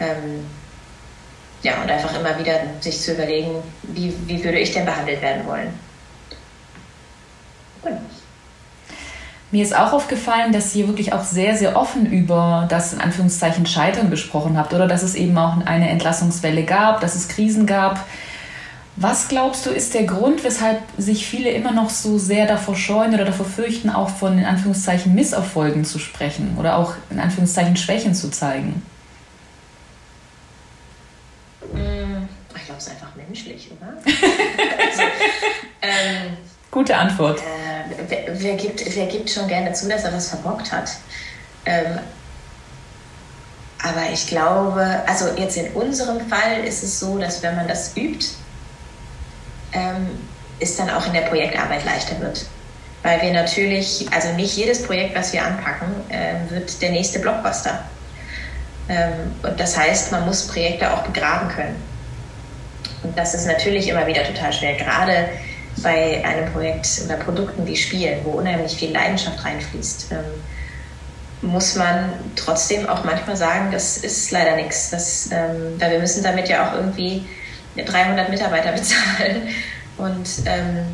Ähm, 0.00 0.46
ja, 1.62 1.82
und 1.82 1.90
einfach 1.90 2.18
immer 2.18 2.38
wieder 2.38 2.60
sich 2.80 3.00
zu 3.00 3.14
überlegen, 3.14 3.56
wie, 3.82 4.14
wie 4.26 4.42
würde 4.42 4.58
ich 4.58 4.72
denn 4.72 4.84
behandelt 4.84 5.20
werden 5.22 5.46
wollen. 5.46 5.86
Mir 9.52 9.62
ist 9.62 9.76
auch 9.76 9.92
aufgefallen, 9.92 10.52
dass 10.52 10.74
ihr 10.74 10.88
wirklich 10.88 11.12
auch 11.12 11.22
sehr, 11.22 11.56
sehr 11.56 11.76
offen 11.76 12.04
über 12.06 12.66
das 12.68 12.92
in 12.92 13.00
Anführungszeichen 13.00 13.64
Scheitern 13.64 14.10
gesprochen 14.10 14.58
habt 14.58 14.74
oder 14.74 14.88
dass 14.88 15.02
es 15.02 15.14
eben 15.14 15.38
auch 15.38 15.56
eine 15.64 15.88
Entlassungswelle 15.88 16.64
gab, 16.64 17.00
dass 17.00 17.14
es 17.14 17.28
Krisen 17.28 17.64
gab. 17.64 18.04
Was 18.96 19.28
glaubst 19.28 19.64
du, 19.66 19.70
ist 19.70 19.94
der 19.94 20.04
Grund, 20.04 20.42
weshalb 20.42 20.80
sich 20.98 21.26
viele 21.26 21.50
immer 21.50 21.70
noch 21.70 21.90
so 21.90 22.18
sehr 22.18 22.46
davor 22.46 22.74
scheuen 22.74 23.14
oder 23.14 23.24
davor 23.24 23.46
fürchten, 23.46 23.90
auch 23.90 24.08
von 24.08 24.38
in 24.38 24.44
Anführungszeichen 24.44 25.14
Misserfolgen 25.14 25.84
zu 25.84 25.98
sprechen 25.98 26.56
oder 26.58 26.76
auch 26.76 26.94
in 27.10 27.20
Anführungszeichen 27.20 27.76
Schwächen 27.76 28.14
zu 28.14 28.30
zeigen? 28.30 28.82
Glaube, 32.76 32.78
es 32.78 32.86
ist 32.86 32.90
einfach 32.90 33.14
menschlich, 33.16 33.70
oder? 33.70 33.88
also, 34.88 35.02
ähm, 35.82 36.36
Gute 36.70 36.96
Antwort. 36.96 37.40
Äh, 37.40 37.94
wer, 38.08 38.42
wer, 38.42 38.54
gibt, 38.54 38.84
wer 38.94 39.06
gibt 39.06 39.30
schon 39.30 39.48
gerne 39.48 39.72
zu, 39.72 39.88
dass 39.88 40.04
er 40.04 40.12
was 40.12 40.28
verbockt 40.28 40.72
hat? 40.72 40.90
Ähm, 41.64 41.98
aber 43.82 44.10
ich 44.12 44.26
glaube, 44.26 44.84
also 45.06 45.26
jetzt 45.36 45.56
in 45.56 45.72
unserem 45.72 46.20
Fall 46.28 46.64
ist 46.64 46.82
es 46.82 46.98
so, 46.98 47.18
dass 47.18 47.42
wenn 47.42 47.56
man 47.56 47.68
das 47.68 47.96
übt, 47.96 48.26
ähm, 49.72 50.18
es 50.58 50.76
dann 50.76 50.90
auch 50.90 51.06
in 51.06 51.12
der 51.12 51.22
Projektarbeit 51.22 51.84
leichter 51.84 52.18
wird. 52.20 52.46
Weil 53.02 53.22
wir 53.22 53.32
natürlich, 53.32 54.06
also 54.10 54.32
nicht 54.32 54.56
jedes 54.56 54.82
Projekt, 54.82 55.14
was 55.14 55.32
wir 55.32 55.44
anpacken, 55.44 55.88
äh, 56.10 56.50
wird 56.50 56.82
der 56.82 56.90
nächste 56.90 57.20
Blockbuster. 57.20 57.84
Ähm, 58.88 59.34
und 59.42 59.60
das 59.60 59.76
heißt, 59.76 60.10
man 60.12 60.26
muss 60.26 60.46
Projekte 60.46 60.92
auch 60.92 61.02
begraben 61.02 61.48
können. 61.48 61.95
Und 63.02 63.16
das 63.16 63.34
ist 63.34 63.46
natürlich 63.46 63.88
immer 63.88 64.06
wieder 64.06 64.24
total 64.24 64.52
schwer, 64.52 64.74
gerade 64.74 65.28
bei 65.82 66.24
einem 66.24 66.52
Projekt 66.52 67.02
oder 67.04 67.16
Produkten 67.16 67.66
wie 67.66 67.76
Spielen, 67.76 68.20
wo 68.24 68.30
unheimlich 68.30 68.76
viel 68.76 68.92
Leidenschaft 68.92 69.44
reinfließt. 69.44 70.12
Ähm, 70.12 70.24
muss 71.42 71.76
man 71.76 72.12
trotzdem 72.34 72.88
auch 72.88 73.04
manchmal 73.04 73.36
sagen, 73.36 73.70
das 73.70 73.98
ist 73.98 74.30
leider 74.30 74.56
nichts. 74.56 75.28
Ähm, 75.30 75.78
weil 75.78 75.92
wir 75.92 75.98
müssen 75.98 76.22
damit 76.22 76.48
ja 76.48 76.68
auch 76.68 76.74
irgendwie 76.74 77.24
300 77.76 78.30
Mitarbeiter 78.30 78.72
bezahlen. 78.72 79.48
Und 79.98 80.28
ähm, 80.46 80.86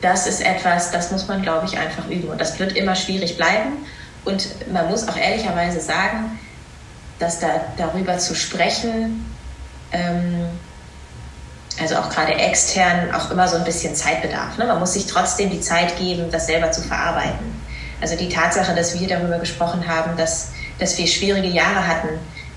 das 0.00 0.26
ist 0.26 0.44
etwas, 0.44 0.90
das 0.90 1.10
muss 1.10 1.28
man, 1.28 1.42
glaube 1.42 1.66
ich, 1.66 1.78
einfach 1.78 2.08
üben. 2.08 2.28
Und 2.28 2.40
das 2.40 2.58
wird 2.58 2.76
immer 2.76 2.94
schwierig 2.94 3.36
bleiben. 3.36 3.86
Und 4.24 4.70
man 4.70 4.88
muss 4.88 5.08
auch 5.08 5.16
ehrlicherweise 5.16 5.80
sagen, 5.80 6.38
dass 7.18 7.40
da 7.40 7.48
darüber 7.76 8.18
zu 8.18 8.34
sprechen, 8.34 9.24
ähm, 9.94 10.46
also 11.80 11.96
auch 11.96 12.08
gerade 12.10 12.34
extern, 12.34 13.12
auch 13.14 13.30
immer 13.30 13.48
so 13.48 13.56
ein 13.56 13.64
bisschen 13.64 13.94
Zeit 13.94 14.22
bedarf. 14.22 14.58
Ne? 14.58 14.66
Man 14.66 14.78
muss 14.78 14.92
sich 14.92 15.06
trotzdem 15.06 15.50
die 15.50 15.60
Zeit 15.60 15.96
geben, 15.98 16.30
das 16.30 16.46
selber 16.46 16.70
zu 16.70 16.82
verarbeiten. 16.82 17.62
Also 18.00 18.16
die 18.16 18.28
Tatsache, 18.28 18.74
dass 18.74 18.98
wir 18.98 19.08
darüber 19.08 19.38
gesprochen 19.38 19.88
haben, 19.88 20.16
dass, 20.16 20.50
dass 20.78 20.98
wir 20.98 21.06
schwierige 21.06 21.48
Jahre 21.48 21.86
hatten 21.86 22.08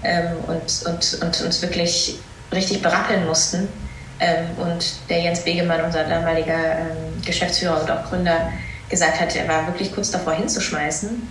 ähm, 0.04 0.38
und, 0.48 0.86
und, 0.86 1.22
und 1.22 1.42
uns 1.42 1.62
wirklich 1.62 2.20
richtig 2.52 2.82
berappeln 2.82 3.26
mussten. 3.26 3.68
Ähm, 4.20 4.48
und 4.58 5.10
der 5.10 5.22
Jens 5.22 5.42
Begemann, 5.42 5.82
unser 5.82 6.04
damaliger 6.04 6.80
ähm, 6.80 7.22
Geschäftsführer 7.26 7.82
und 7.82 7.90
auch 7.90 8.04
Gründer, 8.10 8.52
gesagt 8.90 9.20
hat, 9.20 9.36
er 9.36 9.48
war 9.48 9.68
wirklich 9.68 9.94
kurz 9.94 10.12
davor 10.12 10.34
hinzuschmeißen. 10.34 11.28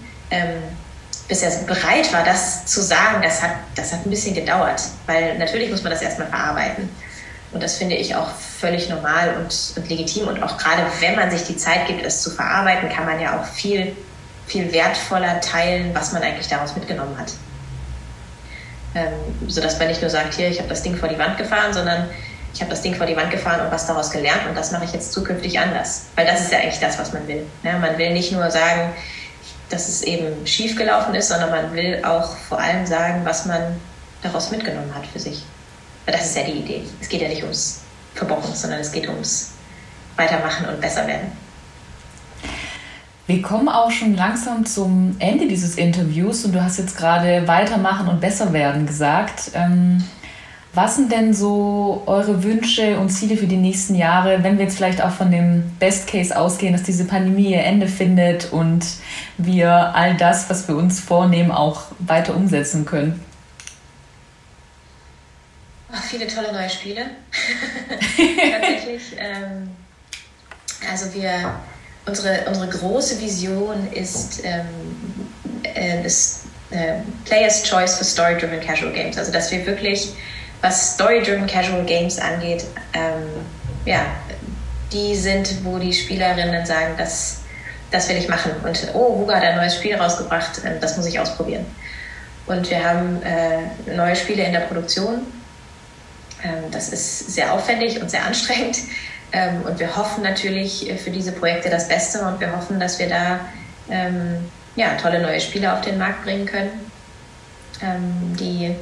Bis 1.28 1.42
er 1.42 1.50
bereit 1.64 2.12
war, 2.12 2.24
das 2.24 2.66
zu 2.66 2.80
sagen, 2.80 3.22
das 3.22 3.42
hat, 3.42 3.52
das 3.74 3.92
hat 3.92 4.06
ein 4.06 4.10
bisschen 4.10 4.34
gedauert. 4.34 4.80
Weil 5.06 5.36
natürlich 5.38 5.70
muss 5.70 5.82
man 5.82 5.92
das 5.92 6.02
erstmal 6.02 6.28
verarbeiten. 6.28 6.88
Und 7.52 7.62
das 7.62 7.76
finde 7.76 7.94
ich 7.96 8.14
auch 8.14 8.28
völlig 8.30 8.88
normal 8.88 9.36
und, 9.38 9.74
und 9.76 9.88
legitim. 9.88 10.28
Und 10.28 10.42
auch 10.42 10.58
gerade 10.58 10.82
wenn 11.00 11.16
man 11.16 11.30
sich 11.30 11.44
die 11.44 11.56
Zeit 11.56 11.86
gibt, 11.86 12.04
es 12.04 12.22
zu 12.22 12.30
verarbeiten, 12.30 12.88
kann 12.88 13.06
man 13.06 13.20
ja 13.20 13.40
auch 13.40 13.44
viel, 13.44 13.96
viel 14.46 14.72
wertvoller 14.72 15.40
teilen, 15.40 15.94
was 15.94 16.12
man 16.12 16.22
eigentlich 16.22 16.48
daraus 16.48 16.74
mitgenommen 16.76 17.16
hat. 17.18 17.32
Ähm, 18.94 19.12
sodass 19.48 19.78
man 19.78 19.88
nicht 19.88 20.00
nur 20.00 20.10
sagt, 20.10 20.34
hier, 20.34 20.48
ich 20.48 20.58
habe 20.58 20.68
das 20.68 20.82
Ding 20.82 20.96
vor 20.96 21.08
die 21.08 21.18
Wand 21.18 21.38
gefahren, 21.38 21.72
sondern 21.72 22.08
ich 22.56 22.60
habe 22.62 22.70
das 22.70 22.80
Ding 22.80 22.94
vor 22.94 23.06
die 23.06 23.16
Wand 23.16 23.30
gefahren 23.30 23.60
und 23.60 23.70
was 23.70 23.86
daraus 23.86 24.10
gelernt 24.10 24.46
und 24.48 24.56
das 24.56 24.72
mache 24.72 24.86
ich 24.86 24.92
jetzt 24.92 25.12
zukünftig 25.12 25.58
anders. 25.58 26.06
Weil 26.14 26.24
das 26.24 26.40
ist 26.40 26.50
ja 26.50 26.58
eigentlich 26.58 26.80
das, 26.80 26.98
was 26.98 27.12
man 27.12 27.28
will. 27.28 27.46
Ja, 27.62 27.78
man 27.78 27.98
will 27.98 28.14
nicht 28.14 28.32
nur 28.32 28.50
sagen, 28.50 28.94
dass 29.68 29.88
es 29.88 30.02
eben 30.02 30.46
schief 30.46 30.76
gelaufen 30.76 31.14
ist, 31.14 31.28
sondern 31.28 31.50
man 31.50 31.74
will 31.74 32.02
auch 32.04 32.36
vor 32.36 32.58
allem 32.58 32.86
sagen, 32.86 33.22
was 33.24 33.46
man 33.46 33.80
daraus 34.22 34.50
mitgenommen 34.50 34.94
hat 34.94 35.06
für 35.06 35.18
sich. 35.18 35.44
Das 36.06 36.26
ist 36.26 36.36
ja 36.36 36.44
die 36.44 36.58
Idee. 36.58 36.82
Es 37.00 37.08
geht 37.08 37.20
ja 37.20 37.28
nicht 37.28 37.42
ums 37.42 37.80
Verbocken, 38.14 38.54
sondern 38.54 38.80
es 38.80 38.92
geht 38.92 39.08
ums 39.08 39.52
Weitermachen 40.16 40.68
und 40.68 40.80
besser 40.80 41.06
werden. 41.06 41.32
Wir 43.26 43.42
kommen 43.42 43.68
auch 43.68 43.90
schon 43.90 44.14
langsam 44.14 44.64
zum 44.64 45.16
Ende 45.18 45.48
dieses 45.48 45.74
Interviews 45.74 46.44
und 46.44 46.52
du 46.52 46.62
hast 46.62 46.78
jetzt 46.78 46.96
gerade 46.96 47.48
weitermachen 47.48 48.06
und 48.06 48.20
besser 48.20 48.52
werden 48.52 48.86
gesagt. 48.86 49.50
Ähm, 49.54 50.04
was 50.76 50.96
sind 50.96 51.10
denn 51.10 51.32
so 51.32 52.02
eure 52.06 52.42
Wünsche 52.42 52.98
und 52.98 53.08
Ziele 53.08 53.38
für 53.38 53.46
die 53.46 53.56
nächsten 53.56 53.94
Jahre, 53.94 54.44
wenn 54.44 54.58
wir 54.58 54.66
jetzt 54.66 54.76
vielleicht 54.76 55.02
auch 55.02 55.10
von 55.10 55.30
dem 55.30 55.72
Best 55.78 56.06
Case 56.06 56.36
ausgehen, 56.38 56.74
dass 56.74 56.82
diese 56.82 57.06
Pandemie 57.06 57.52
ihr 57.52 57.64
Ende 57.64 57.88
findet 57.88 58.52
und 58.52 58.84
wir 59.38 59.70
all 59.94 60.16
das, 60.16 60.50
was 60.50 60.68
wir 60.68 60.76
uns 60.76 61.00
vornehmen, 61.00 61.50
auch 61.50 61.84
weiter 61.98 62.36
umsetzen 62.36 62.84
können? 62.84 63.24
Ach, 65.90 66.02
viele 66.04 66.26
tolle 66.26 66.52
neue 66.52 66.68
Spiele. 66.68 67.06
Tatsächlich. 68.52 69.02
Ähm, 69.16 69.70
also 70.90 71.14
wir 71.14 71.54
unsere, 72.04 72.44
unsere 72.48 72.68
große 72.68 73.18
Vision 73.20 73.90
ist, 73.92 74.42
ähm, 74.44 74.66
äh, 75.62 76.02
das 76.02 76.42
äh, 76.70 77.00
Players 77.24 77.62
Choice 77.62 77.96
for 77.96 78.04
Story-Driven 78.04 78.60
Casual 78.60 78.92
Games. 78.92 79.16
Also, 79.16 79.32
dass 79.32 79.50
wir 79.50 79.64
wirklich, 79.66 80.12
was 80.62 80.94
Story-Driven 80.94 81.46
Casual 81.46 81.84
Games 81.84 82.18
angeht, 82.18 82.64
ähm, 82.92 83.28
ja, 83.84 84.06
die 84.92 85.14
sind, 85.14 85.64
wo 85.64 85.78
die 85.78 85.92
Spielerinnen 85.92 86.64
sagen, 86.66 86.94
das, 86.96 87.42
das 87.90 88.08
will 88.08 88.16
ich 88.16 88.28
machen. 88.28 88.52
Und 88.64 88.88
oh, 88.94 89.18
Huga 89.18 89.36
hat 89.36 89.44
ein 89.44 89.56
neues 89.56 89.76
Spiel 89.76 89.94
rausgebracht, 89.96 90.64
äh, 90.64 90.78
das 90.80 90.96
muss 90.96 91.06
ich 91.06 91.18
ausprobieren. 91.18 91.66
Und 92.46 92.70
wir 92.70 92.84
haben 92.84 93.22
äh, 93.22 93.94
neue 93.94 94.16
Spiele 94.16 94.44
in 94.44 94.52
der 94.52 94.60
Produktion. 94.60 95.26
Ähm, 96.42 96.70
das 96.70 96.90
ist 96.90 97.32
sehr 97.34 97.52
aufwendig 97.52 98.00
und 98.00 98.10
sehr 98.10 98.24
anstrengend. 98.24 98.78
Ähm, 99.32 99.62
und 99.62 99.78
wir 99.80 99.96
hoffen 99.96 100.22
natürlich 100.22 100.92
für 101.02 101.10
diese 101.10 101.32
Projekte 101.32 101.68
das 101.68 101.88
Beste 101.88 102.20
und 102.20 102.40
wir 102.40 102.54
hoffen, 102.54 102.78
dass 102.78 102.98
wir 102.98 103.08
da 103.08 103.40
ähm, 103.90 104.48
ja, 104.76 104.94
tolle 104.96 105.20
neue 105.20 105.40
Spiele 105.40 105.72
auf 105.72 105.80
den 105.80 105.98
Markt 105.98 106.22
bringen 106.24 106.46
können, 106.46 106.90
ähm, 107.82 108.36
die 108.38 108.74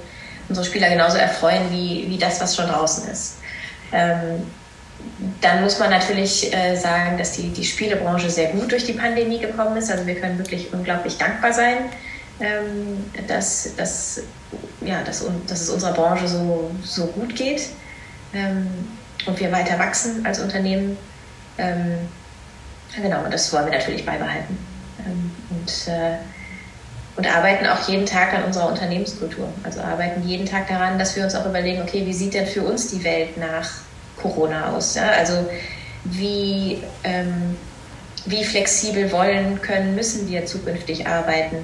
unsere 0.49 0.66
Spieler 0.66 0.88
genauso 0.88 1.16
erfreuen 1.16 1.70
wie, 1.70 2.07
wie 2.09 2.18
das, 2.18 2.40
was 2.40 2.57
schon 2.57 2.66
draußen 2.66 3.09
ist. 3.11 3.36
Ähm, 3.92 4.42
dann 5.40 5.62
muss 5.62 5.78
man 5.78 5.90
natürlich 5.90 6.53
äh, 6.55 6.76
sagen, 6.76 7.18
dass 7.18 7.32
die, 7.32 7.49
die 7.51 7.64
Spielebranche 7.64 8.30
sehr 8.30 8.51
gut 8.51 8.72
durch 8.72 8.84
die 8.84 8.92
Pandemie 8.92 9.38
gekommen 9.38 9.76
ist. 9.76 9.90
Also 9.90 10.07
wir 10.07 10.14
können 10.16 10.38
wirklich 10.38 10.72
unglaublich 10.72 11.18
dankbar 11.18 11.53
sein, 11.53 11.76
ähm, 12.40 13.05
dass, 13.28 13.74
dass, 13.76 14.22
ja, 14.80 15.03
dass, 15.03 15.24
dass 15.47 15.61
es 15.61 15.68
unserer 15.68 15.92
Branche 15.92 16.26
so, 16.28 16.70
so 16.82 17.07
gut 17.07 17.34
geht. 17.36 17.68
Ähm, 18.32 18.66
und 19.26 19.38
wir 19.40 19.53
weiter 19.53 19.78
wachsen 19.78 20.24
als 20.26 20.40
Unternehmen. 20.40 20.97
Ähm, 21.59 21.99
genau, 22.95 23.24
und 23.24 23.32
das 23.32 23.53
wollen 23.53 23.66
wir 23.66 23.78
natürlich 23.78 24.05
beibehalten. 24.05 24.59
Ähm, 25.07 25.30
und, 25.51 25.88
äh, 25.88 26.16
und 27.17 27.27
arbeiten 27.27 27.67
auch 27.67 27.89
jeden 27.89 28.07
Tag 28.07 28.35
an 28.35 28.45
unserer 28.45 28.69
Unternehmenskultur. 28.69 29.49
Also 29.62 29.81
arbeiten 29.81 30.27
jeden 30.27 30.47
Tag 30.47 30.69
daran, 30.69 30.99
dass 30.99 31.15
wir 31.15 31.25
uns 31.25 31.35
auch 31.35 31.47
überlegen, 31.47 31.83
okay, 31.83 32.05
wie 32.05 32.12
sieht 32.12 32.35
denn 32.35 32.47
für 32.47 32.62
uns 32.62 32.89
die 32.91 33.05
Welt 33.05 33.37
nach 33.37 33.71
Corona 34.21 34.73
aus? 34.73 34.97
Ja? 34.97 35.11
Also 35.11 35.49
wie, 36.05 36.83
ähm, 37.05 37.57
wie 38.27 38.45
flexibel 38.45 39.12
wollen, 39.12 39.61
können, 39.62 39.95
müssen 39.95 40.29
wir 40.29 40.45
zukünftig 40.47 41.07
arbeiten? 41.07 41.57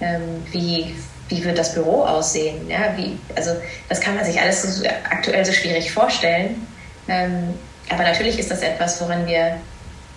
Ähm, 0.00 0.22
wie, 0.52 0.96
wie 1.28 1.44
wird 1.44 1.58
das 1.58 1.74
Büro 1.74 2.02
aussehen? 2.04 2.68
Ja, 2.68 2.96
wie, 2.96 3.18
also 3.36 3.50
das 3.88 4.00
kann 4.00 4.16
man 4.16 4.24
sich 4.24 4.40
alles 4.40 4.62
so, 4.62 4.86
aktuell 5.10 5.44
so 5.44 5.52
schwierig 5.52 5.92
vorstellen. 5.92 6.66
Ähm, 7.08 7.54
aber 7.90 8.04
natürlich 8.04 8.38
ist 8.38 8.50
das 8.50 8.62
etwas, 8.62 9.00
woran 9.02 9.26
wir 9.26 9.58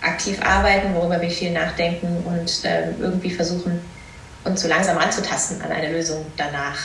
aktiv 0.01 0.39
arbeiten, 0.41 0.93
worüber 0.95 1.21
wir 1.21 1.29
viel 1.29 1.51
nachdenken 1.51 2.23
und 2.25 2.63
äh, 2.63 2.91
irgendwie 2.99 3.31
versuchen, 3.31 3.81
uns 4.47 4.61
so 4.61 4.67
langsam 4.67 4.97
anzutasten 4.97 5.61
an 5.61 5.71
eine 5.71 5.91
Lösung 5.91 6.25
danach. 6.35 6.77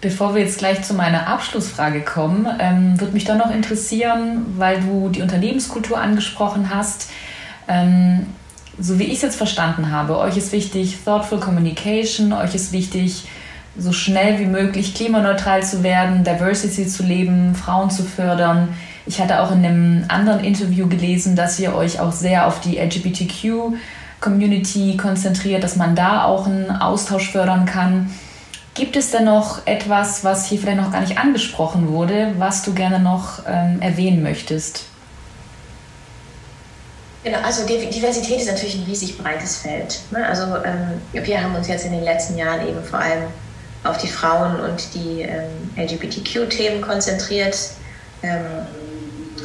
Bevor 0.00 0.34
wir 0.34 0.42
jetzt 0.42 0.58
gleich 0.58 0.82
zu 0.82 0.94
meiner 0.94 1.28
Abschlussfrage 1.28 2.00
kommen, 2.00 2.48
ähm, 2.58 2.98
würde 3.00 3.12
mich 3.12 3.24
doch 3.24 3.36
noch 3.36 3.52
interessieren, 3.52 4.46
weil 4.58 4.80
du 4.80 5.10
die 5.10 5.22
Unternehmenskultur 5.22 5.96
angesprochen 5.96 6.70
hast. 6.74 7.10
Ähm, 7.68 8.26
so 8.78 8.98
wie 8.98 9.04
ich 9.04 9.14
es 9.14 9.22
jetzt 9.22 9.36
verstanden 9.36 9.92
habe, 9.92 10.18
euch 10.18 10.36
ist 10.36 10.50
wichtig 10.50 10.98
Thoughtful 11.04 11.38
Communication, 11.38 12.32
euch 12.32 12.54
ist 12.54 12.72
wichtig, 12.72 13.28
so 13.76 13.92
schnell 13.92 14.38
wie 14.38 14.46
möglich 14.46 14.94
klimaneutral 14.94 15.62
zu 15.62 15.82
werden, 15.82 16.24
Diversity 16.24 16.86
zu 16.86 17.04
leben, 17.04 17.54
Frauen 17.54 17.90
zu 17.90 18.02
fördern. 18.02 18.70
Ich 19.06 19.20
hatte 19.20 19.40
auch 19.40 19.50
in 19.50 19.64
einem 19.64 20.04
anderen 20.08 20.44
Interview 20.44 20.88
gelesen, 20.88 21.36
dass 21.36 21.58
ihr 21.58 21.74
euch 21.74 22.00
auch 22.00 22.12
sehr 22.12 22.46
auf 22.46 22.60
die 22.60 22.78
LGBTQ-Community 24.22 24.96
konzentriert, 24.96 25.64
dass 25.64 25.76
man 25.76 25.96
da 25.96 26.24
auch 26.24 26.46
einen 26.46 26.70
Austausch 26.70 27.30
fördern 27.30 27.66
kann. 27.66 28.14
Gibt 28.74 28.96
es 28.96 29.10
denn 29.10 29.24
noch 29.24 29.66
etwas, 29.66 30.24
was 30.24 30.46
hier 30.46 30.58
vielleicht 30.58 30.80
noch 30.80 30.92
gar 30.92 31.02
nicht 31.02 31.18
angesprochen 31.18 31.88
wurde, 31.88 32.34
was 32.38 32.62
du 32.62 32.72
gerne 32.72 33.00
noch 33.00 33.42
ähm, 33.46 33.82
erwähnen 33.82 34.22
möchtest? 34.22 34.84
Genau, 37.22 37.38
also 37.44 37.66
Diversität 37.66 38.40
ist 38.40 38.48
natürlich 38.48 38.76
ein 38.76 38.84
riesig 38.84 39.18
breites 39.18 39.58
Feld. 39.58 40.00
Ne? 40.10 40.26
Also 40.26 40.42
ähm, 40.64 41.00
wir 41.12 41.42
haben 41.42 41.54
uns 41.54 41.68
jetzt 41.68 41.84
in 41.84 41.92
den 41.92 42.02
letzten 42.02 42.36
Jahren 42.36 42.66
eben 42.66 42.82
vor 42.82 42.98
allem 42.98 43.24
auf 43.84 43.98
die 43.98 44.08
Frauen 44.08 44.58
und 44.60 44.94
die 44.94 45.22
ähm, 45.22 45.70
LGBTQ-Themen 45.76 46.80
konzentriert. 46.80 47.56
Ähm, 48.22 48.40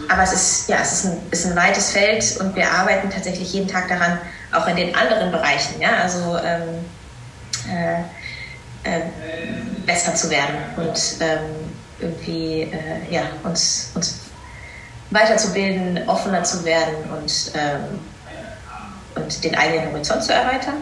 aber 0.07 0.23
es 0.23 0.31
ist, 0.31 0.69
ja, 0.69 0.77
es 0.81 0.93
ist 0.93 1.05
ein, 1.05 1.17
ist 1.31 1.45
ein 1.45 1.55
weites 1.55 1.91
Feld 1.91 2.37
und 2.39 2.55
wir 2.55 2.71
arbeiten 2.71 3.09
tatsächlich 3.09 3.53
jeden 3.53 3.67
Tag 3.67 3.89
daran, 3.89 4.17
auch 4.51 4.67
in 4.67 4.75
den 4.75 4.95
anderen 4.95 5.31
Bereichen, 5.31 5.81
ja, 5.81 5.97
also 6.03 6.37
ähm, 6.37 6.85
äh, 7.69 8.01
äh, 8.83 9.01
besser 9.85 10.15
zu 10.15 10.29
werden 10.29 10.55
und 10.77 10.99
ähm, 11.19 11.71
irgendwie 11.99 12.61
äh, 12.61 13.11
ja, 13.13 13.23
uns, 13.43 13.91
uns 13.95 14.19
weiterzubilden, 15.11 16.07
offener 16.07 16.43
zu 16.43 16.63
werden 16.63 16.95
und, 17.11 17.51
ähm, 17.55 17.99
und 19.15 19.43
den 19.43 19.55
eigenen 19.55 19.91
Horizont 19.91 20.23
zu 20.23 20.33
erweitern. 20.33 20.75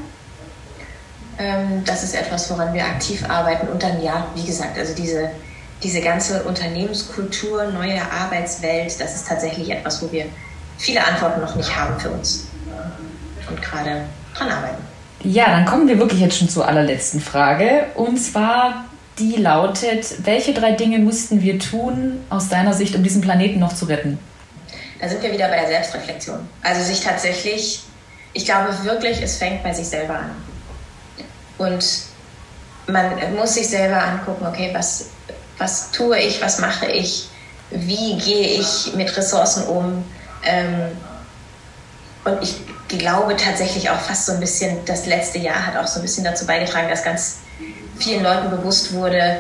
Ähm, 1.38 1.84
das 1.86 2.04
ist 2.04 2.16
etwas, 2.16 2.50
woran 2.50 2.74
wir 2.74 2.86
aktiv 2.86 3.28
arbeiten. 3.28 3.68
Und 3.68 3.82
dann, 3.82 4.02
ja, 4.02 4.28
wie 4.36 4.46
gesagt, 4.46 4.78
also 4.78 4.94
diese, 4.94 5.30
diese 5.84 6.02
ganze 6.02 6.44
Unternehmenskultur, 6.44 7.66
neue 7.66 8.02
Arbeitswelt, 8.12 9.00
das 9.00 9.16
ist 9.16 9.28
tatsächlich 9.28 9.72
etwas, 9.72 10.02
wo 10.02 10.12
wir 10.12 10.26
viele 10.78 11.06
Antworten 11.06 11.42
noch 11.42 11.56
nicht 11.56 11.76
haben 11.76 12.00
für 12.00 12.10
uns 12.10 12.48
gerade 13.70 14.02
dran 14.36 14.50
arbeiten. 14.50 14.84
Ja, 15.24 15.46
dann 15.48 15.66
kommen 15.66 15.88
wir 15.88 15.98
wirklich 15.98 16.22
jetzt 16.22 16.38
schon 16.38 16.50
zur 16.50 16.68
allerletzten 16.68 17.20
Frage. 17.20 17.88
Und 17.96 18.18
zwar, 18.18 18.86
die 19.18 19.38
lautet, 19.38 20.26
welche 20.26 20.54
drei 20.54 20.74
Dinge 20.74 21.00
mussten 21.00 21.42
wir 21.42 21.58
tun, 21.58 22.20
aus 22.30 22.50
deiner 22.50 22.74
Sicht, 22.74 22.96
um 22.96 23.04
diesen 23.04 23.22
Planeten 23.22 23.60
noch 23.60 23.74
zu 23.74 23.86
retten? 23.86 24.20
Da 25.00 25.10
sind 25.10 25.24
wir 25.24 25.32
wieder 25.32 25.48
bei 25.48 25.58
der 25.58 25.68
Selbstreflexion. 25.68 26.48
Also 26.62 26.84
sich 26.84 27.02
tatsächlich, 27.02 27.84
ich 28.34 28.46
glaube 28.46 28.70
wirklich, 28.84 29.22
es 29.22 29.38
fängt 29.38 29.64
bei 29.64 29.74
sich 29.74 29.88
selber 29.88 30.16
an. 30.16 30.32
Und 31.58 31.86
man 32.88 33.36
muss 33.36 33.56
sich 33.56 33.68
selber 33.68 34.04
angucken, 34.04 34.46
okay, 34.46 34.70
was, 34.74 35.08
was 35.58 35.92
tue 35.92 36.20
ich, 36.20 36.42
was 36.42 36.60
mache 36.60 36.86
ich, 36.86 37.30
wie 37.72 38.18
gehe 38.18 38.60
ich 38.60 38.94
mit 38.96 39.16
Ressourcen 39.18 39.64
um. 39.68 40.04
Ähm, 40.44 40.92
und 42.26 42.44
ich 42.44 42.56
glaube 42.88 43.36
tatsächlich 43.36 43.90
auch 43.90 44.00
fast 44.00 44.26
so 44.26 44.34
ein 44.34 44.40
bisschen, 44.40 44.84
das 44.86 45.06
letzte 45.06 45.40
Jahr 45.40 45.66
hat 45.66 45.78
auch 45.78 45.88
so 45.88 46.00
ein 46.00 46.02
bisschen 46.04 46.24
dazu 46.24 46.46
beigetragen, 46.46 46.90
dass 46.90 47.04
ganz 47.04 47.40
vielen 47.98 48.24
Leuten 48.24 48.50
bewusst 48.50 48.94
wurde, 48.94 49.40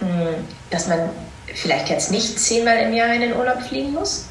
hm, 0.00 0.46
dass 0.70 0.86
man 0.86 1.10
vielleicht 1.54 1.88
jetzt 1.88 2.10
nicht 2.10 2.38
zehnmal 2.38 2.78
im 2.78 2.92
Jahr 2.94 3.12
in 3.14 3.20
den 3.20 3.36
Urlaub 3.36 3.62
fliegen 3.62 3.92
muss. 3.92 4.26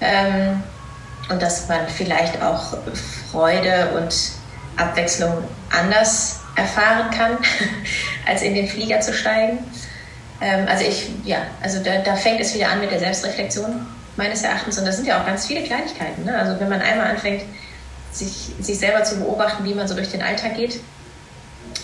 Ähm, 0.00 0.62
und 1.28 1.42
dass 1.42 1.68
man 1.68 1.88
vielleicht 1.88 2.40
auch 2.40 2.76
Freude 3.32 3.90
und 3.96 4.14
Abwechslung 4.76 5.42
anders 5.70 6.40
erfahren 6.54 7.10
kann, 7.10 7.38
als 8.26 8.42
in 8.42 8.54
den 8.54 8.68
Flieger 8.68 9.00
zu 9.00 9.12
steigen. 9.12 9.58
Ähm, 10.40 10.66
also 10.68 10.84
ich, 10.84 11.10
ja, 11.24 11.38
also 11.62 11.82
da, 11.82 11.98
da, 11.98 12.14
fängt 12.14 12.40
es 12.40 12.54
wieder 12.54 12.68
an 12.68 12.80
mit 12.80 12.90
der 12.90 12.98
Selbstreflexion 12.98 13.86
meines 14.16 14.42
Erachtens. 14.42 14.78
Und 14.78 14.86
das 14.86 14.96
sind 14.96 15.06
ja 15.06 15.20
auch 15.20 15.26
ganz 15.26 15.46
viele 15.46 15.62
Kleinigkeiten. 15.62 16.24
Ne? 16.24 16.36
Also 16.36 16.58
wenn 16.60 16.68
man 16.68 16.80
einmal 16.80 17.08
anfängt, 17.08 17.42
sich, 18.12 18.52
sich 18.60 18.78
selber 18.78 19.04
zu 19.04 19.18
beobachten, 19.18 19.64
wie 19.64 19.74
man 19.74 19.86
so 19.86 19.94
durch 19.94 20.10
den 20.10 20.22
Alltag 20.22 20.56
geht, 20.56 20.80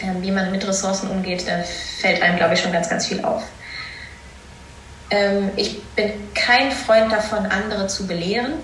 ähm, 0.03 0.22
wie 0.22 0.30
man 0.30 0.51
mit 0.51 0.66
Ressourcen 0.66 1.11
umgeht, 1.11 1.47
dann 1.47 1.62
fällt 2.01 2.22
einem, 2.22 2.37
glaube 2.37 2.55
ich, 2.55 2.61
schon 2.61 2.72
ganz, 2.72 2.89
ganz 2.89 3.07
viel 3.07 3.24
auf. 3.24 3.43
Ähm, 5.11 5.51
ich 5.57 5.83
bin 5.95 6.12
kein 6.35 6.72
Freund 6.72 7.12
davon, 7.12 7.47
andere 7.47 7.87
zu 7.87 8.07
belehren. 8.07 8.55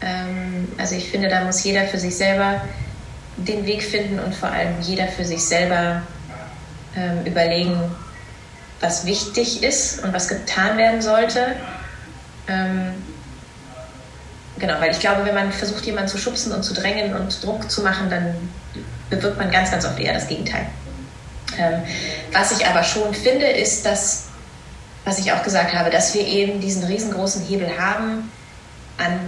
Ähm, 0.00 0.68
also 0.78 0.94
ich 0.94 1.10
finde, 1.10 1.28
da 1.28 1.44
muss 1.44 1.62
jeder 1.64 1.86
für 1.86 1.98
sich 1.98 2.16
selber 2.16 2.60
den 3.36 3.66
Weg 3.66 3.82
finden 3.82 4.18
und 4.20 4.34
vor 4.34 4.50
allem 4.50 4.80
jeder 4.80 5.08
für 5.08 5.24
sich 5.24 5.44
selber 5.44 6.02
ähm, 6.96 7.24
überlegen, 7.24 7.78
was 8.80 9.06
wichtig 9.06 9.62
ist 9.62 10.02
und 10.04 10.12
was 10.12 10.28
getan 10.28 10.78
werden 10.78 11.02
sollte. 11.02 11.56
Ähm, 12.50 12.94
genau, 14.58 14.74
weil 14.80 14.90
ich 14.90 15.00
glaube, 15.00 15.24
wenn 15.24 15.34
man 15.34 15.52
versucht, 15.52 15.84
jemanden 15.86 16.08
zu 16.08 16.18
schubsen 16.18 16.52
und 16.52 16.62
zu 16.62 16.74
drängen 16.74 17.14
und 17.14 17.42
Druck 17.44 17.70
zu 17.70 17.82
machen, 17.82 18.10
dann 18.10 18.34
bewirkt 19.08 19.38
man 19.38 19.50
ganz, 19.50 19.70
ganz 19.70 19.84
oft 19.84 19.98
eher 19.98 20.14
das 20.14 20.26
Gegenteil. 20.26 20.66
Ähm, 21.58 21.82
was 22.32 22.52
ich 22.52 22.66
aber 22.66 22.82
schon 22.82 23.14
finde, 23.14 23.46
ist, 23.46 23.86
dass, 23.86 24.26
was 25.04 25.18
ich 25.18 25.32
auch 25.32 25.42
gesagt 25.42 25.74
habe, 25.74 25.90
dass 25.90 26.14
wir 26.14 26.26
eben 26.26 26.60
diesen 26.60 26.84
riesengroßen 26.84 27.44
Hebel 27.46 27.70
haben, 27.78 28.30
an 28.98 29.20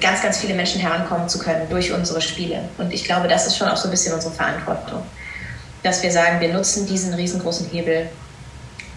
ganz, 0.00 0.22
ganz 0.22 0.38
viele 0.38 0.54
Menschen 0.54 0.80
herankommen 0.80 1.28
zu 1.28 1.38
können 1.38 1.68
durch 1.70 1.92
unsere 1.92 2.20
Spiele. 2.20 2.68
Und 2.78 2.92
ich 2.92 3.04
glaube, 3.04 3.28
das 3.28 3.46
ist 3.46 3.56
schon 3.56 3.68
auch 3.68 3.76
so 3.76 3.88
ein 3.88 3.90
bisschen 3.90 4.12
unsere 4.12 4.34
Verantwortung, 4.34 5.02
dass 5.82 6.02
wir 6.02 6.10
sagen, 6.10 6.40
wir 6.40 6.52
nutzen 6.52 6.86
diesen 6.86 7.14
riesengroßen 7.14 7.68
Hebel, 7.70 8.08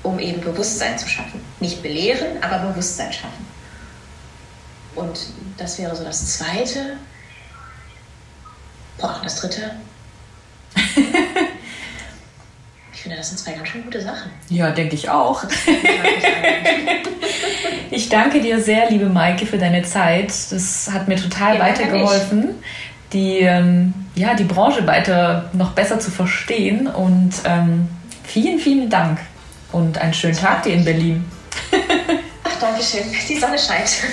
um 0.05 0.19
eben 0.19 0.41
Bewusstsein 0.41 0.97
zu 0.97 1.07
schaffen. 1.07 1.41
Nicht 1.59 1.81
belehren, 1.81 2.41
aber 2.41 2.69
Bewusstsein 2.69 3.11
schaffen. 3.11 3.45
Und 4.95 5.19
das 5.57 5.77
wäre 5.79 5.95
so 5.95 6.03
das 6.03 6.37
Zweite. 6.37 6.97
Boah, 8.97 9.19
das 9.23 9.35
Dritte. 9.41 9.71
ich 12.93 13.01
finde, 13.01 13.17
das 13.17 13.29
sind 13.29 13.37
zwei 13.39 13.53
ganz 13.53 13.67
schön 13.67 13.83
gute 13.83 14.01
Sachen. 14.01 14.31
Ja, 14.49 14.71
denke 14.71 14.95
ich 14.95 15.09
auch. 15.09 15.43
Ich 17.91 18.09
danke 18.09 18.41
dir 18.41 18.59
sehr, 18.59 18.89
liebe 18.89 19.05
Maike, 19.05 19.45
für 19.45 19.57
deine 19.57 19.83
Zeit. 19.83 20.27
Das 20.27 20.89
hat 20.91 21.07
mir 21.07 21.15
total 21.15 21.55
ja, 21.55 21.61
weitergeholfen, 21.61 22.55
die, 23.13 23.39
ähm, 23.39 23.93
ja, 24.15 24.33
die 24.33 24.43
Branche 24.43 24.85
weiter 24.85 25.49
noch 25.53 25.71
besser 25.71 25.99
zu 25.99 26.11
verstehen. 26.11 26.87
Und 26.87 27.33
ähm, 27.45 27.87
vielen, 28.23 28.59
vielen 28.59 28.89
Dank 28.89 29.19
und 29.71 29.97
einen 29.97 30.13
schönen 30.13 30.35
Tag 30.35 30.63
dir 30.63 30.73
in 30.73 30.85
Berlin. 30.85 31.25
Ach, 32.43 32.59
danke 32.59 32.83
schön. 32.83 33.03
Die 33.27 33.39
Sonne 33.39 33.57
scheint. 33.57 34.03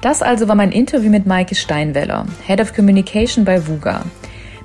Das 0.00 0.22
also 0.22 0.46
war 0.46 0.54
mein 0.54 0.70
Interview 0.70 1.10
mit 1.10 1.26
Maike 1.26 1.56
Steinweller, 1.56 2.24
Head 2.46 2.60
of 2.60 2.72
Communication 2.72 3.44
bei 3.44 3.66
VUGA. 3.66 4.04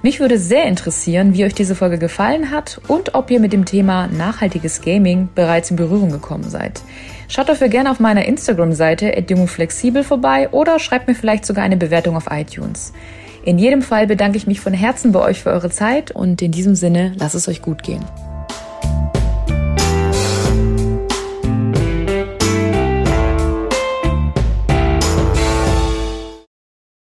Mich 0.03 0.19
würde 0.19 0.37
sehr 0.37 0.65
interessieren, 0.65 1.33
wie 1.33 1.45
euch 1.45 1.55
diese 1.55 1.75
Folge 1.75 1.97
gefallen 1.97 2.51
hat 2.51 2.79
und 2.87 3.15
ob 3.15 3.31
ihr 3.31 3.39
mit 3.39 3.53
dem 3.53 3.65
Thema 3.65 4.07
nachhaltiges 4.07 4.81
Gaming 4.81 5.29
bereits 5.33 5.71
in 5.71 5.77
Berührung 5.77 6.11
gekommen 6.11 6.49
seid. 6.49 6.81
Schaut 7.29 7.49
dafür 7.49 7.69
gerne 7.69 7.89
auf 7.89 7.99
meiner 7.99 8.25
Instagram-Seite 8.25 9.11
flexibel 9.47 10.03
vorbei 10.03 10.49
oder 10.49 10.77
schreibt 10.77 11.07
mir 11.07 11.15
vielleicht 11.15 11.45
sogar 11.45 11.63
eine 11.63 11.77
Bewertung 11.77 12.15
auf 12.15 12.27
iTunes. 12.29 12.93
In 13.45 13.57
jedem 13.57 13.81
Fall 13.81 14.07
bedanke 14.07 14.37
ich 14.37 14.47
mich 14.47 14.61
von 14.61 14.73
Herzen 14.73 15.11
bei 15.11 15.19
euch 15.19 15.43
für 15.43 15.49
eure 15.49 15.69
Zeit 15.69 16.11
und 16.11 16.41
in 16.41 16.51
diesem 16.51 16.75
Sinne, 16.75 17.11
lasst 17.17 17.35
es 17.35 17.49
euch 17.49 17.61
gut 17.61 17.83
gehen. 17.83 18.03